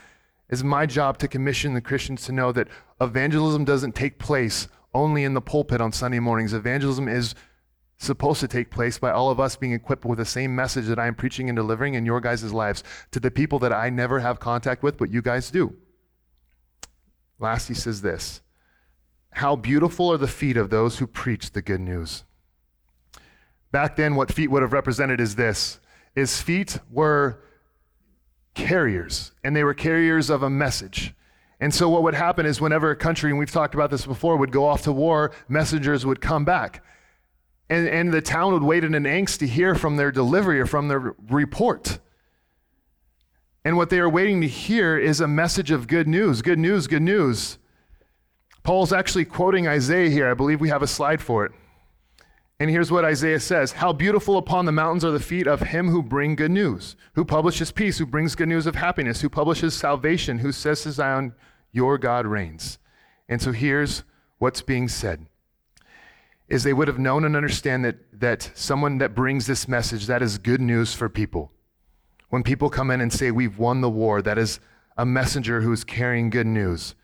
It's 0.48 0.62
my 0.62 0.86
job 0.86 1.18
to 1.18 1.28
commission 1.28 1.74
the 1.74 1.82
Christians 1.82 2.24
to 2.24 2.32
know 2.32 2.52
that 2.52 2.68
evangelism 3.02 3.66
doesn't 3.66 3.94
take 3.94 4.18
place 4.18 4.66
only 4.94 5.24
in 5.24 5.34
the 5.34 5.42
pulpit 5.42 5.82
on 5.82 5.92
Sunday 5.92 6.20
mornings. 6.20 6.54
Evangelism 6.54 7.06
is 7.06 7.34
supposed 7.98 8.40
to 8.40 8.48
take 8.48 8.70
place 8.70 8.98
by 8.98 9.10
all 9.10 9.30
of 9.30 9.38
us 9.38 9.54
being 9.54 9.72
equipped 9.72 10.06
with 10.06 10.18
the 10.18 10.24
same 10.24 10.56
message 10.56 10.86
that 10.86 10.98
I 10.98 11.06
am 11.06 11.14
preaching 11.14 11.50
and 11.50 11.56
delivering 11.56 11.94
in 11.94 12.06
your 12.06 12.20
guys' 12.20 12.50
lives 12.50 12.82
to 13.10 13.20
the 13.20 13.30
people 13.30 13.58
that 13.58 13.74
I 13.74 13.90
never 13.90 14.20
have 14.20 14.40
contact 14.40 14.82
with, 14.82 14.96
but 14.96 15.10
you 15.10 15.20
guys 15.20 15.50
do. 15.50 15.74
Last, 17.38 17.68
he 17.68 17.74
says 17.74 18.00
this 18.00 18.40
how 19.34 19.56
beautiful 19.56 20.12
are 20.12 20.16
the 20.16 20.28
feet 20.28 20.56
of 20.56 20.70
those 20.70 20.98
who 20.98 21.06
preach 21.06 21.50
the 21.50 21.62
good 21.62 21.80
news. 21.80 22.24
Back 23.72 23.96
then, 23.96 24.14
what 24.14 24.32
feet 24.32 24.48
would 24.48 24.62
have 24.62 24.72
represented 24.72 25.20
is 25.20 25.34
this 25.34 25.80
is 26.14 26.40
feet 26.40 26.78
were 26.90 27.40
carriers, 28.54 29.32
and 29.42 29.56
they 29.56 29.64
were 29.64 29.74
carriers 29.74 30.30
of 30.30 30.44
a 30.44 30.50
message. 30.50 31.12
And 31.58 31.74
so, 31.74 31.88
what 31.88 32.04
would 32.04 32.14
happen 32.14 32.46
is, 32.46 32.60
whenever 32.60 32.90
a 32.90 32.96
country, 32.96 33.30
and 33.30 33.38
we've 33.38 33.50
talked 33.50 33.74
about 33.74 33.90
this 33.90 34.06
before, 34.06 34.36
would 34.36 34.52
go 34.52 34.66
off 34.66 34.82
to 34.82 34.92
war, 34.92 35.32
messengers 35.48 36.06
would 36.06 36.20
come 36.20 36.44
back. 36.44 36.84
And, 37.68 37.88
and 37.88 38.12
the 38.12 38.20
town 38.20 38.52
would 38.52 38.62
wait 38.62 38.84
in 38.84 38.94
an 38.94 39.04
angst 39.04 39.38
to 39.38 39.46
hear 39.48 39.74
from 39.74 39.96
their 39.96 40.12
delivery 40.12 40.60
or 40.60 40.66
from 40.66 40.86
their 40.86 41.14
report. 41.28 41.98
And 43.64 43.76
what 43.76 43.90
they 43.90 43.98
are 43.98 44.08
waiting 44.08 44.40
to 44.42 44.46
hear 44.46 44.96
is 44.96 45.20
a 45.20 45.26
message 45.26 45.72
of 45.72 45.88
good 45.88 46.06
news, 46.06 46.42
good 46.42 46.58
news, 46.58 46.86
good 46.86 47.02
news. 47.02 47.58
Paul's 48.64 48.94
actually 48.94 49.26
quoting 49.26 49.68
Isaiah 49.68 50.08
here. 50.08 50.28
I 50.28 50.34
believe 50.34 50.60
we 50.60 50.70
have 50.70 50.82
a 50.82 50.86
slide 50.86 51.20
for 51.20 51.44
it. 51.44 51.52
And 52.58 52.70
here's 52.70 52.90
what 52.90 53.04
Isaiah 53.04 53.40
says 53.40 53.72
How 53.72 53.92
beautiful 53.92 54.38
upon 54.38 54.64
the 54.64 54.72
mountains 54.72 55.04
are 55.04 55.10
the 55.10 55.20
feet 55.20 55.46
of 55.46 55.60
him 55.60 55.90
who 55.90 56.02
bring 56.02 56.34
good 56.34 56.50
news, 56.50 56.96
who 57.12 57.24
publishes 57.24 57.70
peace, 57.70 57.98
who 57.98 58.06
brings 58.06 58.34
good 58.34 58.48
news 58.48 58.66
of 58.66 58.74
happiness, 58.74 59.20
who 59.20 59.28
publishes 59.28 59.74
salvation, 59.74 60.38
who 60.38 60.50
says 60.50 60.82
to 60.82 60.92
Zion, 60.92 61.34
Your 61.72 61.98
God 61.98 62.26
reigns. 62.26 62.78
And 63.28 63.42
so 63.42 63.52
here's 63.52 64.02
what's 64.38 64.62
being 64.62 64.88
said 64.88 65.26
is 66.48 66.62
they 66.62 66.72
would 66.72 66.88
have 66.88 66.98
known 66.98 67.24
and 67.24 67.36
understand 67.36 67.84
that, 67.84 67.96
that 68.20 68.50
someone 68.54 68.98
that 68.98 69.14
brings 69.14 69.46
this 69.46 69.66
message, 69.66 70.06
that 70.06 70.22
is 70.22 70.36
good 70.36 70.60
news 70.60 70.94
for 70.94 71.08
people. 71.08 71.50
When 72.28 72.42
people 72.42 72.68
come 72.68 72.90
in 72.90 73.00
and 73.00 73.12
say, 73.12 73.30
We've 73.30 73.58
won 73.58 73.82
the 73.82 73.90
war, 73.90 74.22
that 74.22 74.38
is 74.38 74.58
a 74.96 75.04
messenger 75.04 75.60
who 75.60 75.72
is 75.72 75.84
carrying 75.84 76.30
good 76.30 76.46
news. 76.46 76.94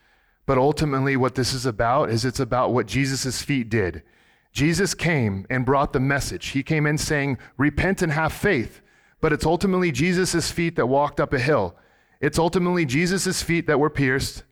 But 0.51 0.59
ultimately, 0.59 1.17
what 1.17 1.37
this 1.37 1.55
is 1.55 1.65
about 1.65 2.11
is 2.11 2.25
it's 2.25 2.41
about 2.41 2.73
what 2.73 2.89
Jesus' 2.89 3.41
feet 3.41 3.69
did. 3.69 4.03
Jesus 4.51 4.95
came 4.95 5.47
and 5.49 5.65
brought 5.65 5.93
the 5.93 6.01
message. 6.01 6.49
He 6.49 6.65
came 6.65 6.87
in 6.87 6.99
saying, 6.99 7.39
Repent 7.57 8.03
and 8.03 8.11
have 8.11 8.33
faith. 8.33 8.81
But 9.21 9.33
it's 9.33 9.47
ultimately 9.47 9.93
Jesus' 9.93 10.51
feet 10.51 10.75
that 10.75 10.89
walked 10.89 11.21
up 11.21 11.33
a 11.33 11.39
hill. 11.39 11.77
It's 12.21 12.37
ultimately 12.37 12.85
Jesus' 12.85 13.45
feet 13.45 13.69
that 13.69 13.79
were 13.79 13.91
pierced. 13.91 14.43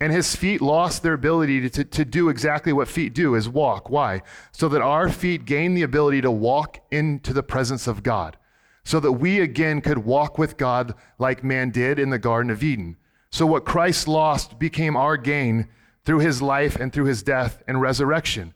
And 0.00 0.10
his 0.10 0.34
feet 0.34 0.62
lost 0.62 1.02
their 1.02 1.12
ability 1.12 1.68
to, 1.68 1.68
to, 1.68 1.84
to, 1.84 2.04
do 2.06 2.30
exactly 2.30 2.72
what 2.72 2.88
feet 2.88 3.12
do 3.12 3.34
is 3.34 3.46
walk. 3.46 3.90
Why? 3.90 4.22
So 4.52 4.70
that 4.70 4.80
our 4.80 5.10
feet 5.10 5.44
gain 5.44 5.74
the 5.74 5.82
ability 5.82 6.22
to 6.22 6.30
walk 6.30 6.78
into 6.90 7.34
the 7.34 7.42
presence 7.42 7.86
of 7.86 8.02
God. 8.02 8.38
So 8.84 9.00
that 9.00 9.12
we 9.12 9.40
again 9.40 9.82
could 9.82 9.98
walk 9.98 10.38
with 10.38 10.56
God 10.56 10.94
like 11.18 11.44
man 11.44 11.68
did 11.68 11.98
in 11.98 12.08
the 12.08 12.18
Garden 12.18 12.50
of 12.50 12.62
Eden. 12.62 12.96
So 13.36 13.44
what 13.44 13.66
Christ 13.66 14.08
lost 14.08 14.58
became 14.58 14.96
our 14.96 15.18
gain 15.18 15.68
through 16.06 16.20
his 16.20 16.40
life 16.40 16.74
and 16.76 16.90
through 16.90 17.04
his 17.04 17.22
death 17.22 17.62
and 17.68 17.78
resurrection. 17.82 18.54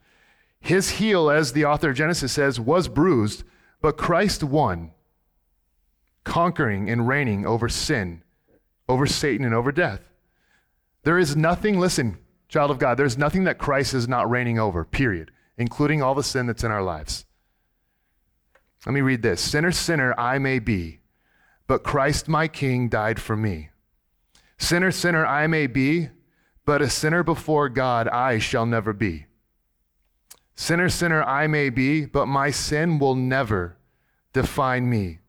His 0.58 0.92
heel, 0.92 1.28
as 1.28 1.52
the 1.52 1.66
author 1.66 1.90
of 1.90 1.96
Genesis 1.96 2.32
says, 2.32 2.58
was 2.58 2.88
bruised, 2.88 3.44
but 3.82 3.98
Christ 3.98 4.42
won, 4.42 4.92
conquering 6.24 6.88
and 6.88 7.06
reigning 7.06 7.44
over 7.44 7.68
sin, 7.68 8.22
over 8.88 9.06
Satan, 9.06 9.44
and 9.44 9.54
over 9.54 9.70
death. 9.70 10.00
There 11.02 11.18
is 11.18 11.36
nothing, 11.36 11.78
listen, 11.78 12.16
child 12.48 12.70
of 12.70 12.78
God, 12.78 12.96
there's 12.96 13.18
nothing 13.18 13.44
that 13.44 13.58
Christ 13.58 13.92
is 13.92 14.08
not 14.08 14.30
reigning 14.30 14.58
over, 14.58 14.86
period, 14.86 15.30
including 15.58 16.00
all 16.00 16.14
the 16.14 16.22
sin 16.22 16.46
that's 16.46 16.64
in 16.64 16.70
our 16.70 16.82
lives. 16.82 17.26
Let 18.86 18.94
me 18.94 19.02
read 19.02 19.20
this 19.20 19.42
Sinner, 19.42 19.72
sinner, 19.72 20.18
I 20.18 20.38
may 20.38 20.58
be, 20.58 21.00
but 21.66 21.84
Christ 21.84 22.28
my 22.28 22.48
King 22.48 22.88
died 22.88 23.20
for 23.20 23.36
me. 23.36 23.69
Sinner, 24.60 24.92
sinner, 24.92 25.26
I 25.26 25.46
may 25.46 25.66
be, 25.66 26.10
but 26.64 26.82
a 26.82 26.90
sinner 26.90 27.24
before 27.24 27.68
God 27.68 28.06
I 28.06 28.38
shall 28.38 28.66
never 28.66 28.92
be. 28.92 29.26
Sinner, 30.54 30.90
sinner 30.90 31.22
I 31.24 31.46
may 31.46 31.70
be, 31.70 32.04
but 32.04 32.26
my 32.26 32.50
sin 32.50 32.98
will 32.98 33.16
never 33.16 33.78
define 34.34 34.88
me. 34.88 35.20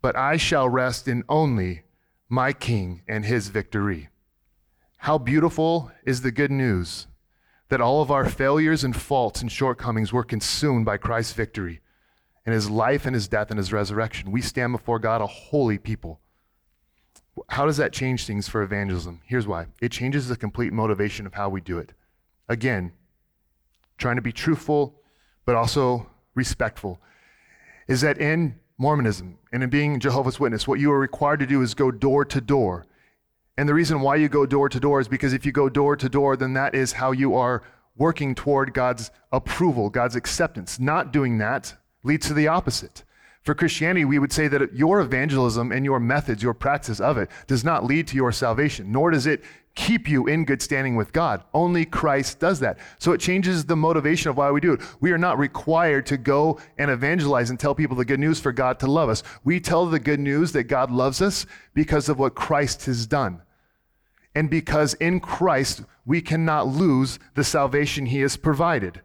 But 0.00 0.16
I 0.16 0.38
shall 0.38 0.68
rest 0.68 1.06
in 1.06 1.22
only 1.28 1.82
my 2.28 2.54
King 2.54 3.02
and 3.06 3.26
his 3.26 3.48
victory. 3.48 4.08
How 4.96 5.18
beautiful 5.18 5.92
is 6.04 6.22
the 6.22 6.32
good 6.32 6.50
news 6.50 7.06
that 7.68 7.82
all 7.82 8.00
of 8.00 8.10
our 8.10 8.28
failures 8.28 8.82
and 8.82 8.96
faults 8.96 9.42
and 9.42 9.52
shortcomings 9.52 10.12
were 10.12 10.24
consumed 10.24 10.86
by 10.86 10.96
Christ's 10.96 11.34
victory 11.34 11.80
in 12.46 12.52
his 12.52 12.70
life 12.70 13.04
and 13.04 13.14
his 13.14 13.28
death 13.28 13.50
and 13.50 13.58
his 13.58 13.72
resurrection. 13.72 14.32
We 14.32 14.40
stand 14.40 14.72
before 14.72 14.98
God 14.98 15.20
a 15.20 15.26
holy 15.26 15.78
people. 15.78 16.20
How 17.48 17.66
does 17.66 17.76
that 17.78 17.92
change 17.92 18.26
things 18.26 18.48
for 18.48 18.62
evangelism? 18.62 19.20
Here's 19.24 19.46
why 19.46 19.66
it 19.80 19.90
changes 19.92 20.28
the 20.28 20.36
complete 20.36 20.72
motivation 20.72 21.26
of 21.26 21.34
how 21.34 21.48
we 21.48 21.60
do 21.60 21.78
it. 21.78 21.92
Again, 22.48 22.92
trying 23.98 24.16
to 24.16 24.22
be 24.22 24.32
truthful, 24.32 24.94
but 25.44 25.54
also 25.54 26.08
respectful, 26.34 27.00
is 27.88 28.00
that 28.00 28.18
in 28.18 28.58
Mormonism 28.78 29.38
and 29.52 29.62
in 29.62 29.70
being 29.70 30.00
Jehovah's 30.00 30.40
Witness, 30.40 30.66
what 30.66 30.80
you 30.80 30.90
are 30.90 30.98
required 30.98 31.40
to 31.40 31.46
do 31.46 31.62
is 31.62 31.74
go 31.74 31.90
door 31.90 32.24
to 32.24 32.40
door. 32.40 32.86
And 33.56 33.68
the 33.68 33.74
reason 33.74 34.00
why 34.00 34.16
you 34.16 34.28
go 34.28 34.46
door 34.46 34.68
to 34.68 34.80
door 34.80 35.00
is 35.00 35.08
because 35.08 35.32
if 35.32 35.44
you 35.44 35.52
go 35.52 35.68
door 35.68 35.96
to 35.96 36.08
door, 36.08 36.36
then 36.36 36.54
that 36.54 36.74
is 36.74 36.92
how 36.92 37.12
you 37.12 37.34
are 37.34 37.62
working 37.96 38.34
toward 38.34 38.72
God's 38.72 39.10
approval, 39.32 39.90
God's 39.90 40.16
acceptance. 40.16 40.80
Not 40.80 41.12
doing 41.12 41.38
that 41.38 41.74
leads 42.02 42.26
to 42.28 42.34
the 42.34 42.48
opposite. 42.48 43.04
For 43.42 43.54
Christianity, 43.54 44.04
we 44.04 44.18
would 44.18 44.32
say 44.32 44.48
that 44.48 44.74
your 44.74 45.00
evangelism 45.00 45.72
and 45.72 45.84
your 45.84 45.98
methods, 45.98 46.42
your 46.42 46.52
practice 46.52 47.00
of 47.00 47.16
it, 47.16 47.30
does 47.46 47.64
not 47.64 47.84
lead 47.84 48.06
to 48.08 48.16
your 48.16 48.32
salvation, 48.32 48.92
nor 48.92 49.10
does 49.10 49.26
it 49.26 49.42
keep 49.74 50.08
you 50.08 50.26
in 50.26 50.44
good 50.44 50.60
standing 50.60 50.94
with 50.94 51.12
God. 51.12 51.42
Only 51.54 51.86
Christ 51.86 52.38
does 52.38 52.60
that. 52.60 52.78
So 52.98 53.12
it 53.12 53.20
changes 53.20 53.64
the 53.64 53.76
motivation 53.76 54.28
of 54.28 54.36
why 54.36 54.50
we 54.50 54.60
do 54.60 54.74
it. 54.74 54.82
We 55.00 55.12
are 55.12 55.18
not 55.18 55.38
required 55.38 56.04
to 56.06 56.18
go 56.18 56.58
and 56.76 56.90
evangelize 56.90 57.48
and 57.48 57.58
tell 57.58 57.74
people 57.74 57.96
the 57.96 58.04
good 58.04 58.20
news 58.20 58.40
for 58.40 58.52
God 58.52 58.78
to 58.80 58.90
love 58.90 59.08
us. 59.08 59.22
We 59.42 59.58
tell 59.58 59.86
the 59.86 60.00
good 60.00 60.20
news 60.20 60.52
that 60.52 60.64
God 60.64 60.90
loves 60.90 61.22
us 61.22 61.46
because 61.72 62.08
of 62.08 62.18
what 62.18 62.34
Christ 62.34 62.84
has 62.86 63.06
done. 63.06 63.40
And 64.34 64.50
because 64.50 64.94
in 64.94 65.20
Christ 65.20 65.82
we 66.04 66.20
cannot 66.20 66.66
lose 66.66 67.18
the 67.34 67.44
salvation 67.44 68.06
he 68.06 68.20
has 68.20 68.36
provided. 68.36 69.00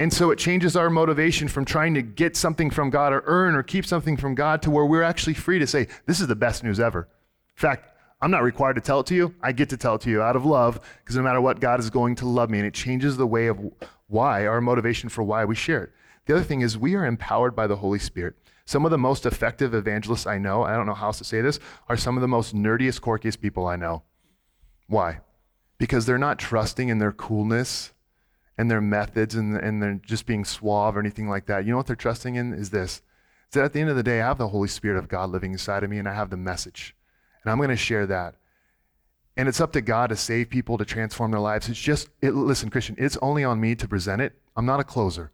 And 0.00 0.12
so 0.12 0.30
it 0.30 0.38
changes 0.38 0.76
our 0.76 0.90
motivation 0.90 1.46
from 1.46 1.64
trying 1.64 1.94
to 1.94 2.02
get 2.02 2.36
something 2.36 2.70
from 2.70 2.90
God 2.90 3.12
or 3.12 3.22
earn 3.26 3.54
or 3.54 3.62
keep 3.62 3.86
something 3.86 4.16
from 4.16 4.34
God 4.34 4.60
to 4.62 4.70
where 4.70 4.84
we're 4.84 5.02
actually 5.02 5.34
free 5.34 5.58
to 5.60 5.66
say, 5.66 5.86
This 6.06 6.20
is 6.20 6.26
the 6.26 6.34
best 6.34 6.64
news 6.64 6.80
ever. 6.80 7.08
In 7.56 7.60
fact, 7.60 7.90
I'm 8.20 8.30
not 8.30 8.42
required 8.42 8.74
to 8.74 8.80
tell 8.80 9.00
it 9.00 9.06
to 9.06 9.14
you. 9.14 9.34
I 9.42 9.52
get 9.52 9.68
to 9.70 9.76
tell 9.76 9.94
it 9.96 10.00
to 10.02 10.10
you 10.10 10.22
out 10.22 10.34
of 10.34 10.44
love 10.44 10.80
because 11.00 11.16
no 11.16 11.22
matter 11.22 11.40
what, 11.40 11.60
God 11.60 11.78
is 11.78 11.90
going 11.90 12.16
to 12.16 12.26
love 12.26 12.50
me. 12.50 12.58
And 12.58 12.66
it 12.66 12.74
changes 12.74 13.16
the 13.16 13.26
way 13.26 13.46
of 13.46 13.60
why, 14.08 14.46
our 14.46 14.60
motivation 14.60 15.08
for 15.08 15.22
why 15.22 15.44
we 15.44 15.54
share 15.54 15.84
it. 15.84 15.90
The 16.26 16.34
other 16.34 16.44
thing 16.44 16.62
is, 16.62 16.78
we 16.78 16.94
are 16.94 17.04
empowered 17.04 17.54
by 17.54 17.66
the 17.66 17.76
Holy 17.76 17.98
Spirit. 17.98 18.34
Some 18.64 18.84
of 18.84 18.90
the 18.90 18.98
most 18.98 19.26
effective 19.26 19.74
evangelists 19.74 20.26
I 20.26 20.38
know, 20.38 20.62
I 20.62 20.74
don't 20.74 20.86
know 20.86 20.94
how 20.94 21.08
else 21.08 21.18
to 21.18 21.24
say 21.24 21.42
this, 21.42 21.60
are 21.88 21.98
some 21.98 22.16
of 22.16 22.22
the 22.22 22.28
most 22.28 22.54
nerdiest, 22.54 23.00
quirkiest 23.00 23.40
people 23.40 23.66
I 23.66 23.76
know. 23.76 24.02
Why? 24.86 25.20
Because 25.78 26.06
they're 26.06 26.18
not 26.18 26.38
trusting 26.38 26.88
in 26.88 26.98
their 26.98 27.12
coolness 27.12 27.92
and 28.56 28.70
their 28.70 28.80
methods 28.80 29.34
and, 29.34 29.56
and 29.56 29.82
they're 29.82 30.00
just 30.04 30.26
being 30.26 30.44
suave 30.44 30.96
or 30.96 31.00
anything 31.00 31.28
like 31.28 31.46
that. 31.46 31.64
You 31.64 31.72
know 31.72 31.76
what 31.76 31.86
they're 31.86 31.96
trusting 31.96 32.34
in 32.36 32.52
is 32.52 32.70
this. 32.70 33.02
Is 33.48 33.54
that 33.54 33.64
at 33.64 33.72
the 33.72 33.80
end 33.80 33.90
of 33.90 33.96
the 33.96 34.02
day, 34.02 34.20
I 34.20 34.28
have 34.28 34.38
the 34.38 34.48
Holy 34.48 34.68
Spirit 34.68 34.98
of 34.98 35.08
God 35.08 35.30
living 35.30 35.52
inside 35.52 35.82
of 35.82 35.90
me 35.90 35.98
and 35.98 36.08
I 36.08 36.14
have 36.14 36.30
the 36.30 36.36
message. 36.36 36.94
And 37.42 37.50
I'm 37.50 37.58
going 37.58 37.68
to 37.70 37.76
share 37.76 38.06
that. 38.06 38.36
And 39.36 39.48
it's 39.48 39.60
up 39.60 39.72
to 39.72 39.80
God 39.80 40.10
to 40.10 40.16
save 40.16 40.48
people, 40.48 40.78
to 40.78 40.84
transform 40.84 41.32
their 41.32 41.40
lives. 41.40 41.68
It's 41.68 41.80
just, 41.80 42.08
it, 42.22 42.30
listen, 42.30 42.70
Christian, 42.70 42.94
it's 42.98 43.18
only 43.20 43.42
on 43.42 43.60
me 43.60 43.74
to 43.74 43.88
present 43.88 44.22
it. 44.22 44.34
I'm 44.56 44.66
not 44.66 44.80
a 44.80 44.84
closer. 44.84 45.32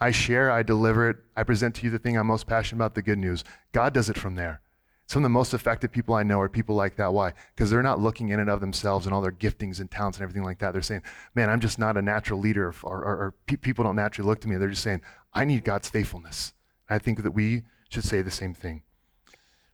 I 0.00 0.10
share, 0.10 0.50
I 0.50 0.62
deliver 0.62 1.08
it, 1.08 1.16
I 1.36 1.44
present 1.44 1.76
to 1.76 1.84
you 1.84 1.90
the 1.90 1.98
thing 1.98 2.18
I'm 2.18 2.26
most 2.26 2.46
passionate 2.46 2.78
about, 2.78 2.94
the 2.94 3.02
good 3.02 3.18
news. 3.18 3.44
God 3.72 3.94
does 3.94 4.10
it 4.10 4.18
from 4.18 4.34
there. 4.34 4.60
Some 5.06 5.20
of 5.20 5.24
the 5.24 5.28
most 5.28 5.54
effective 5.54 5.92
people 5.92 6.16
I 6.16 6.24
know 6.24 6.40
are 6.40 6.48
people 6.48 6.74
like 6.74 6.96
that. 6.96 7.12
Why? 7.12 7.32
Because 7.54 7.70
they're 7.70 7.82
not 7.82 8.00
looking 8.00 8.30
in 8.30 8.40
and 8.40 8.50
of 8.50 8.60
themselves 8.60 9.06
and 9.06 9.14
all 9.14 9.20
their 9.20 9.30
giftings 9.30 9.78
and 9.78 9.88
talents 9.88 10.18
and 10.18 10.24
everything 10.24 10.42
like 10.42 10.58
that. 10.58 10.72
They're 10.72 10.82
saying, 10.82 11.02
man, 11.34 11.48
I'm 11.48 11.60
just 11.60 11.78
not 11.78 11.96
a 11.96 12.02
natural 12.02 12.40
leader, 12.40 12.74
or, 12.82 13.04
or, 13.04 13.04
or 13.04 13.34
pe- 13.46 13.56
people 13.56 13.84
don't 13.84 13.94
naturally 13.94 14.28
look 14.28 14.40
to 14.40 14.48
me. 14.48 14.56
They're 14.56 14.68
just 14.68 14.82
saying, 14.82 15.02
I 15.32 15.44
need 15.44 15.64
God's 15.64 15.88
faithfulness. 15.88 16.54
I 16.88 16.98
think 16.98 17.22
that 17.22 17.30
we 17.30 17.62
should 17.88 18.04
say 18.04 18.20
the 18.20 18.32
same 18.32 18.52
thing. 18.52 18.82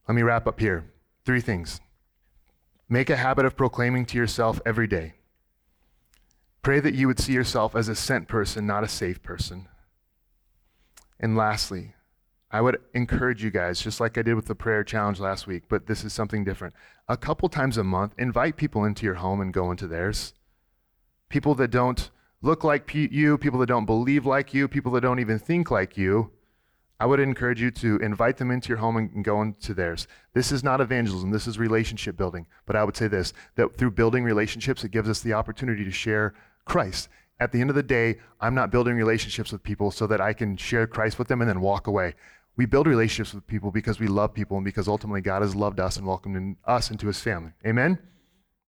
Let 0.07 0.15
me 0.15 0.23
wrap 0.23 0.47
up 0.47 0.61
here. 0.61 0.85
Three 1.25 1.41
things. 1.41 1.81
Make 2.89 3.09
a 3.09 3.17
habit 3.17 3.47
of 3.47 3.57
proclaiming 3.57 4.05
to 4.07 4.19
yourself 4.19 4.61
every 4.67 4.87
day. 4.87 5.15
Pray 6.61 6.79
that 6.79 6.95
you 6.95 7.07
would 7.07 7.19
see 7.19 7.33
yourself 7.33 7.75
as 7.75 7.89
a 7.89 7.95
sent 7.95 8.29
person, 8.29 8.67
not 8.67 8.85
a 8.85 8.89
saved 8.89 9.23
person. 9.23 9.67
And 11.19 11.37
lastly, 11.37 11.95
I 12.53 12.61
would 12.61 12.79
encourage 12.93 13.43
you 13.43 13.51
guys, 13.51 13.81
just 13.81 13.99
like 13.99 14.19
I 14.19 14.23
did 14.23 14.35
with 14.35 14.45
the 14.45 14.55
prayer 14.55 14.85
challenge 14.85 15.19
last 15.19 15.47
week, 15.47 15.65
but 15.69 15.87
this 15.87 16.05
is 16.05 16.13
something 16.13 16.45
different. 16.45 16.75
A 17.09 17.17
couple 17.17 17.49
times 17.49 17.79
a 17.79 17.85
month, 17.85 18.15
invite 18.19 18.59
people 18.59 18.85
into 18.85 19.07
your 19.07 19.15
home 19.15 19.41
and 19.41 19.55
go 19.55 19.71
into 19.71 19.87
theirs. 19.87 20.35
People 21.31 21.55
that 21.55 21.71
don't 21.71 22.11
look 22.43 22.63
like 22.63 22.95
you, 22.95 23.39
people 23.39 23.59
that 23.61 23.67
don't 23.67 23.87
believe 23.87 24.27
like 24.27 24.53
you, 24.53 24.69
people 24.69 24.93
that 24.93 25.01
don't 25.01 25.19
even 25.19 25.39
think 25.39 25.71
like 25.71 25.97
you. 25.97 26.31
I 27.01 27.07
would 27.07 27.21
encourage 27.21 27.61
you 27.61 27.71
to 27.71 27.97
invite 27.97 28.37
them 28.37 28.51
into 28.51 28.69
your 28.69 28.79
home 28.79 28.97
and 28.97 29.25
go 29.25 29.41
into 29.41 29.73
theirs. 29.73 30.07
This 30.35 30.53
is 30.53 30.63
not 30.63 30.81
evangelism, 30.81 31.31
this 31.31 31.47
is 31.47 31.59
relationship 31.59 32.19
building. 32.19 32.47
But 32.67 32.77
I 32.77 32.85
would 32.85 32.97
say 32.97 33.09
this 33.09 33.33
that 33.57 33.79
through 33.79 33.93
building 33.93 34.25
relationships, 34.25 34.85
it 34.85 34.91
gives 34.91 35.09
us 35.09 35.21
the 35.21 35.33
opportunity 35.33 35.85
to 35.85 35.91
share 35.91 36.35
Christ. 36.67 37.09
At 37.41 37.51
the 37.51 37.61
end 37.61 37.71
of 37.71 37.77
the 37.77 37.83
day, 37.83 38.19
I'm 38.41 38.55
not 38.55 38.71
building 38.71 38.95
relationships 38.95 39.51
with 39.51 39.65
people 39.65 39.91
so 39.91 40.07
that 40.07 40.21
I 40.21 40.33
can 40.33 40.57
share 40.57 40.87
Christ 40.87 41.19
with 41.19 41.27
them 41.27 41.41
and 41.41 41.49
then 41.49 41.61
walk 41.61 41.89
away. 41.89 42.15
We 42.57 42.67
build 42.67 42.87
relationships 42.87 43.35
with 43.35 43.47
people 43.47 43.71
because 43.71 43.99
we 43.99 44.09
love 44.09 44.35
people 44.35 44.57
and 44.57 44.65
because 44.65 44.89
ultimately 44.89 45.23
God 45.23 45.43
has 45.43 45.57
loved 45.57 45.81
us 45.81 45.97
and 45.97 46.07
welcomed 46.07 46.57
us 46.67 46.91
into 46.91 47.07
his 47.07 47.21
family. 47.21 47.53
Amen? 47.67 47.99